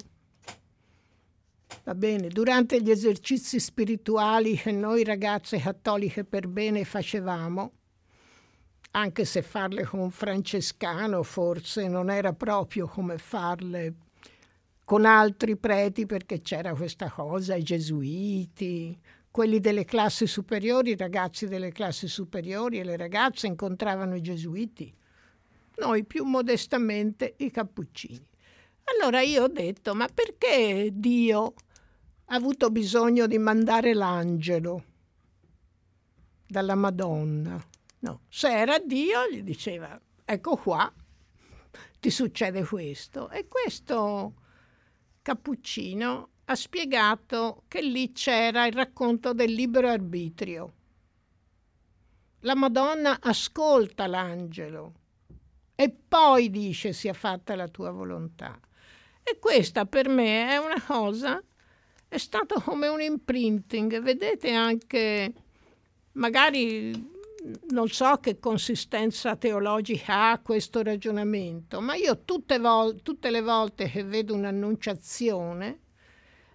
va 1.83 1.95
bene, 1.95 2.29
durante 2.29 2.81
gli 2.81 2.89
esercizi 2.89 3.59
spirituali 3.59 4.55
che 4.55 4.71
noi 4.71 5.03
ragazze 5.03 5.59
cattoliche 5.59 6.23
per 6.23 6.47
bene 6.47 6.83
facevamo, 6.83 7.71
anche 8.91 9.25
se 9.25 9.43
farle 9.43 9.83
con 9.83 9.99
un 9.99 10.11
francescano 10.11 11.21
forse 11.21 11.87
non 11.87 12.09
era 12.09 12.33
proprio 12.33 12.87
come 12.87 13.19
farle 13.19 14.06
con 14.87 15.03
altri 15.03 15.57
preti 15.57 16.05
perché 16.05 16.39
c'era 16.39 16.73
questa 16.73 17.09
cosa, 17.11 17.55
i 17.55 17.61
gesuiti, 17.61 18.97
quelli 19.29 19.59
delle 19.59 19.83
classi 19.83 20.25
superiori, 20.27 20.91
i 20.91 20.95
ragazzi 20.95 21.45
delle 21.45 21.73
classi 21.73 22.07
superiori 22.07 22.79
e 22.79 22.85
le 22.85 22.95
ragazze 22.95 23.47
incontravano 23.47 24.15
i 24.15 24.21
gesuiti, 24.21 24.95
noi 25.79 26.05
più 26.05 26.23
modestamente 26.23 27.33
i 27.39 27.51
cappuccini. 27.51 28.25
Allora 28.95 29.19
io 29.19 29.43
ho 29.43 29.47
detto, 29.49 29.93
ma 29.93 30.07
perché 30.07 30.89
Dio 30.93 31.53
ha 32.27 32.35
avuto 32.35 32.69
bisogno 32.69 33.27
di 33.27 33.39
mandare 33.39 33.93
l'angelo 33.93 34.83
dalla 36.47 36.75
Madonna? 36.75 37.61
No, 37.99 38.21
se 38.29 38.57
era 38.57 38.79
Dio 38.79 39.27
gli 39.29 39.41
diceva, 39.41 39.99
ecco 40.23 40.55
qua, 40.55 40.89
ti 41.99 42.09
succede 42.09 42.63
questo. 42.63 43.29
E 43.29 43.49
questo 43.49 44.45
cappuccino 45.27 46.29
ha 46.45 46.55
spiegato 46.55 47.63
che 47.67 47.81
lì 47.81 48.13
c'era 48.13 48.65
il 48.65 48.71
racconto 48.71 49.33
del 49.33 49.51
libero 49.51 49.89
arbitrio. 49.89 50.73
La 52.41 52.55
Madonna 52.55 53.19
ascolta 53.19 54.07
l'angelo 54.07 54.93
e 55.75 55.89
poi 55.89 56.49
dice 56.49 56.93
sia 56.93 57.11
fatta 57.11 57.55
la 57.55 57.67
tua 57.67 57.91
volontà. 57.91 58.57
E 59.21 59.37
questa 59.37 59.85
per 59.85 60.07
me 60.07 60.49
è 60.49 60.55
una 60.55 60.81
cosa, 60.81 61.43
è 62.07 62.17
stato 62.17 62.61
come 62.61 62.87
un 62.87 63.01
imprinting. 63.01 63.99
Vedete 63.99 64.53
anche, 64.53 65.33
magari 66.13 66.93
non 67.69 67.87
so 67.87 68.17
che 68.17 68.39
consistenza 68.39 69.35
teologica 69.35 70.31
ha 70.31 70.39
questo 70.39 70.81
ragionamento, 70.81 71.81
ma 71.81 71.95
io 71.95 72.23
tutte, 72.23 72.59
vol- 72.59 73.01
tutte 73.01 73.29
le 73.29 73.41
volte 73.41 73.89
che 73.89 74.03
vedo 74.03 74.33
un'annunciazione, 74.33 75.79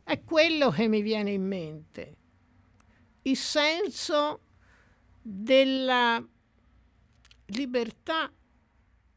è 0.05 0.23
quello 0.23 0.71
che 0.71 0.89
mi 0.89 1.01
viene 1.01 1.31
in 1.31 1.47
mente. 1.47 2.17
Il 3.23 3.37
senso 3.37 4.41
della 5.21 6.25
libertà 7.47 8.33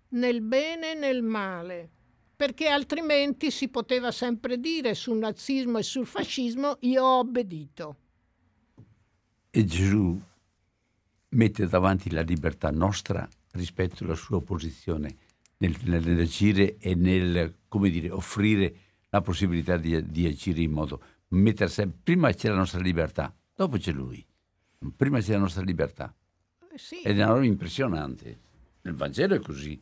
nel 0.09 0.41
bene 0.41 0.91
e 0.91 0.95
nel 0.95 1.23
male, 1.23 1.89
perché 2.35 2.67
altrimenti 2.67 3.49
si 3.49 3.69
poteva 3.69 4.11
sempre 4.11 4.59
dire 4.59 4.93
sul 4.93 5.17
nazismo 5.17 5.79
e 5.79 5.83
sul 5.83 6.05
fascismo 6.05 6.77
io 6.81 7.03
ho 7.03 7.19
obbedito. 7.19 7.97
E 9.49 9.65
Gesù 9.65 10.19
mette 11.35 11.67
davanti 11.67 12.09
la 12.09 12.21
libertà 12.21 12.71
nostra 12.71 13.27
rispetto 13.51 14.03
alla 14.03 14.15
sua 14.15 14.41
posizione 14.41 15.15
nel, 15.57 15.75
nell'agire 15.83 16.77
e 16.77 16.95
nel, 16.95 17.55
come 17.67 17.89
dire, 17.89 18.09
offrire 18.09 18.73
la 19.09 19.21
possibilità 19.21 19.77
di, 19.77 20.11
di 20.11 20.25
agire 20.25 20.61
in 20.61 20.71
modo 20.71 21.01
mettersi 21.29 21.87
prima 21.87 22.31
c'è 22.31 22.49
la 22.49 22.55
nostra 22.55 22.79
libertà 22.79 23.33
dopo 23.55 23.77
c'è 23.77 23.91
lui. 23.91 24.23
Prima 24.95 25.19
c'è 25.19 25.33
la 25.33 25.39
nostra 25.39 25.63
libertà. 25.63 26.13
Eh 26.71 26.77
sì. 26.77 27.01
ed 27.01 27.19
è 27.19 27.23
una 27.23 27.33
roba 27.33 27.45
impressionante. 27.45 28.39
Nel 28.81 28.93
Vangelo 28.93 29.35
è 29.35 29.39
così. 29.39 29.81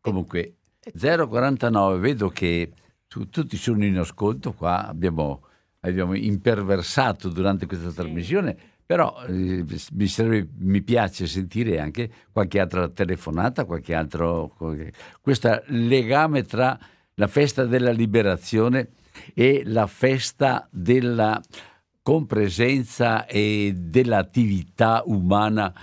Comunque 0.00 0.56
049 0.80 1.98
vedo 1.98 2.28
che 2.28 2.72
tu, 3.08 3.28
tutti 3.28 3.56
sono 3.56 3.84
in 3.84 3.98
ascolto 3.98 4.52
qua. 4.52 4.86
Abbiamo, 4.86 5.46
abbiamo 5.80 6.14
imperversato 6.14 7.28
durante 7.28 7.66
questa 7.66 7.90
sì. 7.90 7.96
trasmissione 7.96 8.58
però 8.86 9.24
eh, 9.26 9.64
mi, 9.92 10.06
sarebbe, 10.06 10.48
mi, 10.58 10.80
piace 10.80 11.26
sentire 11.26 11.80
anche 11.80 12.08
qualche 12.30 12.60
altra 12.60 12.88
telefonata, 12.88 13.64
qualche 13.64 13.94
altro 13.94 14.54
qualche, 14.56 14.92
questo 15.20 15.62
legame 15.66 16.44
tra 16.44 16.78
la 17.14 17.26
festa 17.26 17.64
della 17.64 17.90
liberazione 17.90 18.90
e 19.34 19.62
la 19.64 19.88
festa 19.88 20.68
della 20.70 21.42
compresenza 22.00 23.26
e 23.26 23.74
dell'attività 23.76 25.02
umana 25.06 25.74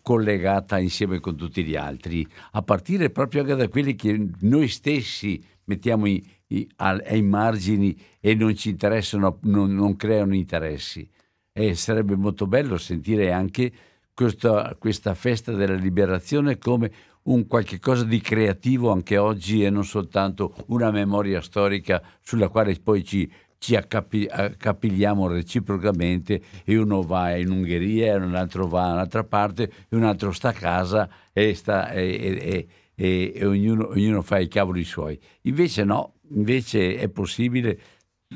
collegata 0.00 0.78
insieme 0.78 1.18
con 1.18 1.36
tutti 1.36 1.64
gli 1.64 1.74
altri, 1.74 2.24
a 2.52 2.62
partire 2.62 3.10
proprio 3.10 3.40
anche 3.40 3.56
da 3.56 3.68
quelli 3.68 3.96
che 3.96 4.28
noi 4.40 4.68
stessi 4.68 5.42
mettiamo 5.64 6.06
i, 6.06 6.24
i, 6.48 6.68
ai 6.76 7.22
margini 7.22 7.98
e 8.20 8.34
non 8.34 8.54
ci 8.54 8.70
interessano, 8.70 9.38
non, 9.42 9.74
non 9.74 9.96
creano 9.96 10.34
interessi. 10.34 11.08
E 11.54 11.74
sarebbe 11.74 12.16
molto 12.16 12.46
bello 12.46 12.78
sentire 12.78 13.30
anche 13.30 13.70
questa, 14.14 14.74
questa 14.78 15.14
festa 15.14 15.52
della 15.52 15.74
liberazione 15.74 16.56
come 16.56 16.90
un 17.24 17.46
qualche 17.46 17.78
cosa 17.78 18.04
di 18.04 18.20
creativo 18.22 18.90
anche 18.90 19.18
oggi 19.18 19.62
e 19.62 19.68
non 19.68 19.84
soltanto 19.84 20.54
una 20.68 20.90
memoria 20.90 21.42
storica 21.42 22.02
sulla 22.20 22.48
quale 22.48 22.74
poi 22.82 23.04
ci, 23.04 23.30
ci 23.58 23.76
accapi, 23.76 24.26
accapigliamo 24.30 25.28
reciprocamente 25.28 26.40
e 26.64 26.78
uno 26.78 27.02
va 27.02 27.36
in 27.36 27.50
Ungheria 27.50 28.14
e 28.14 28.16
un 28.16 28.34
altro 28.34 28.66
va 28.66 28.86
da 28.86 28.92
un'altra 28.94 29.24
parte 29.24 29.70
e 29.90 29.94
un 29.94 30.04
altro 30.04 30.32
sta 30.32 30.48
a 30.48 30.52
casa 30.52 31.08
e, 31.34 31.54
sta, 31.54 31.90
e, 31.92 32.66
e, 32.94 33.32
e 33.34 33.44
ognuno, 33.46 33.88
ognuno, 33.88 34.22
fa 34.22 34.38
i 34.38 34.48
cavoli 34.48 34.84
suoi. 34.84 35.20
Invece 35.42 35.84
no, 35.84 36.14
invece 36.30 36.96
è 36.96 37.08
possibile 37.08 37.78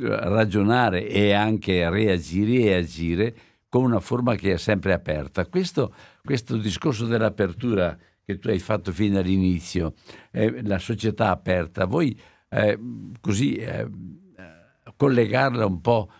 ragionare 0.00 1.08
e 1.08 1.32
anche 1.32 1.88
reagire 1.88 2.52
e 2.64 2.74
agire 2.74 3.36
con 3.68 3.84
una 3.84 4.00
forma 4.00 4.34
che 4.34 4.54
è 4.54 4.56
sempre 4.58 4.92
aperta. 4.92 5.46
Questo, 5.46 5.94
questo 6.22 6.56
discorso 6.56 7.06
dell'apertura 7.06 7.96
che 8.24 8.38
tu 8.38 8.48
hai 8.48 8.58
fatto 8.58 8.92
fin 8.92 9.12
dall'inizio, 9.12 9.94
eh, 10.32 10.62
la 10.62 10.78
società 10.78 11.30
aperta, 11.30 11.84
voi 11.84 12.18
eh, 12.48 12.78
così 13.20 13.54
eh, 13.54 13.88
collegarla 14.96 15.66
un 15.66 15.80
po' 15.80 16.10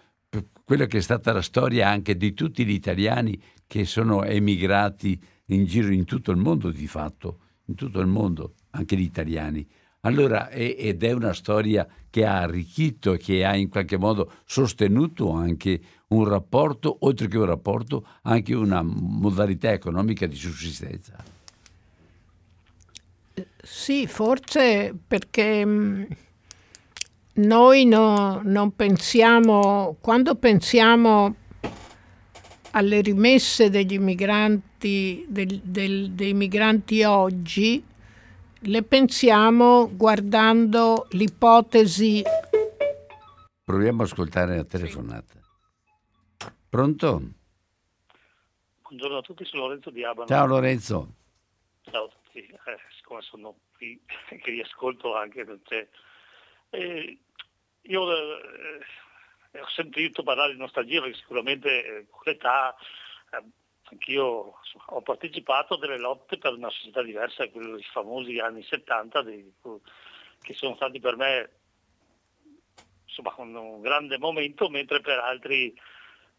quella 0.64 0.86
che 0.86 0.98
è 0.98 1.00
stata 1.00 1.32
la 1.32 1.42
storia 1.42 1.88
anche 1.88 2.16
di 2.16 2.34
tutti 2.34 2.64
gli 2.64 2.72
italiani 2.72 3.40
che 3.66 3.84
sono 3.84 4.24
emigrati 4.24 5.20
in 5.46 5.64
giro 5.64 5.92
in 5.92 6.04
tutto 6.04 6.32
il 6.32 6.38
mondo 6.38 6.70
di 6.70 6.88
fatto, 6.88 7.38
in 7.66 7.76
tutto 7.76 8.00
il 8.00 8.08
mondo, 8.08 8.54
anche 8.70 8.96
gli 8.96 9.02
italiani. 9.02 9.66
Allora, 10.06 10.50
ed 10.50 11.02
è 11.02 11.10
una 11.10 11.32
storia 11.32 11.84
che 12.08 12.24
ha 12.24 12.38
arricchito 12.38 13.14
che 13.14 13.44
ha 13.44 13.56
in 13.56 13.68
qualche 13.68 13.98
modo 13.98 14.30
sostenuto 14.44 15.32
anche 15.32 15.80
un 16.08 16.28
rapporto, 16.28 16.98
oltre 17.00 17.26
che 17.26 17.36
un 17.36 17.46
rapporto, 17.46 18.06
anche 18.22 18.54
una 18.54 18.82
modalità 18.82 19.72
economica 19.72 20.26
di 20.26 20.36
sussistenza. 20.36 21.16
Sì, 23.60 24.06
forse 24.06 24.94
perché 25.08 25.66
mm, 25.66 26.02
noi 27.34 27.84
no, 27.84 28.40
non 28.44 28.76
pensiamo, 28.76 29.96
quando 30.00 30.36
pensiamo 30.36 31.34
alle 32.70 33.00
rimesse 33.00 33.70
degli 33.70 33.98
migranti, 33.98 35.26
del, 35.28 35.60
del, 35.64 36.12
dei 36.12 36.32
migranti 36.32 37.02
oggi, 37.02 37.82
le 38.66 38.82
pensiamo 38.82 39.94
guardando 39.94 41.06
l'ipotesi. 41.10 42.22
Proviamo 43.64 44.02
ad 44.02 44.08
ascoltare 44.08 44.56
la 44.56 44.64
telefonata. 44.64 45.34
Pronto? 46.68 47.22
Buongiorno 48.82 49.18
a 49.18 49.22
tutti, 49.22 49.44
sono 49.44 49.66
Lorenzo 49.66 49.90
di 49.90 50.04
Abano. 50.04 50.26
Ciao 50.26 50.46
Lorenzo. 50.46 51.14
Ciao 51.82 52.04
a 52.04 52.08
tutti. 52.08 52.38
Eh, 52.38 52.78
siccome 52.96 53.22
sono 53.22 53.56
qui 53.76 54.00
che 54.42 54.50
vi 54.50 54.60
ascolto 54.60 55.14
anche 55.14 55.44
perché 55.44 55.88
eh, 56.70 57.18
io 57.82 58.12
eh, 58.12 59.60
ho 59.60 59.68
sentito 59.74 60.22
parlare 60.22 60.52
di 60.52 60.58
nostalgia 60.58 61.00
perché 61.00 61.16
sicuramente 61.16 61.84
eh, 61.84 62.06
con 62.10 62.22
l'età 62.24 62.74
eh, 63.30 63.44
anch'io 63.90 64.54
ho 64.86 65.02
partecipato 65.02 65.74
a 65.74 65.78
delle 65.78 65.98
lotte 65.98 66.38
per 66.38 66.54
una 66.54 66.70
società 66.70 67.02
diversa, 67.02 67.48
quelli 67.48 67.82
famosi 67.82 68.38
anni 68.38 68.62
70, 68.62 69.22
dei, 69.22 69.52
che 70.40 70.54
sono 70.54 70.74
stati 70.76 71.00
per 71.00 71.16
me 71.16 71.50
insomma, 73.04 73.34
un 73.36 73.80
grande 73.80 74.18
momento, 74.18 74.68
mentre 74.68 75.00
per 75.00 75.18
altri 75.18 75.74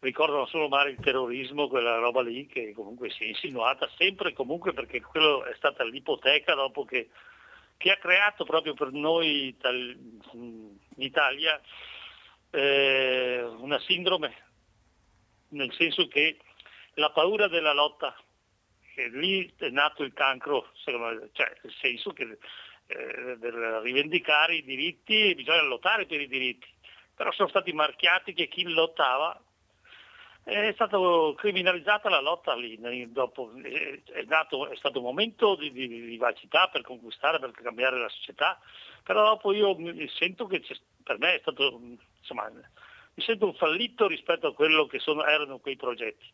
ricordano 0.00 0.46
solo 0.46 0.68
male 0.68 0.90
il 0.90 1.00
terrorismo, 1.00 1.68
quella 1.68 1.96
roba 1.96 2.22
lì 2.22 2.46
che 2.46 2.72
comunque 2.72 3.10
si 3.10 3.24
è 3.24 3.26
insinuata 3.26 3.90
sempre 3.96 4.30
e 4.30 4.32
comunque 4.32 4.72
perché 4.72 5.00
quello 5.00 5.44
è 5.44 5.54
stata 5.56 5.84
l'ipoteca 5.84 6.54
dopo 6.54 6.84
che, 6.84 7.08
che 7.76 7.90
ha 7.90 7.96
creato 7.96 8.44
proprio 8.44 8.74
per 8.74 8.92
noi 8.92 9.56
in 10.32 10.76
Italia 10.96 11.60
eh, 12.50 13.42
una 13.58 13.80
sindrome, 13.80 14.34
nel 15.48 15.72
senso 15.74 16.06
che 16.06 16.38
la 16.98 17.10
paura 17.10 17.48
della 17.48 17.72
lotta, 17.72 18.14
che 18.94 19.08
lì 19.08 19.50
è 19.56 19.68
nato 19.68 20.02
il 20.02 20.12
cancro, 20.12 20.70
cioè 20.82 20.96
nel 20.96 21.74
senso 21.80 22.12
che 22.12 22.38
eh, 22.86 23.36
per 23.40 23.54
rivendicare 23.82 24.56
i 24.56 24.64
diritti 24.64 25.34
bisogna 25.34 25.62
lottare 25.62 26.06
per 26.06 26.20
i 26.20 26.28
diritti, 26.28 26.66
però 27.14 27.30
sono 27.32 27.48
stati 27.48 27.72
marchiati 27.72 28.32
che 28.32 28.48
chi 28.48 28.64
lottava 28.64 29.40
è 30.42 30.72
stata 30.72 30.96
criminalizzata 31.36 32.08
la 32.08 32.20
lotta 32.20 32.54
lì, 32.54 32.78
dopo, 33.12 33.52
è, 33.60 34.22
nato, 34.24 34.68
è 34.68 34.76
stato 34.76 34.98
un 34.98 35.04
momento 35.04 35.56
di, 35.56 35.70
di, 35.70 35.86
di, 35.86 36.00
vivacità 36.00 36.68
per 36.68 36.80
conquistare, 36.80 37.38
per 37.38 37.50
cambiare 37.50 37.98
la 37.98 38.08
società, 38.08 38.58
però 39.02 39.24
dopo 39.24 39.52
io 39.52 39.76
sento 40.08 40.46
che 40.46 40.62
per 41.02 41.18
me 41.18 41.34
è 41.34 41.38
stato, 41.40 41.78
insomma, 42.20 42.50
mi 42.50 43.22
sento 43.22 43.44
un 43.44 43.54
fallito 43.54 44.06
rispetto 44.06 44.46
a 44.46 44.54
quello 44.54 44.86
che 44.86 44.98
sono, 45.00 45.22
erano 45.26 45.58
quei 45.58 45.76
progetti. 45.76 46.26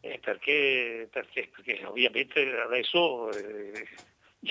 Eh, 0.00 0.18
perché, 0.18 1.08
perché, 1.10 1.50
perché, 1.54 1.84
ovviamente 1.84 2.40
adesso 2.60 3.30
eh, 3.32 3.88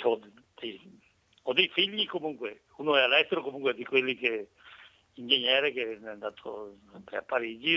ho, 0.04 0.20
dei, 0.60 1.00
ho, 1.44 1.54
dei, 1.54 1.70
figli 1.70 2.06
comunque, 2.08 2.64
uno 2.78 2.98
è 2.98 3.02
all'estero 3.02 3.42
comunque 3.42 3.74
di 3.74 3.86
quelli 3.86 4.16
che 4.16 4.50
ingegnere 5.14 5.72
che 5.72 6.00
è 6.02 6.08
andato 6.08 6.78
a 7.12 7.22
Parigi 7.22 7.76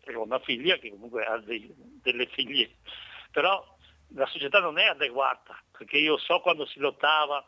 e 0.00 0.14
ho 0.14 0.22
una 0.22 0.40
figlia 0.40 0.76
che 0.76 0.90
comunque 0.90 1.24
ha 1.24 1.38
dei, 1.38 1.72
delle 2.02 2.26
figlie, 2.26 2.76
però 3.30 3.64
la 4.08 4.26
società 4.26 4.60
non 4.60 4.78
è 4.78 4.84
adeguata, 4.84 5.58
perché 5.76 5.98
io 5.98 6.18
so 6.18 6.40
quando 6.40 6.66
si 6.66 6.78
lottava 6.78 7.46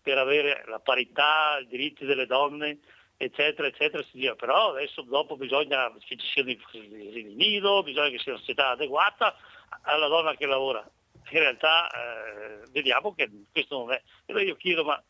per 0.00 0.16
avere 0.16 0.64
la 0.66 0.78
parità, 0.78 1.58
i 1.60 1.66
diritti 1.66 2.04
delle 2.04 2.26
donne, 2.26 2.78
eccetera, 3.18 3.66
eccetera, 3.66 4.02
si 4.04 4.10
diceva, 4.12 4.36
però 4.36 4.70
adesso 4.70 5.02
dopo 5.02 5.36
bisogna 5.36 5.92
che 5.98 6.16
ci 6.16 6.26
siano 6.32 6.50
i 6.50 6.60
asili 6.64 7.34
nido, 7.34 7.82
bisogna 7.82 8.10
che 8.10 8.18
sia 8.18 8.32
una 8.32 8.40
società 8.40 8.70
adeguata 8.70 9.36
alla 9.82 10.06
donna 10.06 10.34
che 10.36 10.46
lavora. 10.46 10.88
In 11.30 11.38
realtà 11.40 11.90
eh, 11.90 12.70
vediamo 12.70 13.12
che 13.14 13.28
questo 13.52 13.76
non 13.76 13.92
è. 13.92 14.00
Allora 14.26 14.44
io 14.44 14.56
chiedo, 14.56 14.84
ma 14.84 15.02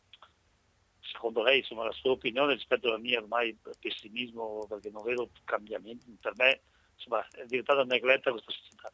secondo 0.99 1.43
lei 1.43 1.59
insomma, 1.59 1.85
la 1.85 1.91
sua 1.91 2.11
opinione 2.11 2.55
rispetto 2.55 2.87
alla 2.87 2.97
mia 2.97 3.19
ormai 3.19 3.57
pessimismo, 3.79 4.65
perché 4.67 4.89
non 4.89 5.03
vedo 5.03 5.29
cambiamenti, 5.45 6.17
per 6.19 6.33
me 6.35 6.61
insomma, 6.95 7.25
è 7.31 7.45
diventata 7.45 7.83
negletta 7.83 8.31
questa 8.31 8.51
società. 8.51 8.91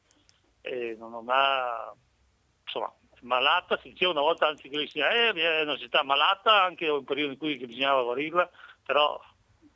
E 0.62 0.96
non, 1.00 1.12
non 1.12 1.26
ha, 1.30 1.94
insomma, 2.64 2.94
malata, 3.22 3.80
si 3.82 3.90
diceva 3.90 4.12
una 4.12 4.22
volta 4.22 4.48
anzi 4.48 4.70
che 4.70 4.82
eh, 4.82 5.34
è 5.34 5.62
una 5.62 5.74
società 5.74 6.04
malata, 6.04 6.64
anche 6.64 6.86
in 6.86 6.92
un 6.92 7.04
periodo 7.06 7.32
in 7.32 7.38
cui 7.38 7.58
bisognava 7.58 8.04
guarirla, 8.04 8.50
però 8.86 9.20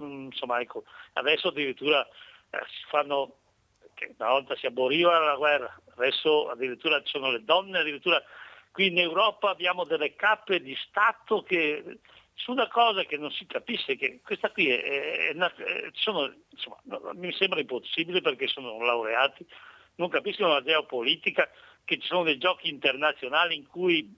mm, 0.01 0.25
insomma 0.25 0.59
ecco, 0.59 0.83
adesso 1.13 1.49
addirittura 1.49 2.05
eh, 2.05 2.59
si 2.67 2.85
fanno, 2.87 3.37
una 4.17 4.29
volta 4.29 4.55
si 4.55 4.65
aboriva 4.65 5.19
la 5.19 5.35
guerra, 5.35 5.79
adesso 5.95 6.49
addirittura 6.49 7.01
ci 7.01 7.11
sono 7.11 7.31
le 7.31 7.43
donne, 7.43 7.79
addirittura 7.79 8.21
qui 8.71 8.87
in 8.87 8.99
Europa 8.99 9.49
abbiamo 9.49 9.83
delle 9.83 10.15
cappe 10.15 10.61
di 10.61 10.75
Stato 10.87 11.43
che 11.43 11.99
su 12.35 12.51
una 12.51 12.67
cosa 12.69 13.03
che 13.03 13.17
non 13.17 13.31
si 13.31 13.45
capisce, 13.45 13.97
che 13.97 14.21
questa 14.23 14.49
qui 14.51 14.69
è, 14.69 14.81
è, 14.81 15.35
è 15.35 15.89
sono, 15.93 16.33
insomma, 16.51 17.13
mi 17.13 17.33
sembra 17.33 17.59
impossibile 17.59 18.21
perché 18.21 18.47
sono 18.47 18.79
laureati, 18.81 19.45
non 19.95 20.07
capiscono 20.07 20.53
la 20.53 20.63
geopolitica, 20.63 21.49
che 21.83 21.99
ci 21.99 22.07
sono 22.07 22.23
dei 22.23 22.37
giochi 22.37 22.69
internazionali 22.69 23.55
in 23.55 23.67
cui 23.67 24.15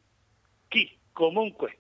chi 0.68 1.00
comunque 1.14 1.80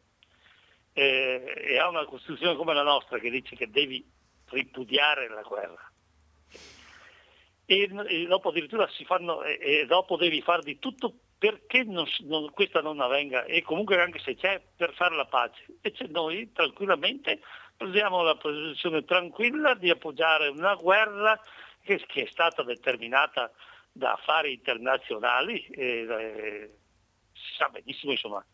eh, 0.93 1.77
ha 1.79 1.87
una 1.87 2.05
Costituzione 2.05 2.55
come 2.55 2.73
la 2.73 2.83
nostra 2.83 3.19
che 3.19 3.29
dice 3.29 3.55
che 3.55 3.69
devi 3.69 4.05
ripudiare 4.45 5.29
la 5.29 5.41
guerra 5.41 5.91
e, 7.65 7.89
e 8.07 8.25
dopo 8.25 8.49
addirittura 8.49 8.87
si 8.89 9.05
fanno 9.05 9.43
e, 9.43 9.57
e 9.61 9.85
dopo 9.85 10.17
devi 10.17 10.41
fare 10.41 10.61
di 10.61 10.77
tutto 10.79 11.13
perché 11.37 11.83
non, 11.83 12.05
non, 12.21 12.51
questa 12.51 12.81
non 12.81 12.99
avvenga 12.99 13.45
e 13.45 13.61
comunque 13.63 13.99
anche 13.99 14.19
se 14.19 14.35
c'è 14.35 14.61
per 14.75 14.93
fare 14.93 15.15
la 15.15 15.25
pace. 15.25 15.65
E 15.81 15.91
noi 16.09 16.51
tranquillamente 16.51 17.41
prendiamo 17.75 18.21
la 18.21 18.35
posizione 18.35 19.03
tranquilla 19.05 19.73
di 19.73 19.89
appoggiare 19.89 20.49
una 20.49 20.75
guerra 20.75 21.39
che, 21.81 22.03
che 22.05 22.23
è 22.23 22.27
stata 22.29 22.61
determinata 22.61 23.51
da 23.91 24.13
affari 24.13 24.53
internazionali, 24.53 25.65
e, 25.71 26.05
e, 26.07 26.71
si 27.33 27.55
sa 27.55 27.69
benissimo 27.69 28.11
insomma. 28.11 28.45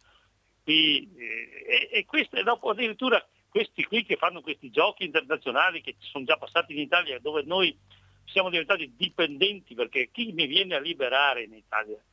E, 0.70 1.90
e, 1.92 2.06
questo, 2.06 2.36
e 2.36 2.44
dopo 2.44 2.72
addirittura 2.72 3.26
questi 3.48 3.86
qui 3.86 4.04
che 4.04 4.18
fanno 4.18 4.42
questi 4.42 4.70
giochi 4.70 5.06
internazionali 5.06 5.82
che 5.82 5.96
sono 6.00 6.26
già 6.26 6.36
passati 6.36 6.74
in 6.74 6.80
Italia 6.80 7.20
dove 7.20 7.44
noi 7.44 7.74
siamo 8.26 8.50
diventati 8.50 8.94
dipendenti 8.98 9.76
perché 9.76 10.10
chi 10.12 10.34
mi 10.34 10.46
viene 10.46 10.76
a 10.76 10.80
liberare 10.80 11.44
in 11.44 11.54
Italia? 11.54 12.04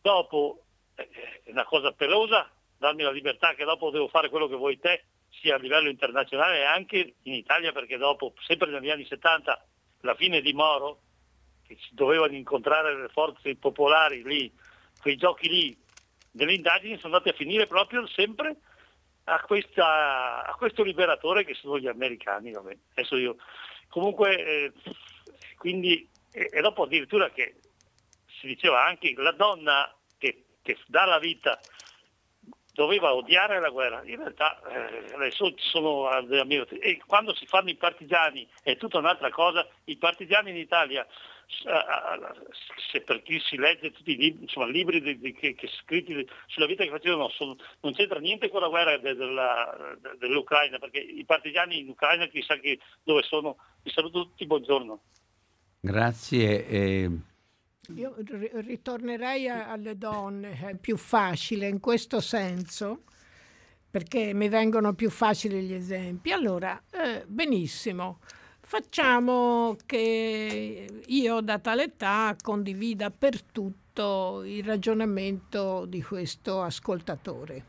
Dopo 0.00 0.64
eh, 0.94 1.08
è 1.44 1.50
una 1.50 1.66
cosa 1.66 1.92
pelosa, 1.92 2.50
darmi 2.78 3.02
la 3.02 3.10
libertà 3.10 3.54
che 3.54 3.64
dopo 3.64 3.90
devo 3.90 4.08
fare 4.08 4.30
quello 4.30 4.48
che 4.48 4.56
vuoi 4.56 4.78
te, 4.78 5.04
sia 5.28 5.56
a 5.56 5.58
livello 5.58 5.90
internazionale 5.90 6.60
e 6.60 6.64
anche 6.64 7.16
in 7.24 7.34
Italia, 7.34 7.72
perché 7.72 7.98
dopo, 7.98 8.32
sempre 8.46 8.70
negli 8.70 8.90
anni 8.90 9.04
70, 9.04 9.66
la 10.00 10.14
fine 10.14 10.40
di 10.40 10.54
Moro, 10.54 11.02
che 11.66 11.76
si 11.78 11.94
dovevano 11.94 12.34
incontrare 12.34 12.98
le 12.98 13.08
forze 13.08 13.54
popolari 13.56 14.22
lì, 14.22 14.50
quei 15.00 15.16
giochi 15.16 15.48
lì, 15.48 15.76
delle 16.30 16.54
indagini 16.54 16.98
sono 16.98 17.14
andate 17.14 17.30
a 17.34 17.36
finire 17.36 17.66
proprio 17.66 18.06
sempre 18.06 18.56
a, 19.24 19.40
questa, 19.42 20.44
a 20.44 20.54
questo 20.54 20.82
liberatore 20.82 21.44
che 21.44 21.54
sono 21.54 21.78
gli 21.78 21.86
americani. 21.86 22.52
Vabbè. 22.52 22.76
Adesso 22.92 23.16
io, 23.16 23.36
comunque, 23.88 24.38
eh, 24.38 24.72
quindi, 25.56 26.08
e, 26.32 26.48
e 26.52 26.60
dopo 26.60 26.84
addirittura 26.84 27.30
che 27.30 27.56
si 28.40 28.46
diceva 28.46 28.84
anche 28.84 29.12
la 29.16 29.32
donna 29.32 29.94
che, 30.18 30.44
che 30.62 30.78
dà 30.86 31.04
la 31.04 31.18
vita 31.18 31.58
doveva 32.72 33.14
odiare 33.14 33.60
la 33.60 33.68
guerra, 33.68 34.00
in 34.04 34.16
realtà 34.16 34.58
eh, 34.68 35.12
adesso 35.14 35.52
ci 35.54 35.68
sono 35.68 36.08
e 36.10 37.02
quando 37.04 37.34
si 37.34 37.44
fanno 37.44 37.68
i 37.68 37.74
partigiani 37.74 38.48
è 38.62 38.76
tutta 38.76 38.96
un'altra 38.96 39.28
cosa, 39.30 39.66
i 39.84 39.96
partigiani 39.96 40.50
in 40.50 40.56
Italia 40.56 41.06
se 42.90 43.00
per 43.02 43.22
chi 43.22 43.40
si 43.40 43.56
legge 43.56 43.90
tutti 43.90 44.12
i 44.12 44.16
libri, 44.16 44.42
insomma, 44.42 44.66
libri 44.66 45.00
di, 45.00 45.18
di, 45.18 45.32
che, 45.32 45.54
che, 45.54 45.68
scritti 45.82 46.26
sulla 46.46 46.66
vita 46.66 46.84
che 46.84 46.90
facevano 46.90 47.28
sono, 47.28 47.56
non 47.80 47.92
c'entra 47.92 48.18
niente 48.18 48.48
con 48.48 48.60
la 48.60 48.68
guerra 48.68 48.96
de, 48.96 49.14
della, 49.14 49.96
de, 50.00 50.16
dell'Ucraina 50.18 50.78
perché 50.78 50.98
i 50.98 51.24
partigiani 51.24 51.80
in 51.80 51.88
Ucraina 51.88 52.26
chissà 52.26 52.58
che, 52.58 52.78
dove 53.02 53.22
sono, 53.22 53.56
vi 53.82 53.90
saluto 53.90 54.22
tutti, 54.22 54.46
buongiorno. 54.46 55.02
Grazie. 55.80 56.66
Eh, 56.66 57.10
io 57.94 58.14
ritornerei 58.18 59.48
alle 59.48 59.96
donne, 59.96 60.58
è 60.60 60.76
più 60.76 60.96
facile 60.96 61.66
in 61.66 61.80
questo 61.80 62.20
senso, 62.20 63.02
perché 63.90 64.32
mi 64.32 64.48
vengono 64.48 64.94
più 64.94 65.10
facili 65.10 65.62
gli 65.62 65.72
esempi. 65.72 66.30
Allora, 66.30 66.80
eh, 66.90 67.24
benissimo, 67.26 68.20
facciamo 68.70 69.76
che 69.84 71.02
io 71.04 71.40
da 71.40 71.58
tale 71.58 71.82
età 71.82 72.36
condivida 72.40 73.10
per 73.10 73.42
tutto 73.42 74.44
il 74.44 74.62
ragionamento 74.62 75.86
di 75.86 76.00
questo 76.00 76.62
ascoltatore. 76.62 77.64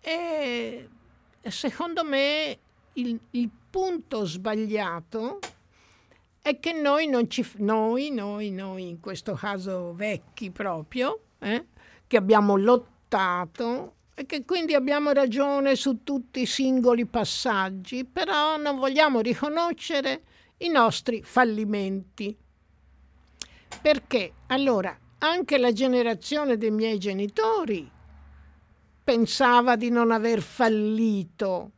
E 0.00 0.88
secondo 1.42 2.02
me 2.02 2.58
il, 2.94 3.16
il 3.30 3.48
punto 3.70 4.24
sbagliato 4.24 5.38
è 6.42 6.58
che 6.58 6.72
noi 6.72 7.06
non 7.06 7.30
ci 7.30 7.48
noi, 7.58 8.10
noi, 8.10 8.50
noi, 8.50 8.88
in 8.88 8.98
questo 8.98 9.34
caso 9.34 9.94
vecchi 9.94 10.50
proprio, 10.50 11.20
eh, 11.38 11.66
che 12.08 12.16
abbiamo 12.16 12.56
lottato 12.56 13.94
e 14.18 14.24
che 14.24 14.46
quindi 14.46 14.72
abbiamo 14.72 15.12
ragione 15.12 15.76
su 15.76 16.02
tutti 16.02 16.40
i 16.40 16.46
singoli 16.46 17.04
passaggi, 17.04 18.06
però 18.06 18.56
non 18.56 18.78
vogliamo 18.78 19.20
riconoscere 19.20 20.22
i 20.58 20.68
nostri 20.68 21.22
fallimenti. 21.22 22.34
Perché 23.82 24.32
allora 24.46 24.98
anche 25.18 25.58
la 25.58 25.70
generazione 25.70 26.56
dei 26.56 26.70
miei 26.70 26.96
genitori 26.96 27.90
pensava 29.04 29.76
di 29.76 29.90
non 29.90 30.10
aver 30.10 30.40
fallito 30.40 31.72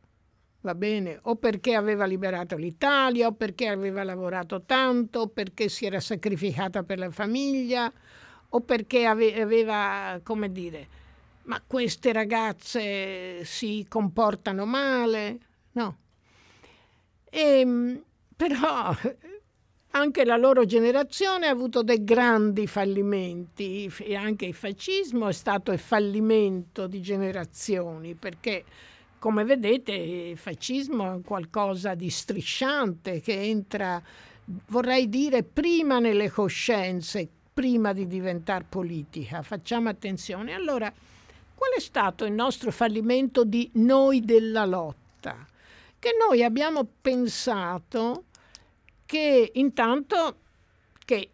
va 0.61 0.75
bene? 0.75 1.19
O 1.23 1.35
perché 1.35 1.75
aveva 1.75 2.05
liberato 2.05 2.55
l'Italia, 2.55 3.27
o 3.27 3.33
perché 3.33 3.67
aveva 3.67 4.03
lavorato 4.03 4.63
tanto, 4.63 5.21
o 5.21 5.27
perché 5.27 5.69
si 5.69 5.85
era 5.85 5.99
sacrificata 5.99 6.83
per 6.83 6.99
la 6.99 7.11
famiglia, 7.11 7.91
o 8.49 8.61
perché 8.61 9.05
aveva, 9.05 10.19
come 10.23 10.51
dire, 10.51 10.87
ma 11.49 11.61
queste 11.65 12.13
ragazze 12.13 13.43
si 13.43 13.85
comportano 13.89 14.65
male, 14.65 15.39
no. 15.71 15.97
E, 17.27 17.41
ehm, 17.41 18.03
però 18.35 18.95
anche 19.91 20.25
la 20.25 20.37
loro 20.37 20.65
generazione 20.65 21.47
ha 21.47 21.49
avuto 21.49 21.81
dei 21.81 22.03
grandi 22.03 22.67
fallimenti 22.67 23.91
e 23.97 24.15
anche 24.15 24.45
il 24.45 24.53
fascismo 24.53 25.27
è 25.27 25.33
stato 25.33 25.71
il 25.71 25.79
fallimento 25.79 26.85
di 26.85 27.01
generazioni 27.01 28.13
perché 28.13 28.63
come 29.17 29.43
vedete 29.43 29.91
il 29.91 30.37
fascismo 30.37 31.15
è 31.15 31.21
qualcosa 31.21 31.95
di 31.95 32.11
strisciante 32.11 33.21
che 33.21 33.41
entra, 33.41 34.01
vorrei 34.67 35.09
dire, 35.09 35.41
prima 35.41 35.97
nelle 35.97 36.29
coscienze, 36.29 37.27
prima 37.51 37.91
di 37.91 38.07
diventare 38.07 38.65
politica. 38.69 39.41
Facciamo 39.41 39.89
attenzione. 39.89 40.53
Allora, 40.53 40.93
qual 41.59 41.73
è 41.75 41.81
stato 41.81 42.23
il 42.23 42.31
nostro 42.31 42.71
fallimento 42.71 43.43
di 43.43 43.69
noi 43.73 44.21
della 44.21 44.63
lotta? 44.63 45.45
Che 45.99 46.15
noi 46.17 46.41
abbiamo 46.41 46.87
pensato 47.01 48.23
che 49.05 49.51
intanto 49.55 50.37
che 51.03 51.31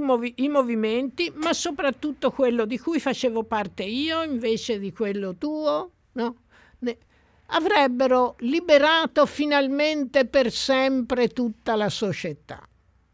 movi- 0.00 0.34
i 0.38 0.48
movimenti, 0.48 1.32
ma 1.36 1.52
soprattutto 1.52 2.32
quello 2.32 2.64
di 2.64 2.76
cui 2.76 2.98
facevo 2.98 3.44
parte 3.44 3.84
io 3.84 4.24
invece 4.24 4.80
di 4.80 4.92
quello 4.92 5.36
tuo, 5.36 5.92
no? 6.14 6.36
ne- 6.80 6.98
avrebbero 7.46 8.34
liberato 8.40 9.26
finalmente 9.26 10.24
per 10.24 10.50
sempre 10.50 11.28
tutta 11.28 11.76
la 11.76 11.88
società. 11.88 12.66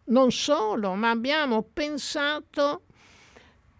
Non 0.04 0.32
solo, 0.32 0.94
ma 0.94 1.10
abbiamo 1.10 1.62
pensato 1.62 2.84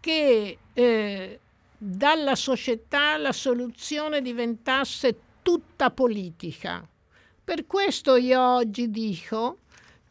che 0.00 0.58
eh, 0.74 1.40
dalla 1.84 2.36
società 2.36 3.16
la 3.16 3.32
soluzione 3.32 4.22
diventasse 4.22 5.18
tutta 5.42 5.90
politica. 5.90 6.88
Per 7.42 7.66
questo 7.66 8.14
io 8.14 8.40
oggi 8.40 8.88
dico 8.88 9.58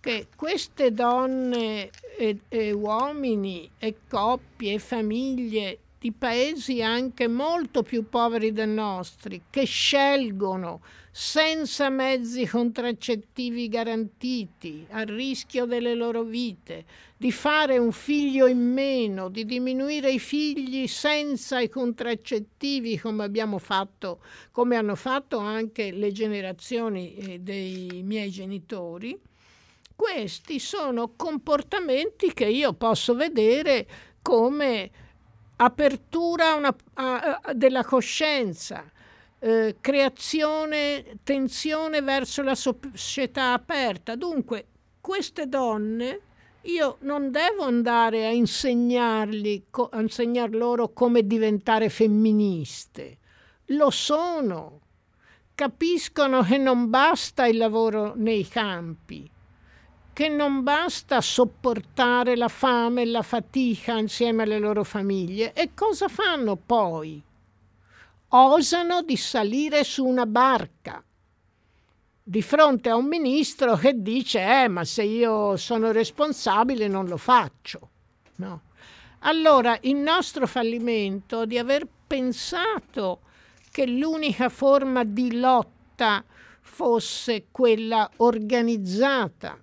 che 0.02 0.28
queste 0.36 0.92
donne 0.92 1.90
e, 2.18 2.40
e 2.50 2.72
uomini 2.74 3.72
e 3.80 4.00
coppie 4.10 4.74
e 4.74 4.80
famiglie 4.80 5.80
di 6.02 6.12
paesi 6.12 6.82
anche 6.82 7.28
molto 7.28 7.84
più 7.84 8.10
poveri 8.10 8.52
dei 8.52 8.66
nostri, 8.68 9.44
che 9.52 9.66
scelgono 9.66 10.82
senza 11.12 11.92
mezzi 11.92 12.48
contraccettivi 12.48 13.68
garantiti, 13.68 14.84
a 14.90 15.04
rischio 15.04 15.66
delle 15.66 15.94
loro 15.94 16.24
vite, 16.24 16.86
di 17.16 17.32
fare 17.32 17.78
un 17.78 17.92
figlio 17.92 18.48
in 18.48 18.74
meno, 18.74 19.30
di 19.30 19.46
diminuire 19.46 20.12
i 20.12 20.18
figli 20.18 20.88
senza 20.88 21.60
i 21.60 21.70
contraccettivi 21.70 22.98
come 22.98 23.24
abbiamo 23.24 23.60
fatto, 23.60 24.22
come 24.50 24.78
hanno 24.78 24.96
fatto 24.96 25.38
anche 25.38 25.92
le 25.92 26.12
generazioni 26.12 27.14
eh, 27.14 27.40
dei 27.42 28.02
miei 28.04 28.32
genitori, 28.32 29.16
questi 29.96 30.58
sono 30.58 31.14
comportamenti 31.16 32.34
che 32.34 32.46
io 32.46 32.74
posso 32.74 33.14
vedere 33.14 33.86
come 34.24 35.01
apertura 35.64 36.56
una, 36.56 36.76
a, 36.96 37.40
a, 37.42 37.54
della 37.54 37.84
coscienza, 37.84 38.84
eh, 39.40 39.78
creazione, 39.80 41.20
tensione 41.24 42.02
verso 42.02 42.42
la 42.42 42.56
società 42.56 43.54
aperta. 43.54 44.16
Dunque, 44.16 44.66
queste 45.00 45.48
donne 45.48 46.20
io 46.64 46.98
non 47.02 47.32
devo 47.32 47.64
andare 47.64 48.26
a 48.26 48.32
insegnargli, 48.32 49.64
co- 49.70 49.90
a 49.92 50.02
insegnar 50.02 50.52
loro 50.52 50.94
come 50.94 51.26
diventare 51.26 51.90
femministe. 51.90 53.18
Lo 53.68 53.90
sono. 53.90 54.80
Capiscono 55.54 56.42
che 56.44 56.58
non 56.58 56.90
basta 56.90 57.46
il 57.46 57.58
lavoro 57.58 58.14
nei 58.16 58.48
campi, 58.48 59.30
che 60.14 60.28
non 60.28 60.64
basta 60.64 61.22
sopportare 61.22 62.36
la 62.36 62.48
fame 62.48 63.04
e 63.04 63.06
la 63.06 63.22
fatica 63.22 63.98
insieme 63.98 64.44
alle 64.44 64.60
loro 64.60 64.84
famiglie. 64.84 65.54
E 65.54 65.72
cosa 65.74 66.08
fanno 66.08 66.56
poi? 66.56 67.22
Osano 68.30 69.02
di 69.02 69.18
salire 69.18 69.84
su 69.84 70.06
una 70.06 70.26
barca 70.26 71.04
di 72.24 72.42
fronte 72.42 72.90
a 72.90 72.96
un 72.96 73.08
ministro 73.08 73.76
che 73.76 74.02
dice 74.02 74.64
eh 74.64 74.68
ma 74.68 74.86
se 74.86 75.04
io 75.04 75.58
sono 75.58 75.92
responsabile 75.92 76.88
non 76.88 77.08
lo 77.08 77.18
faccio. 77.18 77.90
No. 78.36 78.62
Allora 79.20 79.78
il 79.82 79.96
nostro 79.96 80.48
fallimento 80.48 81.46
di 81.46 81.58
aver 81.58 81.88
pensato 82.08 83.22
che 83.70 83.86
l'unica 83.86 84.50
forma 84.50 85.04
di 85.04 85.40
lotta 85.40 86.24
fosse 86.62 87.48
quella 87.52 88.10
organizzata, 88.18 89.58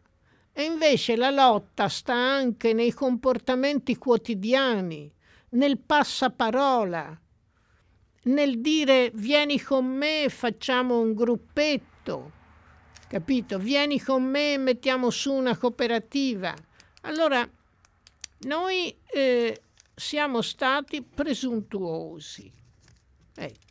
e 0.59 0.64
invece 0.64 1.14
la 1.14 1.30
lotta 1.30 1.89
sta 1.89 2.14
anche 2.14 2.72
nei 2.72 2.93
comportamenti 2.93 3.97
quotidiani, 3.97 5.09
nel 5.51 5.78
passaparola, 5.78 7.16
nel 8.24 8.60
dire 8.60 9.12
vieni 9.14 9.60
con 9.60 9.86
me 9.86 10.26
facciamo 10.28 10.98
un 10.98 11.14
gruppetto, 11.14 12.32
capito? 13.06 13.56
Vieni 13.60 14.01
con 14.01 14.24
me 14.24 14.59
mettiamo 14.59 15.10
su 15.10 15.32
una 15.32 15.56
cooperativa. 15.56 16.52
Allora, 17.02 17.48
noi 18.39 18.98
eh, 19.12 19.62
siamo 19.94 20.43
stati 20.43 21.02
presuntuosi. 21.02 22.51
Ecco 23.36 23.66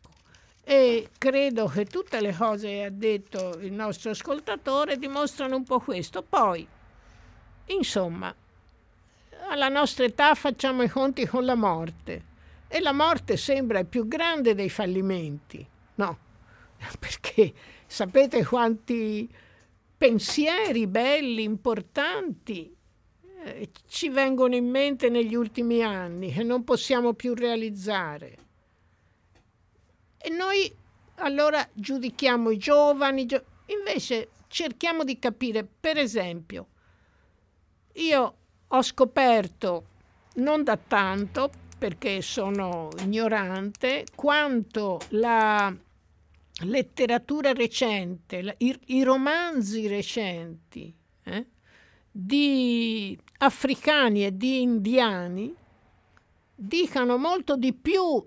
e 0.63 1.11
credo 1.17 1.67
che 1.67 1.85
tutte 1.85 2.19
le 2.19 2.33
cose 2.33 2.67
che 2.67 2.83
ha 2.83 2.89
detto 2.89 3.57
il 3.61 3.71
nostro 3.71 4.11
ascoltatore 4.11 4.97
dimostrano 4.97 5.55
un 5.55 5.63
po' 5.63 5.79
questo. 5.79 6.21
Poi, 6.21 6.67
insomma, 7.67 8.33
alla 9.49 9.69
nostra 9.69 10.05
età 10.05 10.35
facciamo 10.35 10.83
i 10.83 10.89
conti 10.89 11.25
con 11.25 11.45
la 11.45 11.55
morte 11.55 12.23
e 12.67 12.79
la 12.81 12.91
morte 12.91 13.37
sembra 13.37 13.79
il 13.79 13.85
più 13.85 14.07
grande 14.07 14.55
dei 14.55 14.69
fallimenti, 14.69 15.65
no? 15.95 16.17
Perché 16.99 17.53
sapete 17.85 18.43
quanti 18.45 19.29
pensieri 19.97 20.85
belli, 20.85 21.43
importanti 21.43 22.75
eh, 23.43 23.69
ci 23.87 24.09
vengono 24.09 24.55
in 24.55 24.69
mente 24.69 25.09
negli 25.09 25.33
ultimi 25.33 25.81
anni 25.81 26.31
che 26.31 26.43
non 26.43 26.63
possiamo 26.63 27.13
più 27.13 27.33
realizzare. 27.33 28.37
E 30.17 30.29
noi 30.29 30.71
allora 31.15 31.67
giudichiamo 31.73 32.51
i 32.51 32.57
giovani, 32.57 33.25
gio- 33.25 33.43
invece 33.67 34.29
cerchiamo 34.47 35.03
di 35.03 35.17
capire, 35.17 35.65
per 35.65 35.97
esempio, 35.97 36.67
io 37.97 38.35
ho 38.67 38.81
scoperto 38.81 39.85
non 40.35 40.63
da 40.63 40.77
tanto, 40.77 41.49
perché 41.77 42.21
sono 42.21 42.89
ignorante, 42.99 44.05
quanto 44.15 44.99
la 45.09 45.73
letteratura 46.61 47.53
recente, 47.53 48.55
i, 48.59 48.79
i, 48.85 49.03
romanzi 49.03 49.87
recenti 49.87 50.93
eh, 51.23 51.45
di 52.11 53.17
africani 53.39 54.25
e 54.25 54.35
di 54.35 54.61
indiani 54.61 55.53
dicano 56.55 57.17
molto 57.17 57.55
di 57.55 57.73
più 57.73 58.25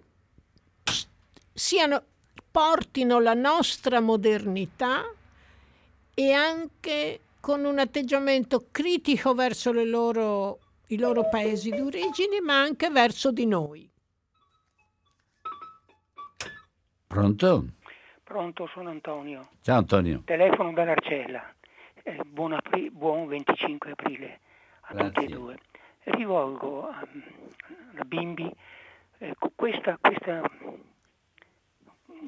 siano, 1.52 2.02
portino 2.50 3.18
la 3.18 3.34
nostra 3.34 4.00
modernità 4.00 5.12
e 6.14 6.32
anche 6.32 7.20
con 7.40 7.64
un 7.64 7.78
atteggiamento 7.78 8.68
critico 8.70 9.34
verso 9.34 9.72
loro, 9.72 10.58
i 10.88 10.98
loro 10.98 11.28
paesi 11.28 11.70
d'origine, 11.70 12.40
ma 12.40 12.60
anche 12.60 12.90
verso 12.90 13.32
di 13.32 13.46
noi. 13.46 13.90
Pronto? 17.06 17.64
Pronto, 18.22 18.68
sono 18.72 18.90
Antonio. 18.90 19.48
Ciao 19.62 19.78
Antonio. 19.78 20.22
Telefono 20.24 20.72
dall'Arcella. 20.72 21.52
Eh, 22.02 22.20
buon, 22.24 22.52
apri- 22.52 22.90
buon, 22.90 23.26
25 23.26 23.90
aprile 23.90 24.40
a 24.82 24.94
Grazie. 24.94 25.10
tutti 25.10 25.24
e 25.24 25.34
due. 25.34 25.58
Rivolgo 26.04 26.88
a, 26.88 27.00
a 27.96 28.04
Bimbi 28.04 28.48
eh, 29.18 29.34
questa, 29.54 29.98
questa 30.00 30.42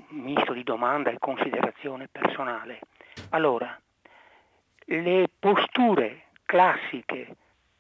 misto 0.08 0.52
di 0.52 0.62
domanda 0.62 1.10
e 1.10 1.18
considerazione 1.18 2.08
personale. 2.10 2.80
Allora, 3.30 3.80
le 4.86 5.28
posture 5.38 6.24
classiche 6.44 7.36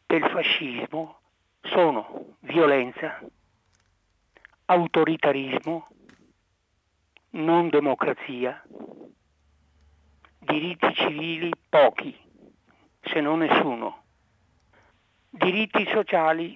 del 0.06 0.22
fascismo 0.30 1.20
sono 1.62 2.36
violenza, 2.40 3.20
autoritarismo, 4.66 5.88
non 7.30 7.68
democrazia, 7.68 8.62
diritti 10.38 10.94
civili 10.94 11.50
pochi, 11.68 12.18
se 13.00 13.20
non 13.20 13.38
nessuno, 13.38 14.04
diritti 15.30 15.86
sociali, 15.92 16.54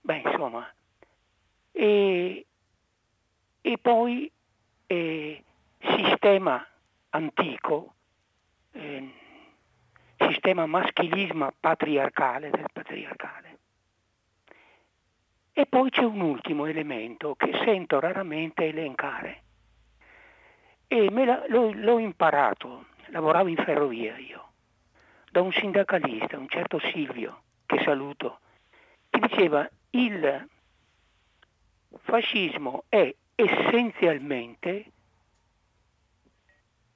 beh 0.00 0.22
insomma, 0.24 0.70
e, 1.72 2.46
e 3.60 3.78
poi 3.78 4.30
eh, 4.86 5.44
sistema 5.78 6.66
antico, 7.10 7.94
eh, 8.72 9.19
sistema 10.30 10.66
maschilismo 10.66 11.52
patriarcale 11.58 12.50
del 12.50 12.66
patriarcale. 12.72 13.58
E 15.52 15.66
poi 15.66 15.90
c'è 15.90 16.04
un 16.04 16.20
ultimo 16.20 16.66
elemento 16.66 17.34
che 17.34 17.50
sento 17.64 18.00
raramente 18.00 18.66
elencare 18.66 19.42
e 20.86 21.10
la, 21.10 21.44
l'ho, 21.48 21.72
l'ho 21.72 21.98
imparato, 21.98 22.86
lavoravo 23.06 23.48
in 23.48 23.56
ferrovia 23.56 24.16
io, 24.16 24.48
da 25.30 25.40
un 25.40 25.52
sindacalista, 25.52 26.38
un 26.38 26.48
certo 26.48 26.80
Silvio, 26.80 27.42
che 27.66 27.80
saluto, 27.84 28.40
che 29.08 29.20
diceva 29.20 29.68
il 29.90 30.48
fascismo 31.98 32.84
è 32.88 33.14
essenzialmente 33.34 34.92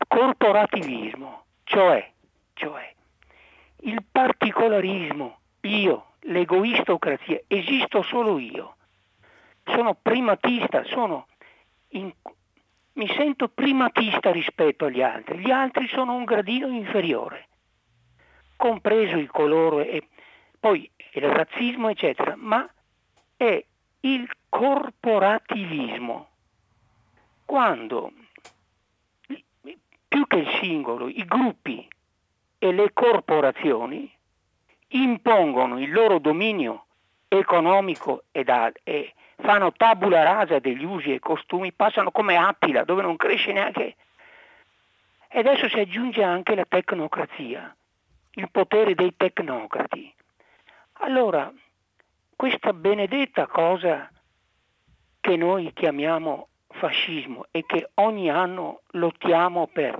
corporativismo, 0.09 1.44
cioè, 1.65 2.12
cioè 2.55 2.93
il 3.85 4.02
particolarismo, 4.11 5.39
io, 5.62 6.12
l'egoistocrazia, 6.20 7.40
esisto 7.47 8.02
solo 8.02 8.39
io, 8.39 8.77
sono 9.65 9.94
primatista, 10.01 10.85
sono 10.85 11.27
in, 11.89 12.12
mi 12.94 13.09
sento 13.09 13.48
primatista 13.48 14.31
rispetto 14.31 14.86
agli 14.86 15.02
altri, 15.02 15.39
gli 15.39 15.51
altri 15.51 15.89
sono 15.89 16.15
un 16.15 16.24
gradino 16.24 16.69
inferiore, 16.69 17.48
compreso 18.56 19.16
il 19.16 19.31
colore 19.31 19.90
e 19.90 20.09
poi 20.59 20.90
il 21.12 21.23
razzismo, 21.23 21.90
eccetera, 21.90 22.35
ma 22.36 22.69
è 23.36 23.65
il 24.01 24.31
corporativismo. 24.48 26.28
Quando 27.44 28.12
più 30.09 30.27
che 30.27 30.36
il 30.36 30.48
singolo, 30.61 31.09
i 31.09 31.24
gruppi 31.24 31.86
e 32.65 32.73
le 32.73 32.95
corporazioni 32.95 34.11
impongono 34.89 35.78
il 35.78 35.93
loro 35.93 36.19
dominio 36.19 36.86
economico 37.28 38.24
ed 38.32 38.49
e 38.85 39.12
fanno 39.36 39.73
tabula 39.73 40.23
rasa 40.23 40.61
degli 40.61 40.82
usi 40.82 41.12
e 41.12 41.19
costumi, 41.19 41.73
passano 41.73 42.11
come 42.11 42.36
Attila 42.36 42.85
dove 42.85 43.03
non 43.03 43.16
cresce 43.16 43.53
neanche. 43.53 43.97
E 45.28 45.39
adesso 45.41 45.69
si 45.69 45.78
aggiunge 45.78 46.23
anche 46.23 46.55
la 46.55 46.65
tecnocrazia, 46.66 47.77
il 48.31 48.51
potere 48.51 48.95
dei 48.95 49.12
tecnocrati. 49.15 50.15
Allora, 51.01 51.53
questa 52.35 52.73
benedetta 52.73 53.47
cosa 53.47 54.11
che 55.20 55.36
noi 55.36 55.70
chiamiamo 55.74 56.49
fascismo 56.69 57.45
e 57.51 57.66
che 57.66 57.91
ogni 57.97 58.31
anno 58.31 58.81
lottiamo 58.93 59.66
per 59.66 59.99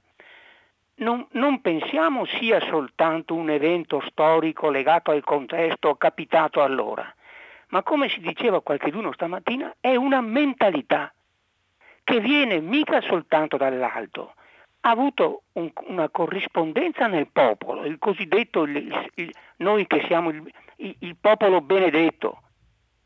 non, 0.97 1.27
non, 1.33 1.61
pensiamo 1.61 2.25
sia 2.25 2.61
soltanto 2.61 3.35
un 3.35 3.51
evento 3.51 4.01
storico 4.07 4.71
legato 4.71 5.11
al 5.11 5.25
contesto 5.25 5.97
capitato 5.97 6.63
allora, 6.63 7.13
ma 7.69 7.83
come 7.83 8.09
si 8.09 8.21
diceva 8.21 8.61
qualcheduno 8.61 9.13
stamattina, 9.13 9.75
è 9.81 9.97
una 9.97 10.21
mentalità 10.21 11.13
che 12.05 12.21
viene 12.21 12.61
mica 12.61 13.01
soltanto 13.01 13.57
dall'alto, 13.57 14.35
ha 14.81 14.91
avuto 14.91 15.45
un, 15.53 15.73
una 15.87 16.09
corrispondenza 16.11 17.07
nel 17.07 17.29
popolo, 17.29 17.85
il 17.85 17.99
cosiddetto, 17.99 18.65
il, 18.65 19.11
il, 19.15 19.35
noi 19.57 19.87
che 19.87 20.05
siamo 20.07 20.29
il, 20.29 20.53
il, 20.77 21.17
popolo 21.19 21.61
benedetto, 21.63 22.43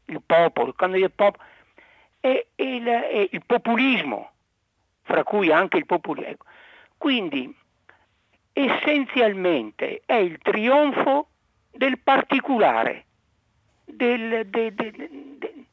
il 0.06 0.20
popolo, 0.24 0.74
quando 0.77 0.97
il 0.97 1.10
popolo, 1.12 1.44
e 2.20 2.48
il 2.56 3.43
populismo, 3.47 4.31
fra 5.02 5.23
cui 5.23 5.52
anche 5.52 5.77
il 5.77 5.86
populismo. 5.86 6.31
Ecco. 6.31 6.44
Quindi 6.98 7.56
essenzialmente 8.59 10.03
è 10.05 10.15
il 10.15 10.39
trionfo 10.43 11.29
del 11.71 11.99
particolare 12.01 13.05
del, 13.85 14.47
de, 14.47 14.75
de, 14.75 14.93
de, 14.93 15.65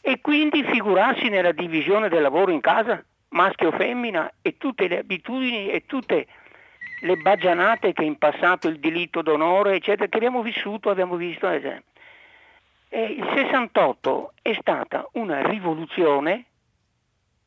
e 0.00 0.20
quindi 0.20 0.62
figurarsi 0.62 1.28
nella 1.28 1.52
divisione 1.52 2.08
del 2.08 2.22
lavoro 2.22 2.52
in 2.52 2.60
casa, 2.60 3.04
maschio 3.30 3.68
o 3.68 3.72
femmina, 3.72 4.32
e 4.42 4.56
tutte 4.56 4.86
le 4.86 4.98
abitudini 4.98 5.70
e 5.70 5.84
tutte 5.86 6.26
le 7.02 7.16
baggianate 7.16 7.92
che 7.92 8.04
in 8.04 8.16
passato 8.16 8.68
il 8.68 8.78
diritto 8.78 9.22
d'onore, 9.22 9.74
eccetera, 9.74 10.08
che 10.08 10.16
abbiamo 10.16 10.42
vissuto, 10.42 10.88
abbiamo 10.88 11.16
visto. 11.16 11.48
Eccetera. 11.48 11.82
Eh, 12.88 13.04
il 13.04 13.28
68 13.34 14.34
è 14.40 14.56
stata 14.60 15.08
una 15.12 15.46
rivoluzione 15.46 16.44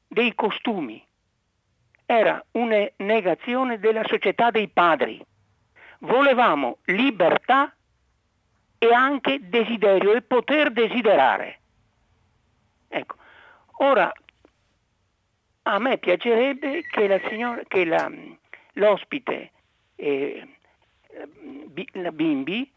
dei 0.08 0.36
costumi, 0.36 1.04
era 2.06 2.44
una 2.52 2.88
negazione 2.98 3.80
della 3.80 4.04
società 4.06 4.52
dei 4.52 4.68
padri. 4.68 5.24
Volevamo 6.00 6.80
libertà 6.86 7.74
e 8.78 8.94
anche 8.94 9.40
desiderio 9.42 10.14
e 10.14 10.22
poter 10.22 10.72
desiderare. 10.72 11.60
Ecco, 12.90 13.16
ora 13.78 14.12
a 15.64 15.80
me 15.80 15.98
piacerebbe 15.98 16.82
che, 16.82 17.08
la 17.08 17.20
signora, 17.30 17.62
che 17.68 17.86
la, 17.86 18.12
l'ospite, 18.74 19.52
eh, 19.96 20.48
la 21.94 22.12
Bimbi, 22.12 22.70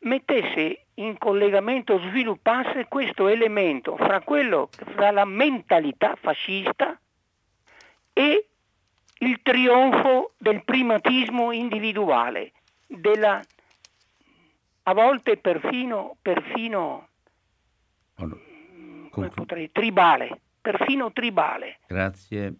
mettesse 0.00 0.86
in 0.94 1.18
collegamento, 1.18 1.98
sviluppasse 1.98 2.86
questo 2.88 3.28
elemento 3.28 3.96
fra, 3.96 4.20
quello, 4.20 4.70
fra 4.94 5.10
la 5.10 5.24
mentalità 5.24 6.16
fascista 6.18 6.98
e 8.12 8.49
il 9.22 9.40
trionfo 9.42 10.32
del 10.38 10.64
primatismo 10.64 11.52
individuale, 11.52 12.52
della, 12.86 13.40
a 14.84 14.94
volte 14.94 15.36
perfino, 15.36 16.16
perfino 16.20 17.08
come 19.10 19.28
potrei, 19.28 19.70
tribale, 19.72 20.40
perfino 20.60 21.12
tribale. 21.12 21.78
Grazie. 21.86 22.54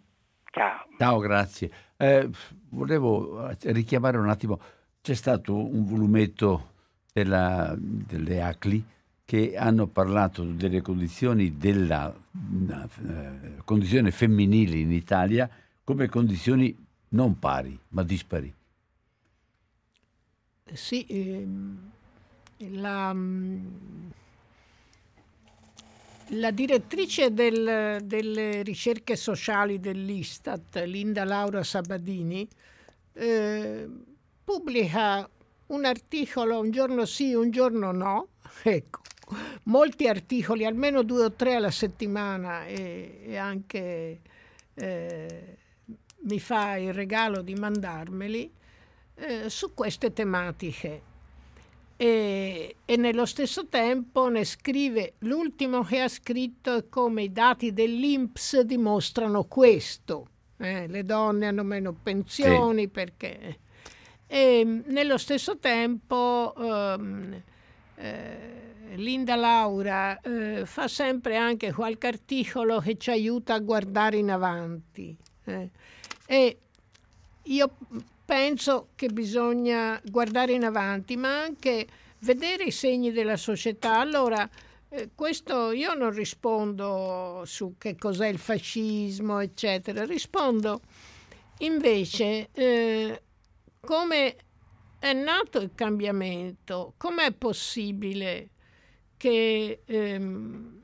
Ciao. 0.50 0.86
Ciao, 0.98 1.18
grazie. 1.18 1.70
Eh, 1.96 2.28
volevo 2.70 3.50
richiamare 3.62 4.18
un 4.18 4.28
attimo, 4.28 4.60
c'è 5.00 5.14
stato 5.14 5.54
un 5.54 5.84
volumetto 5.84 6.72
della, 7.12 7.74
delle 7.78 8.42
ACLI 8.42 8.84
che 9.24 9.56
hanno 9.56 9.86
parlato 9.86 10.42
delle 10.42 10.82
condizioni 10.82 11.56
della 11.56 12.12
eh, 12.12 13.62
condizione 13.64 14.10
femminile 14.10 14.76
in 14.76 14.90
Italia 14.90 15.48
come 15.90 16.08
condizioni 16.08 16.72
non 17.08 17.40
pari, 17.40 17.76
ma 17.88 18.04
dispari. 18.04 18.54
Sì, 20.72 21.04
ehm, 21.08 21.90
la, 22.58 23.12
la, 26.28 26.50
direttrice 26.52 27.34
del, 27.34 28.02
delle 28.04 28.62
ricerche 28.62 29.16
sociali 29.16 29.80
dell'Istat, 29.80 30.80
Linda 30.86 31.24
Laura 31.24 31.64
Sabadini, 31.64 32.48
eh, 33.14 33.88
pubblica 34.44 35.28
un 35.66 35.84
articolo 35.84 36.60
un 36.60 36.70
giorno 36.70 37.04
sì, 37.04 37.34
un 37.34 37.50
giorno 37.50 37.90
no, 37.90 38.28
ecco, 38.62 39.00
molti 39.64 40.06
articoli, 40.06 40.64
almeno 40.64 41.02
due 41.02 41.24
o 41.24 41.32
tre 41.32 41.56
alla 41.56 41.72
settimana 41.72 42.64
e, 42.66 43.22
e 43.24 43.36
anche 43.36 44.20
eh, 44.74 45.56
mi 46.22 46.40
fa 46.40 46.76
il 46.76 46.92
regalo 46.92 47.42
di 47.42 47.54
mandarmeli 47.54 48.50
eh, 49.14 49.48
su 49.48 49.74
queste 49.74 50.12
tematiche. 50.12 51.08
E, 51.96 52.76
e, 52.84 52.96
nello 52.96 53.26
stesso 53.26 53.68
tempo 53.68 54.28
ne 54.28 54.44
scrive 54.44 55.14
l'ultimo 55.18 55.82
che 55.82 56.00
ha 56.00 56.08
scritto 56.08 56.74
è 56.74 56.88
come 56.88 57.24
i 57.24 57.32
dati 57.32 57.74
dell'Inps 57.74 58.60
dimostrano 58.60 59.44
questo. 59.44 60.28
Eh, 60.56 60.86
le 60.88 61.04
donne 61.04 61.46
hanno 61.46 61.62
meno 61.62 61.92
pensioni 61.92 62.82
sì. 62.82 62.88
perché... 62.88 63.58
E 64.32 64.82
nello 64.86 65.18
stesso 65.18 65.58
tempo 65.58 66.54
ehm, 66.56 67.42
eh, 67.96 68.94
Linda 68.94 69.34
Laura 69.34 70.20
eh, 70.20 70.64
fa 70.66 70.86
sempre 70.86 71.36
anche 71.36 71.72
qualche 71.72 72.06
articolo 72.06 72.78
che 72.78 72.96
ci 72.96 73.10
aiuta 73.10 73.54
a 73.54 73.58
guardare 73.58 74.18
in 74.18 74.30
avanti. 74.30 75.16
E 76.30 76.58
io 77.42 77.76
penso 78.24 78.90
che 78.94 79.08
bisogna 79.08 80.00
guardare 80.04 80.52
in 80.52 80.62
avanti, 80.62 81.16
ma 81.16 81.42
anche 81.42 81.88
vedere 82.20 82.62
i 82.62 82.70
segni 82.70 83.10
della 83.10 83.36
società. 83.36 83.98
Allora, 83.98 84.48
eh, 84.90 85.08
questo 85.12 85.72
io 85.72 85.92
non 85.94 86.12
rispondo 86.12 87.42
su 87.46 87.74
che 87.78 87.96
cos'è 87.96 88.28
il 88.28 88.38
fascismo, 88.38 89.40
eccetera, 89.40 90.04
rispondo 90.04 90.82
invece 91.58 92.50
eh, 92.52 93.22
come 93.80 94.36
è 95.00 95.12
nato 95.12 95.58
il 95.58 95.72
cambiamento? 95.74 96.94
Com'è 96.96 97.32
possibile 97.32 98.50
che 99.16 99.80
ehm, 99.84 100.80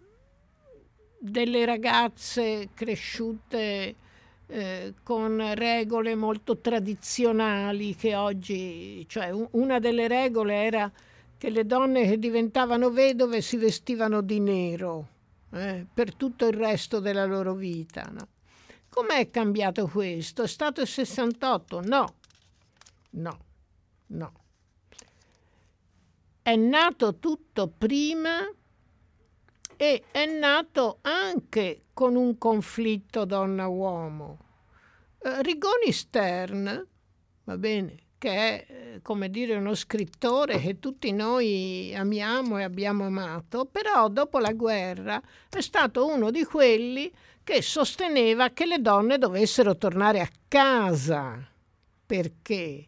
delle 1.20 1.64
ragazze 1.64 2.70
cresciute 2.74 3.94
eh, 4.48 4.94
con 5.02 5.54
regole 5.54 6.14
molto 6.14 6.58
tradizionali 6.58 7.94
che 7.96 8.14
oggi, 8.14 9.04
cioè 9.08 9.30
una 9.52 9.78
delle 9.78 10.08
regole 10.08 10.54
era 10.54 10.90
che 11.38 11.50
le 11.50 11.66
donne 11.66 12.08
che 12.08 12.18
diventavano 12.18 12.90
vedove 12.90 13.42
si 13.42 13.56
vestivano 13.56 14.20
di 14.20 14.40
nero 14.40 15.08
eh, 15.52 15.84
per 15.92 16.14
tutto 16.14 16.46
il 16.46 16.54
resto 16.54 17.00
della 17.00 17.24
loro 17.24 17.54
vita. 17.54 18.08
No? 18.10 18.28
Com'è 18.88 19.30
cambiato 19.30 19.86
questo? 19.88 20.42
È 20.42 20.48
stato 20.48 20.80
il 20.80 20.86
68? 20.86 21.80
No, 21.82 22.14
no, 23.10 23.38
no. 24.06 24.32
È 26.40 26.54
nato 26.54 27.16
tutto 27.16 27.68
prima 27.76 28.48
e 29.76 30.04
è 30.10 30.26
nato 30.26 30.98
anche 31.02 31.82
con 31.92 32.16
un 32.16 32.38
conflitto 32.38 33.24
donna-uomo. 33.24 34.38
Eh, 35.18 35.42
Rigoni 35.42 35.92
Stern, 35.92 36.86
va 37.44 37.56
bene, 37.56 37.96
che 38.18 38.30
è 38.30 38.66
eh, 38.68 39.02
come 39.02 39.30
dire 39.30 39.56
uno 39.56 39.74
scrittore 39.74 40.58
che 40.58 40.78
tutti 40.78 41.12
noi 41.12 41.94
amiamo 41.94 42.58
e 42.58 42.62
abbiamo 42.64 43.06
amato, 43.06 43.66
però 43.66 44.08
dopo 44.08 44.38
la 44.38 44.52
guerra 44.52 45.20
è 45.48 45.60
stato 45.60 46.06
uno 46.06 46.30
di 46.30 46.44
quelli 46.44 47.12
che 47.44 47.62
sosteneva 47.62 48.50
che 48.50 48.66
le 48.66 48.80
donne 48.80 49.18
dovessero 49.18 49.76
tornare 49.76 50.20
a 50.20 50.28
casa. 50.48 51.46
Perché? 52.04 52.86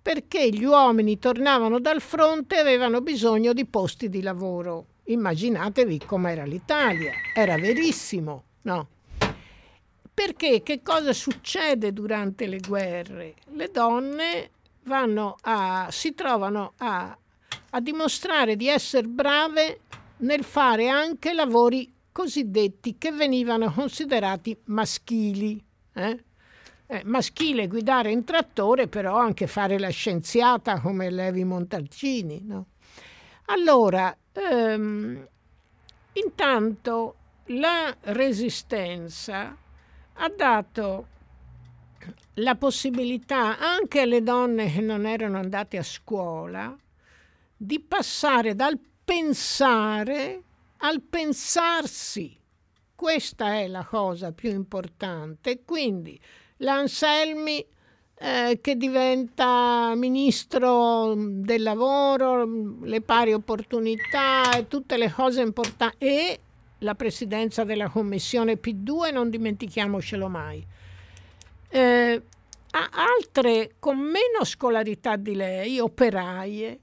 Perché 0.00 0.48
gli 0.50 0.64
uomini 0.64 1.18
tornavano 1.18 1.78
dal 1.78 2.00
fronte 2.00 2.56
e 2.56 2.60
avevano 2.60 3.00
bisogno 3.00 3.52
di 3.52 3.64
posti 3.66 4.08
di 4.08 4.20
lavoro. 4.20 4.86
Immaginatevi 5.04 6.00
com'era 6.06 6.44
l'Italia, 6.44 7.12
era 7.34 7.56
verissimo, 7.56 8.44
no? 8.62 8.88
Perché 10.14 10.62
che 10.62 10.82
cosa 10.82 11.12
succede 11.12 11.92
durante 11.92 12.46
le 12.46 12.58
guerre? 12.58 13.34
Le 13.52 13.70
donne 13.72 14.50
a, 15.42 15.88
si 15.90 16.14
trovano 16.14 16.72
a, 16.78 17.16
a 17.70 17.80
dimostrare 17.80 18.56
di 18.56 18.68
essere 18.68 19.06
brave 19.06 19.80
nel 20.18 20.44
fare 20.44 20.88
anche 20.88 21.32
lavori 21.32 21.92
cosiddetti 22.12 22.96
che 22.98 23.10
venivano 23.10 23.72
considerati 23.72 24.56
maschili. 24.64 25.62
Eh? 25.94 26.24
Eh, 26.86 27.02
maschile 27.04 27.68
guidare 27.68 28.10
in 28.10 28.22
trattore, 28.24 28.86
però 28.86 29.16
anche 29.16 29.46
fare 29.46 29.78
la 29.78 29.88
scienziata 29.88 30.80
come 30.80 31.10
Levi 31.10 31.42
Montalcini. 31.42 32.42
No? 32.44 32.66
Allora, 33.46 34.16
ehm, 34.32 35.28
intanto 36.14 37.16
la 37.46 37.94
resistenza 38.00 39.56
ha 40.14 40.28
dato 40.28 41.06
la 42.36 42.54
possibilità 42.56 43.58
anche 43.58 44.00
alle 44.00 44.22
donne 44.22 44.72
che 44.72 44.80
non 44.80 45.06
erano 45.06 45.38
andate 45.38 45.76
a 45.76 45.82
scuola 45.82 46.76
di 47.56 47.80
passare 47.80 48.54
dal 48.54 48.78
pensare 49.04 50.42
al 50.84 51.00
pensarsi. 51.00 52.36
Questa 52.94 53.54
è 53.54 53.66
la 53.66 53.84
cosa 53.84 54.32
più 54.32 54.50
importante. 54.50 55.62
Quindi 55.64 56.20
l'Anselmi 56.58 57.64
eh, 58.24 58.60
che 58.60 58.76
diventa 58.76 59.94
ministro 59.96 61.12
del 61.16 61.60
lavoro, 61.62 62.46
le 62.82 63.00
pari 63.00 63.32
opportunità 63.32 64.56
e 64.56 64.68
tutte 64.68 64.96
le 64.96 65.10
cose 65.10 65.42
importanti 65.42 65.96
e 65.98 66.40
la 66.78 66.94
presidenza 66.94 67.64
della 67.64 67.88
commissione 67.88 68.60
P2, 68.60 69.12
non 69.12 69.28
dimentichiamocelo 69.28 70.28
mai. 70.28 70.64
Eh, 71.68 72.22
altre 72.70 73.74
con 73.80 73.98
meno 73.98 74.44
scolarità 74.44 75.16
di 75.16 75.34
lei, 75.34 75.80
operaie, 75.80 76.78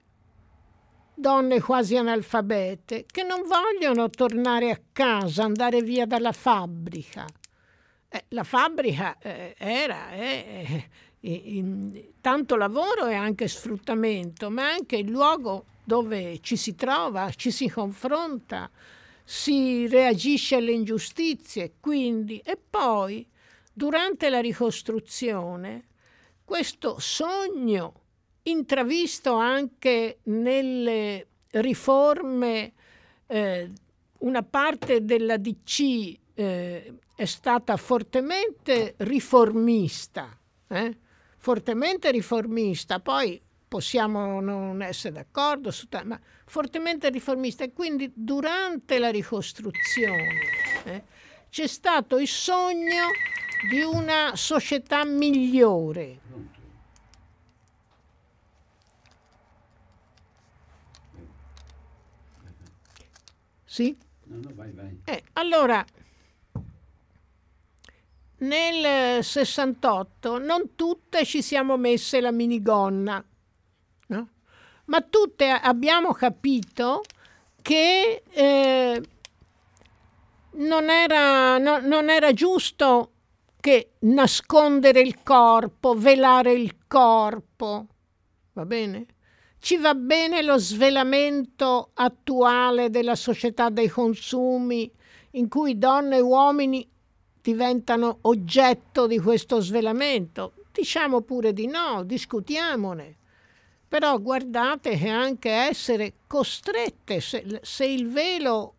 donne 1.13 1.61
quasi 1.61 1.95
analfabete, 1.95 3.05
che 3.09 3.23
non 3.23 3.43
vogliono 3.47 4.09
tornare 4.09 4.71
a 4.71 4.79
casa, 4.91 5.45
andare 5.45 5.81
via 5.83 6.05
dalla 6.05 6.33
fabbrica. 6.33 7.25
Eh, 8.09 8.25
la 8.29 8.43
fabbrica 8.43 9.17
eh, 9.19 9.53
era 9.57 10.11
eh, 10.11 10.89
tanto 12.21 12.55
lavoro 12.55 13.07
e 13.07 13.13
anche 13.13 13.47
sfruttamento, 13.47 14.49
ma 14.49 14.71
anche 14.71 14.95
il 14.97 15.09
luogo 15.09 15.65
dove 15.83 16.39
ci 16.41 16.55
si 16.55 16.75
trova, 16.75 17.29
ci 17.31 17.51
si 17.51 17.67
confronta, 17.67 18.69
si 19.23 19.87
reagisce 19.87 20.55
alle 20.55 20.71
ingiustizie, 20.71 21.73
quindi 21.79 22.39
e 22.39 22.57
poi 22.57 23.27
durante 23.73 24.29
la 24.29 24.39
ricostruzione 24.39 25.87
questo 26.45 26.97
sogno 26.99 27.93
intravisto 28.43 29.33
anche 29.33 30.19
nelle 30.23 31.27
riforme, 31.51 32.73
eh, 33.27 33.71
una 34.19 34.43
parte 34.43 35.05
della 35.05 35.37
DC 35.37 36.17
eh, 36.33 36.93
è 37.15 37.25
stata 37.25 37.77
fortemente 37.77 38.95
riformista, 38.97 40.37
eh? 40.67 40.97
Fortemente 41.39 42.11
riformista, 42.11 42.99
poi 42.99 43.41
possiamo 43.67 44.41
non 44.41 44.81
essere 44.81 45.13
d'accordo, 45.13 45.71
su 45.71 45.87
t- 45.87 46.03
ma 46.03 46.19
fortemente 46.45 47.09
riformista 47.09 47.63
e 47.63 47.71
quindi 47.71 48.11
durante 48.13 48.99
la 48.99 49.09
ricostruzione 49.09 50.39
eh, 50.83 51.03
c'è 51.49 51.67
stato 51.67 52.17
il 52.19 52.27
sogno 52.27 53.05
di 53.69 53.81
una 53.81 54.35
società 54.35 55.05
migliore. 55.05 56.19
Sì? 63.63 63.95
No, 64.25 64.39
no, 64.41 64.51
vai, 64.55 64.71
vai. 64.71 65.01
Eh, 65.05 65.23
allora, 65.33 65.85
nel 68.39 69.23
68 69.23 70.37
non 70.37 70.75
tutte 70.75 71.25
ci 71.25 71.41
siamo 71.41 71.77
messe 71.77 72.21
la 72.21 72.31
minigonna, 72.31 73.23
no? 74.07 74.29
ma 74.85 75.01
tutte 75.01 75.49
abbiamo 75.49 76.13
capito 76.13 77.01
che 77.61 78.23
eh, 78.29 79.01
non, 80.51 80.89
era, 80.89 81.57
no, 81.57 81.79
non 81.79 82.09
era 82.09 82.33
giusto 82.33 83.11
che 83.59 83.91
nascondere 83.99 85.01
il 85.01 85.21
corpo, 85.21 85.93
velare 85.93 86.53
il 86.53 86.75
corpo, 86.87 87.87
va 88.53 88.65
bene? 88.65 89.05
Ci 89.59 89.75
va 89.77 89.93
bene 89.93 90.41
lo 90.41 90.57
svelamento 90.57 91.91
attuale 91.93 92.89
della 92.89 93.15
società 93.15 93.69
dei 93.69 93.89
consumi 93.89 94.89
in 95.31 95.49
cui 95.49 95.77
donne 95.77 96.15
e 96.17 96.21
uomini 96.21 96.88
diventano 97.41 98.19
oggetto 98.21 99.07
di 99.07 99.19
questo 99.19 99.59
svelamento? 99.59 100.53
Diciamo 100.71 101.21
pure 101.21 101.53
di 101.53 101.67
no, 101.67 102.03
discutiamone. 102.03 103.17
Però 103.87 104.19
guardate 104.19 104.97
che 104.97 105.09
anche 105.09 105.49
essere 105.49 106.13
costrette, 106.27 107.19
se, 107.21 107.59
se 107.63 107.85
il 107.85 108.07
velo 108.09 108.75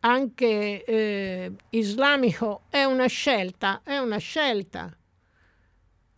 anche 0.00 0.82
eh, 0.82 1.52
islamico 1.70 2.62
è 2.70 2.84
una 2.84 3.06
scelta, 3.06 3.82
è 3.84 3.98
una 3.98 4.18
scelta. 4.18 4.96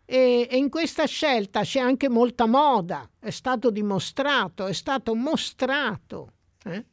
E, 0.04 0.46
e, 0.50 0.56
in 0.56 0.68
questa 0.68 1.06
scelta 1.06 1.62
c'è 1.62 1.80
anche 1.80 2.08
molta 2.08 2.46
moda, 2.46 3.08
è 3.18 3.30
stato 3.30 3.70
dimostrato, 3.70 4.66
è 4.66 4.72
stato 4.72 5.14
mostrato. 5.14 6.32
Eh? 6.64 6.84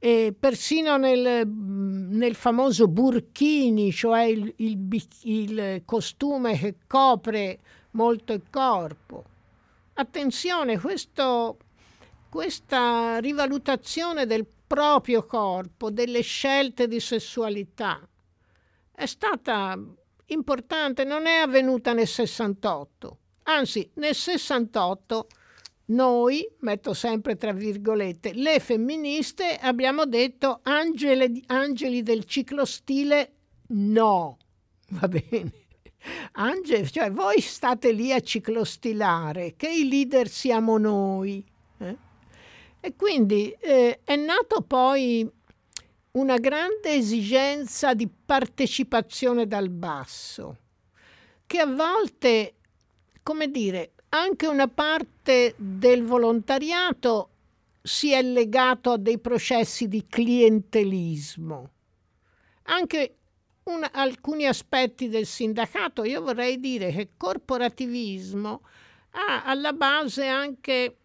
E 0.00 0.34
persino 0.38 0.96
nel, 0.96 1.46
nel, 1.46 2.34
famoso 2.36 2.86
burkini, 2.86 3.90
cioè 3.92 4.22
il, 4.22 4.52
il, 4.58 5.06
il 5.22 5.82
costume 5.84 6.56
che 6.56 6.76
copre 6.86 7.58
molto 7.92 8.32
il 8.32 8.42
corpo. 8.48 9.24
Attenzione, 9.94 10.78
questo, 10.78 11.56
questa 12.28 13.18
rivalutazione 13.18 14.26
del 14.26 14.46
proprio 14.68 15.24
corpo, 15.24 15.90
delle 15.90 16.20
scelte 16.20 16.86
di 16.86 17.00
sessualità. 17.00 18.06
È 18.92 19.06
stata 19.06 19.76
importante, 20.26 21.04
non 21.04 21.26
è 21.26 21.38
avvenuta 21.38 21.92
nel 21.92 22.06
68. 22.06 23.18
Anzi, 23.44 23.88
nel 23.94 24.14
68 24.14 25.26
noi, 25.88 26.46
metto 26.60 26.92
sempre 26.92 27.36
tra 27.36 27.52
virgolette, 27.52 28.32
le 28.34 28.60
femministe 28.60 29.56
abbiamo 29.56 30.04
detto 30.04 30.60
angeli, 30.62 31.42
angeli 31.46 32.02
del 32.02 32.24
ciclo 32.24 32.64
stile 32.64 33.32
no. 33.68 34.36
Va 34.90 35.08
bene. 35.08 35.52
Ange, 36.32 36.88
cioè 36.90 37.10
voi 37.10 37.40
state 37.40 37.92
lì 37.92 38.12
a 38.12 38.20
ciclostilare, 38.20 39.54
che 39.56 39.68
i 39.68 39.88
leader 39.88 40.28
siamo 40.28 40.78
noi. 40.78 41.44
Eh? 41.78 41.96
E 42.80 42.94
quindi 42.94 43.50
eh, 43.50 44.00
è 44.04 44.16
nato 44.16 44.62
poi 44.62 45.28
una 46.12 46.38
grande 46.38 46.94
esigenza 46.94 47.94
di 47.94 48.08
partecipazione 48.08 49.46
dal 49.46 49.68
basso, 49.68 50.58
che 51.46 51.58
a 51.58 51.66
volte, 51.66 52.54
come 53.22 53.50
dire, 53.50 53.92
anche 54.10 54.46
una 54.46 54.68
parte 54.68 55.54
del 55.56 56.04
volontariato 56.04 57.30
si 57.82 58.12
è 58.12 58.22
legato 58.22 58.92
a 58.92 58.98
dei 58.98 59.18
processi 59.18 59.88
di 59.88 60.06
clientelismo. 60.06 61.70
Anche 62.64 63.14
un, 63.64 63.86
alcuni 63.90 64.46
aspetti 64.46 65.08
del 65.08 65.26
sindacato, 65.26 66.04
io 66.04 66.22
vorrei 66.22 66.58
dire 66.58 66.90
che 66.92 67.10
corporativismo 67.16 68.62
ha 69.10 69.44
alla 69.44 69.72
base 69.72 70.26
anche 70.26 70.96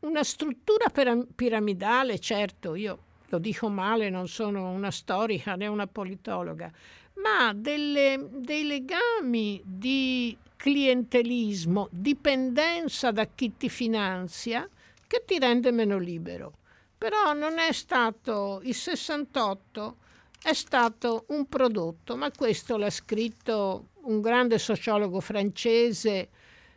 una 0.00 0.22
struttura 0.22 0.90
piramidale, 1.34 2.18
certo, 2.18 2.74
io 2.74 2.98
lo 3.28 3.38
dico 3.38 3.68
male, 3.68 4.10
non 4.10 4.28
sono 4.28 4.70
una 4.70 4.90
storica 4.90 5.54
né 5.54 5.66
una 5.66 5.86
politologa, 5.86 6.70
ma 7.14 7.52
delle, 7.54 8.28
dei 8.30 8.64
legami 8.64 9.60
di 9.64 10.36
clientelismo, 10.62 11.88
dipendenza 11.90 13.10
da 13.10 13.26
chi 13.26 13.56
ti 13.56 13.68
finanzia, 13.68 14.68
che 15.08 15.24
ti 15.26 15.40
rende 15.40 15.72
meno 15.72 15.98
libero. 15.98 16.52
Però 16.96 17.32
non 17.32 17.58
è 17.58 17.72
stato 17.72 18.60
il 18.62 18.72
68 18.72 19.96
è 20.40 20.52
stato 20.52 21.24
un 21.30 21.46
prodotto, 21.46 22.16
ma 22.16 22.30
questo 22.30 22.76
l'ha 22.76 22.90
scritto 22.90 23.88
un 24.02 24.20
grande 24.20 24.58
sociologo 24.58 25.18
francese, 25.18 26.28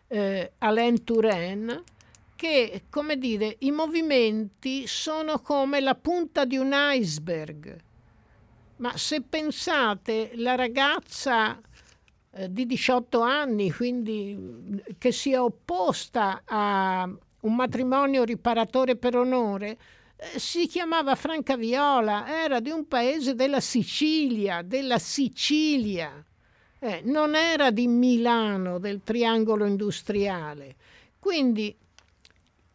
eh, 0.07 0.53
Alain 0.57 1.03
Touraine, 1.03 1.83
che, 2.35 2.85
come 2.89 3.19
dire, 3.19 3.55
i 3.59 3.69
movimenti 3.69 4.87
sono 4.87 5.37
come 5.41 5.79
la 5.79 5.93
punta 5.93 6.43
di 6.43 6.57
un 6.57 6.71
iceberg. 6.73 7.77
Ma 8.77 8.97
se 8.97 9.21
pensate, 9.21 10.31
la 10.33 10.55
ragazza 10.55 11.61
eh, 12.37 12.51
di 12.51 12.65
18 12.65 13.21
anni, 13.21 13.71
quindi 13.71 14.83
che 14.97 15.13
si 15.13 15.31
è 15.31 15.39
opposta 15.39 16.41
a 16.43 17.09
un 17.39 17.55
matrimonio 17.55 18.25
riparatore 18.25 18.97
per 18.97 19.15
onore, 19.15 19.77
eh, 20.17 20.37
si 20.37 20.67
chiamava 20.67 21.15
Franca 21.15 21.55
Viola, 21.55 22.27
era 22.27 22.59
di 22.59 22.71
un 22.71 22.87
paese 22.87 23.35
della 23.35 23.61
Sicilia, 23.61 24.63
della 24.63 24.99
Sicilia, 24.99 26.21
eh, 26.79 27.01
non 27.05 27.35
era 27.35 27.71
di 27.71 27.87
Milano, 27.87 28.79
del 28.79 29.01
triangolo 29.01 29.65
industriale. 29.65 30.75
Quindi 31.17 31.73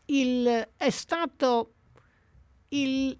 il, 0.06 0.68
è 0.74 0.90
stato 0.90 1.72
il 2.68 3.14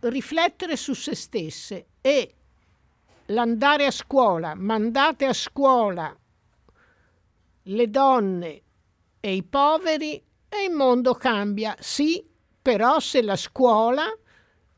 riflettere 0.00 0.76
su 0.76 0.94
se 0.94 1.16
stesse 1.16 1.86
e 2.00 2.34
l'andare 3.32 3.86
a 3.86 3.90
scuola, 3.90 4.54
mandate 4.54 5.24
a 5.26 5.32
scuola 5.32 6.16
le 7.66 7.90
donne 7.90 8.62
e 9.20 9.34
i 9.34 9.42
poveri 9.42 10.22
e 10.48 10.64
il 10.68 10.74
mondo 10.74 11.14
cambia. 11.14 11.76
Sì, 11.78 12.24
però 12.60 12.98
se 13.00 13.22
la 13.22 13.36
scuola 13.36 14.04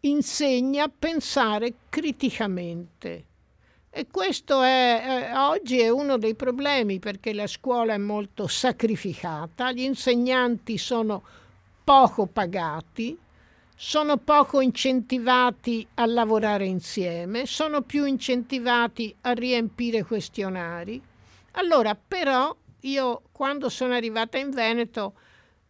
insegna 0.00 0.84
a 0.84 0.92
pensare 0.96 1.74
criticamente. 1.88 3.24
E 3.90 4.06
questo 4.10 4.60
è, 4.62 5.30
eh, 5.30 5.36
oggi 5.36 5.80
è 5.80 5.88
uno 5.88 6.18
dei 6.18 6.34
problemi 6.34 6.98
perché 6.98 7.32
la 7.32 7.46
scuola 7.46 7.94
è 7.94 7.98
molto 7.98 8.48
sacrificata, 8.48 9.70
gli 9.70 9.82
insegnanti 9.82 10.78
sono 10.78 11.22
poco 11.84 12.26
pagati, 12.26 13.16
sono 13.74 14.18
poco 14.18 14.60
incentivati 14.60 15.86
a 15.94 16.06
lavorare 16.06 16.64
insieme, 16.66 17.46
sono 17.46 17.82
più 17.82 18.04
incentivati 18.04 19.14
a 19.22 19.32
riempire 19.32 20.04
questionari. 20.04 21.02
Allora, 21.52 21.94
però, 21.94 22.54
io 22.80 23.22
quando 23.32 23.68
sono 23.68 23.94
arrivata 23.94 24.38
in 24.38 24.50
Veneto 24.50 25.14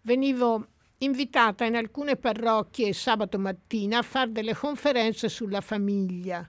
venivo 0.03 0.67
invitata 0.99 1.65
in 1.65 1.77
alcune 1.77 2.17
parrocchie 2.17 2.93
sabato 2.93 3.39
mattina 3.39 3.99
a 3.99 4.03
fare 4.03 4.33
delle 4.33 4.55
conferenze 4.55 5.29
sulla 5.29 5.61
famiglia. 5.61 6.49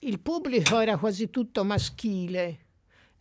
Il 0.00 0.20
pubblico 0.20 0.78
era 0.80 0.98
quasi 0.98 1.30
tutto 1.30 1.64
maschile 1.64 2.63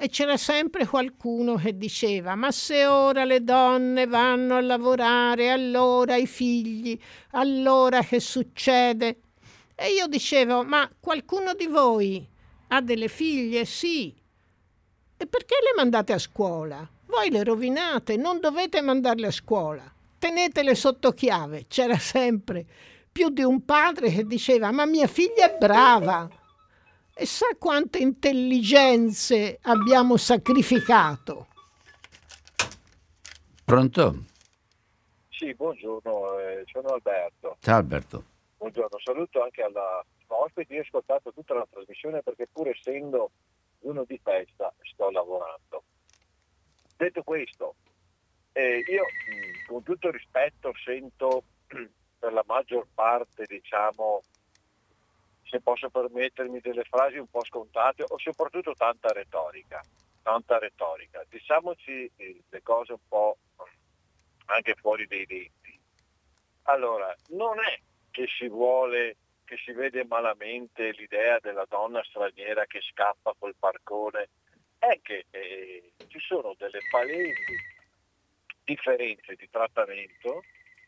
e 0.04 0.10
c'era 0.10 0.36
sempre 0.36 0.86
qualcuno 0.86 1.56
che 1.56 1.78
diceva 1.78 2.36
ma 2.36 2.52
se 2.52 2.86
ora 2.86 3.24
le 3.24 3.42
donne 3.42 4.06
vanno 4.06 4.58
a 4.58 4.62
lavorare, 4.62 5.50
allora 5.50 6.18
i 6.18 6.28
figli, 6.28 7.00
allora 7.32 8.04
che 8.04 8.20
succede? 8.20 9.20
E 9.74 9.94
io 9.94 10.08
dicevo 10.08 10.66
ma 10.66 10.92
qualcuno 11.00 11.54
di 11.54 11.68
voi 11.68 12.28
ha 12.68 12.82
delle 12.82 13.08
figlie? 13.08 13.64
Sì. 13.64 14.14
E 15.16 15.26
perché 15.26 15.56
le 15.64 15.74
mandate 15.74 16.12
a 16.12 16.20
scuola? 16.20 16.86
Voi 17.06 17.30
le 17.30 17.46
rovinate, 17.46 18.18
non 18.18 18.42
dovete 18.42 18.82
mandarle 18.82 19.28
a 19.28 19.32
scuola, 19.32 19.90
tenetele 20.20 20.76
sotto 20.76 21.14
chiave. 21.14 21.64
C'era 21.70 21.98
sempre 21.98 22.66
più 23.10 23.30
di 23.30 23.44
un 23.44 23.64
padre 23.64 24.10
che 24.10 24.26
diceva 24.26 24.70
ma 24.72 24.86
mia 24.86 25.08
figlia 25.08 25.50
è 25.50 25.58
brava. 25.58 26.28
E 27.16 27.28
sa 27.28 27.46
quante 27.60 28.00
intelligenze 28.00 29.60
abbiamo 29.62 30.18
sacrificato? 30.18 31.48
Pronto? 33.64 34.24
Sì, 35.30 35.54
buongiorno, 35.54 36.40
eh, 36.40 36.64
sono 36.66 36.88
Alberto. 36.90 37.58
Ciao 37.60 37.78
Alberto. 37.78 38.24
Buongiorno, 38.58 38.98
saluto 39.04 39.44
anche 39.44 39.62
alla 39.62 40.04
ospite, 40.26 40.74
io 40.74 40.80
ho 40.80 40.84
ascoltato 40.84 41.32
tutta 41.32 41.54
la 41.54 41.68
trasmissione 41.70 42.24
perché 42.24 42.48
pur 42.52 42.68
essendo 42.70 43.30
uno 43.82 44.04
di 44.06 44.20
festa 44.24 44.74
sto 44.82 45.12
lavorando. 45.12 45.84
Detto 46.98 47.22
questo, 47.22 47.76
eh, 48.54 48.84
io 48.88 49.04
mh, 49.04 49.68
con 49.68 49.84
tutto 49.84 50.10
rispetto 50.10 50.72
sento 50.84 51.44
per 52.18 52.34
la 52.34 52.44
maggior 52.48 52.88
parte, 52.92 53.46
diciamo, 53.48 54.22
se 55.54 55.62
posso 55.62 55.92
permettermi 55.92 56.60
delle 56.62 56.84
frasi 56.84 57.18
un 57.18 57.28
po' 57.28 57.46
scontate 57.46 58.04
o 58.08 58.18
soprattutto 58.18 58.74
tanta 58.74 59.10
retorica, 59.10 59.84
tanta 60.24 60.58
retorica. 60.58 61.24
Diciamoci 61.30 62.12
eh, 62.16 62.42
le 62.50 62.62
cose 62.64 62.94
un 62.94 63.08
po' 63.08 63.38
anche 64.46 64.74
fuori 64.74 65.06
dei 65.06 65.28
denti. 65.28 65.80
Allora, 66.64 67.16
non 67.30 67.60
è 67.60 67.80
che 68.10 68.26
si 68.36 68.48
vuole, 68.48 69.18
che 69.46 69.58
si 69.64 69.74
vede 69.74 70.04
malamente 70.06 70.92
l'idea 70.94 71.38
della 71.40 71.66
donna 71.70 72.04
straniera 72.04 72.66
che 72.66 72.82
scappa 72.82 73.36
col 73.38 73.54
parcone 73.56 74.30
è 74.80 75.00
che 75.04 75.28
eh, 75.30 75.92
ci 76.08 76.20
sono 76.20 76.56
delle 76.58 76.80
palesi 76.90 77.56
differenze 78.64 79.36
di 79.36 79.48
trattamento 79.52 80.42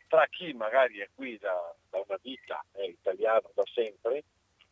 tra 0.07 0.25
chi 0.27 0.53
magari 0.53 0.99
è 0.99 1.09
qui 1.13 1.37
da, 1.37 1.53
da 1.89 2.01
una 2.05 2.17
vita, 2.21 2.63
è 2.71 2.83
italiano 2.83 3.51
da 3.53 3.63
sempre, 3.71 4.23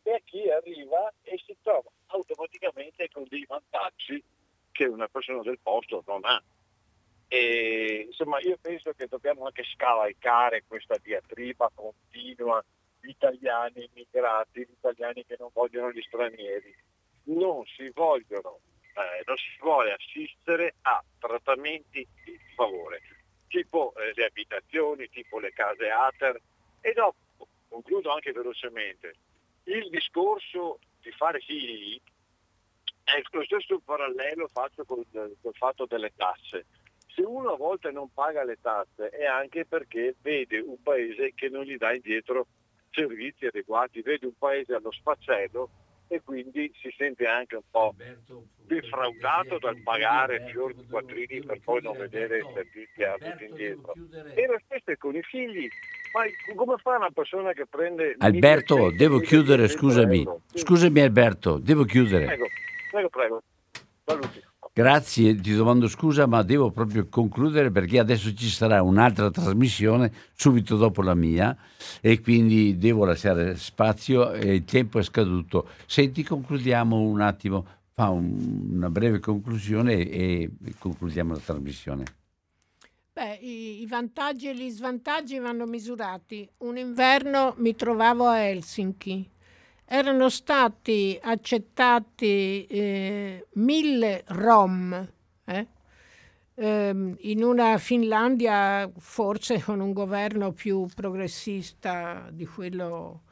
e 0.04 0.12
a 0.12 0.20
chi 0.24 0.48
arriva 0.48 1.12
e 1.22 1.40
si 1.44 1.56
trova 1.62 1.90
automaticamente 2.06 3.08
con 3.10 3.24
dei 3.26 3.44
vantaggi 3.46 4.22
che 4.70 4.84
una 4.84 5.08
persona 5.08 5.42
del 5.42 5.58
posto 5.60 6.04
non 6.06 6.20
ha. 6.24 6.40
E, 7.26 8.04
insomma, 8.06 8.38
io 8.40 8.56
penso 8.60 8.92
che 8.92 9.06
dobbiamo 9.06 9.46
anche 9.46 9.64
scavalcare 9.64 10.64
questa 10.68 10.96
diatriba 11.02 11.70
continua, 11.74 12.64
gli 13.00 13.08
italiani 13.08 13.88
immigrati, 13.90 14.60
gli 14.60 14.76
italiani 14.76 15.24
che 15.24 15.36
non 15.38 15.48
vogliono 15.52 15.90
gli 15.90 16.02
stranieri. 16.02 16.72
Non 17.24 17.64
si 17.64 17.90
vogliono 17.92 18.60
eh, 18.94 19.22
non 19.26 19.36
si 19.36 19.56
vuole 19.60 19.92
assistere 19.92 20.76
a 20.82 21.02
trattamenti 21.18 22.06
di 22.24 22.38
favore, 22.54 23.00
tipo 23.48 23.92
eh, 23.96 24.12
le 24.14 24.26
abitazioni, 24.26 25.08
tipo 25.08 25.38
le 25.38 25.52
case 25.52 25.90
ATER. 25.90 26.40
E 26.80 26.92
dopo, 26.92 27.48
concludo 27.68 28.12
anche 28.12 28.32
velocemente, 28.32 29.14
il 29.64 29.88
discorso 29.90 30.78
di 31.00 31.10
fare 31.12 31.40
figli 31.40 32.00
è 33.04 33.20
lo 33.30 33.44
stesso 33.44 33.80
parallelo 33.84 34.48
fatto 34.48 34.84
col, 34.84 35.04
col 35.10 35.54
fatto 35.54 35.86
delle 35.86 36.12
tasse. 36.16 36.66
Se 37.06 37.22
uno 37.22 37.50
a 37.52 37.56
volte 37.56 37.90
non 37.90 38.12
paga 38.12 38.42
le 38.44 38.58
tasse 38.60 39.10
è 39.10 39.24
anche 39.24 39.66
perché 39.66 40.16
vede 40.20 40.58
un 40.58 40.82
paese 40.82 41.32
che 41.34 41.48
non 41.48 41.64
gli 41.64 41.76
dà 41.76 41.92
indietro 41.92 42.46
servizi 42.90 43.46
adeguati, 43.46 44.02
vede 44.02 44.26
un 44.26 44.36
paese 44.36 44.74
allo 44.74 44.90
sfaccello 44.90 45.70
e 46.08 46.20
quindi 46.22 46.72
si 46.80 46.92
sente 46.96 47.26
anche 47.26 47.56
un 47.56 47.62
po' 47.70 47.94
defraudato 48.62 49.58
dal 49.58 49.80
pagare 49.82 50.46
fior 50.50 50.74
di 50.74 50.86
quattrini 50.86 51.40
per 51.40 51.60
poi 51.60 51.82
non 51.82 51.96
vedere 51.96 52.38
i 52.38 52.46
servizi 52.52 53.02
avuti 53.02 53.44
indietro. 53.44 53.94
E 54.34 54.46
lo 54.46 54.58
stesso 54.64 54.90
è 54.90 54.96
con 54.96 55.14
i 55.14 55.22
figli. 55.22 55.68
Ma 56.14 56.54
come 56.54 56.76
fa 56.80 56.96
una 56.96 57.10
persona 57.10 57.52
che 57.52 57.66
prende... 57.66 58.14
Alberto, 58.18 58.92
devo 58.92 59.18
chiudere, 59.18 59.66
scusami. 59.66 60.24
Scusami 60.54 61.00
Alberto, 61.00 61.58
devo 61.58 61.82
chiudere. 61.82 62.26
Prego, 62.26 62.46
prego, 62.90 63.08
prego. 63.08 63.42
Saluti. 64.04 64.42
Grazie, 64.72 65.36
ti 65.36 65.54
domando 65.54 65.88
scusa, 65.88 66.26
ma 66.26 66.42
devo 66.42 66.70
proprio 66.70 67.06
concludere 67.08 67.70
perché 67.70 67.98
adesso 67.98 68.32
ci 68.34 68.48
sarà 68.48 68.82
un'altra 68.82 69.30
trasmissione 69.30 70.12
subito 70.34 70.76
dopo 70.76 71.00
la 71.02 71.14
mia 71.14 71.56
e 72.00 72.20
quindi 72.20 72.76
devo 72.76 73.04
lasciare 73.04 73.56
spazio 73.56 74.32
e 74.32 74.54
il 74.54 74.64
tempo 74.64 74.98
è 74.98 75.02
scaduto. 75.02 75.68
Senti, 75.86 76.24
concludiamo 76.24 76.98
un 76.98 77.20
attimo, 77.20 77.66
fa 77.92 78.08
un, 78.08 78.68
una 78.72 78.90
breve 78.90 79.20
conclusione 79.20 80.08
e 80.08 80.50
concludiamo 80.78 81.34
la 81.34 81.40
trasmissione. 81.40 82.04
Beh, 83.14 83.38
i, 83.42 83.82
i, 83.82 83.86
vantaggi 83.86 84.48
e 84.48 84.56
gli 84.56 84.68
svantaggi 84.68 85.38
vanno 85.38 85.66
misurati. 85.66 86.50
Un 86.58 86.76
inverno 86.76 87.54
mi 87.58 87.76
trovavo 87.76 88.26
a 88.26 88.40
Helsinki. 88.40 89.30
Erano 89.84 90.28
stati 90.28 91.16
accettati 91.22 92.66
eh, 92.66 93.46
mille 93.52 94.24
rom 94.26 95.08
eh? 95.44 95.66
eh, 96.56 97.14
in 97.16 97.44
una 97.44 97.78
Finlandia 97.78 98.90
forse 98.98 99.62
con 99.62 99.78
un 99.78 99.92
governo 99.92 100.50
più 100.50 100.84
progressista 100.92 102.28
di 102.32 102.46
quello 102.46 103.22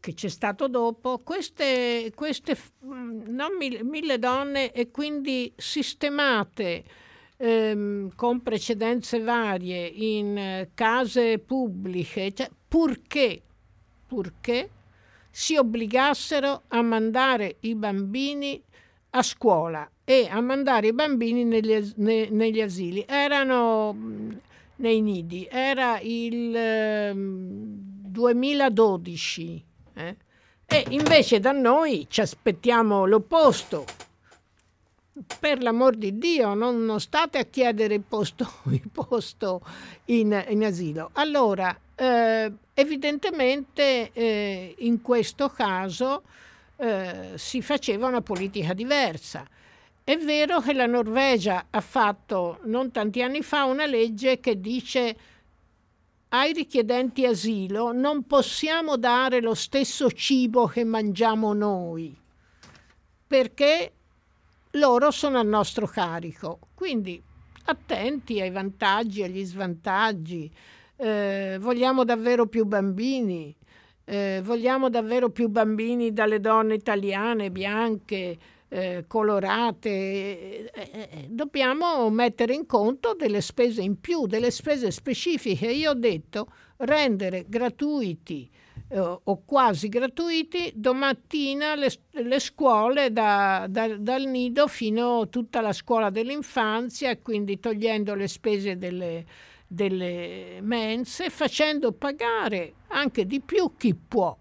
che 0.00 0.14
c'è 0.14 0.28
stato 0.28 0.68
dopo, 0.68 1.20
queste, 1.22 2.10
queste 2.14 2.56
mm, 2.86 3.24
non 3.26 3.58
mille, 3.58 3.84
mille 3.84 4.18
donne 4.18 4.72
e 4.72 4.90
quindi 4.90 5.52
sistemate 5.54 7.08
ehm, 7.40 8.10
con 8.14 8.42
precedenze 8.42 9.18
varie 9.20 9.86
in 9.86 10.36
eh, 10.36 10.70
case 10.74 11.38
pubbliche, 11.38 12.34
cioè, 12.34 12.50
purché, 12.68 13.40
purché 14.06 14.68
si 15.30 15.56
obbligassero 15.56 16.64
a 16.68 16.82
mandare 16.82 17.56
i 17.60 17.74
bambini 17.74 18.62
a 19.10 19.22
scuola 19.22 19.88
e 20.04 20.28
a 20.30 20.38
mandare 20.40 20.88
i 20.88 20.92
bambini 20.92 21.44
negli, 21.44 21.92
ne, 21.96 22.28
negli 22.28 22.60
asili. 22.60 23.06
Erano 23.08 23.96
nei 24.76 25.00
nidi, 25.00 25.48
era 25.50 25.98
il 26.00 26.54
eh, 26.54 27.12
2012. 27.14 29.64
Eh? 29.94 30.16
E 30.66 30.84
invece 30.90 31.40
da 31.40 31.52
noi 31.52 32.04
ci 32.08 32.20
aspettiamo 32.20 33.06
l'opposto, 33.06 33.86
per 35.38 35.62
l'amor 35.62 35.96
di 35.96 36.18
Dio, 36.18 36.54
non, 36.54 36.84
non 36.84 37.00
state 37.00 37.38
a 37.38 37.44
chiedere 37.44 37.94
il 37.94 38.02
posto, 38.06 38.48
posto 38.92 39.60
in, 40.06 40.44
in, 40.48 40.64
asilo. 40.64 41.10
Allora, 41.14 41.76
eh, 41.94 42.52
evidentemente 42.74 44.10
eh, 44.12 44.74
in 44.78 45.02
questo 45.02 45.48
caso 45.48 46.22
eh, 46.76 47.32
si 47.34 47.60
faceva 47.62 48.06
una 48.06 48.22
politica 48.22 48.72
diversa. 48.72 49.46
È 50.02 50.16
vero 50.16 50.60
che 50.60 50.72
la 50.72 50.86
Norvegia 50.86 51.66
ha 51.70 51.80
fatto 51.80 52.58
non 52.64 52.90
tanti 52.90 53.22
anni 53.22 53.42
fa 53.42 53.64
una 53.64 53.86
legge 53.86 54.40
che 54.40 54.60
dice 54.60 55.16
ai 56.32 56.52
richiedenti 56.52 57.26
asilo 57.26 57.92
non 57.92 58.26
possiamo 58.26 58.96
dare 58.96 59.40
lo 59.40 59.54
stesso 59.54 60.10
cibo 60.10 60.66
che 60.66 60.84
mangiamo 60.84 61.52
noi, 61.52 62.16
perché 63.26 63.92
loro 64.72 65.10
sono 65.10 65.38
a 65.38 65.42
nostro 65.42 65.86
carico. 65.86 66.58
Quindi 66.74 67.22
attenti 67.64 68.40
ai 68.40 68.50
vantaggi 68.50 69.20
e 69.20 69.24
agli 69.24 69.44
svantaggi. 69.44 70.50
Eh, 70.96 71.56
vogliamo 71.60 72.04
davvero 72.04 72.46
più 72.46 72.64
bambini? 72.64 73.56
Eh, 74.04 74.40
vogliamo 74.42 74.90
davvero 74.90 75.30
più 75.30 75.48
bambini 75.48 76.12
dalle 76.12 76.40
donne 76.40 76.74
italiane, 76.74 77.50
bianche, 77.50 78.38
eh, 78.68 79.04
colorate? 79.06 79.88
Eh, 79.88 80.70
eh, 80.72 81.26
dobbiamo 81.28 82.10
mettere 82.10 82.54
in 82.54 82.66
conto 82.66 83.14
delle 83.14 83.40
spese 83.40 83.82
in 83.82 84.00
più, 84.00 84.26
delle 84.26 84.50
spese 84.50 84.90
specifiche. 84.90 85.70
Io 85.70 85.90
ho 85.90 85.94
detto 85.94 86.48
rendere 86.78 87.44
gratuiti 87.48 88.50
eh, 88.52 88.59
o 88.98 89.42
quasi 89.44 89.88
gratuiti, 89.88 90.72
domattina 90.74 91.76
le, 91.76 91.92
le 92.10 92.40
scuole 92.40 93.12
da, 93.12 93.66
da, 93.68 93.96
dal 93.96 94.24
nido 94.24 94.66
fino 94.66 95.20
a 95.20 95.26
tutta 95.26 95.60
la 95.60 95.72
scuola 95.72 96.10
dell'infanzia, 96.10 97.16
quindi 97.18 97.60
togliendo 97.60 98.14
le 98.14 98.26
spese 98.26 98.76
delle, 98.76 99.24
delle 99.66 100.58
mense, 100.62 101.30
facendo 101.30 101.92
pagare 101.92 102.74
anche 102.88 103.26
di 103.26 103.40
più 103.40 103.74
chi 103.76 103.94
può. 103.94 104.36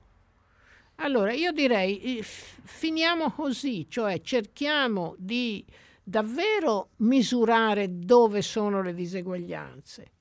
Allora 0.95 1.31
io 1.31 1.51
direi 1.51 2.17
eh, 2.17 2.23
finiamo 2.23 3.31
così, 3.31 3.85
cioè 3.87 4.19
cerchiamo 4.21 5.15
di 5.17 5.63
davvero 6.03 6.89
misurare 6.97 7.99
dove 7.99 8.41
sono 8.41 8.81
le 8.81 8.95
diseguaglianze. 8.95 10.11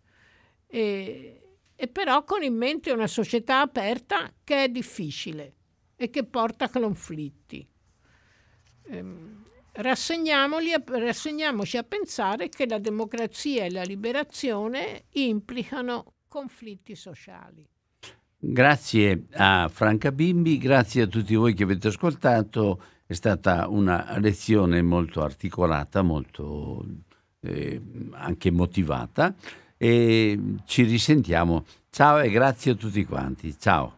E, 0.66 1.40
e 1.80 1.86
però 1.86 2.24
con 2.24 2.42
in 2.42 2.56
mente 2.56 2.90
una 2.90 3.06
società 3.06 3.60
aperta 3.60 4.32
che 4.42 4.64
è 4.64 4.68
difficile 4.68 5.54
e 5.94 6.10
che 6.10 6.24
porta 6.24 6.68
conflitti. 6.68 7.64
Ehm, 8.86 9.44
rassegniamoci 9.74 11.76
a 11.76 11.82
pensare 11.84 12.48
che 12.48 12.66
la 12.66 12.80
democrazia 12.80 13.64
e 13.64 13.70
la 13.70 13.82
liberazione 13.82 15.04
implicano 15.10 16.14
conflitti 16.26 16.96
sociali. 16.96 17.64
Grazie 18.36 19.26
a 19.34 19.70
Franca 19.72 20.10
Bimbi, 20.10 20.58
grazie 20.58 21.02
a 21.02 21.06
tutti 21.06 21.36
voi 21.36 21.54
che 21.54 21.62
avete 21.62 21.88
ascoltato, 21.88 22.82
è 23.06 23.12
stata 23.12 23.68
una 23.68 24.18
lezione 24.18 24.82
molto 24.82 25.22
articolata, 25.22 26.02
molto 26.02 26.84
eh, 27.38 27.80
anche 28.14 28.50
motivata 28.50 29.32
e 29.78 30.38
ci 30.66 30.82
risentiamo. 30.82 31.64
Ciao 31.90 32.18
e 32.18 32.28
grazie 32.28 32.72
a 32.72 32.74
tutti 32.74 33.04
quanti. 33.06 33.56
Ciao. 33.58 33.97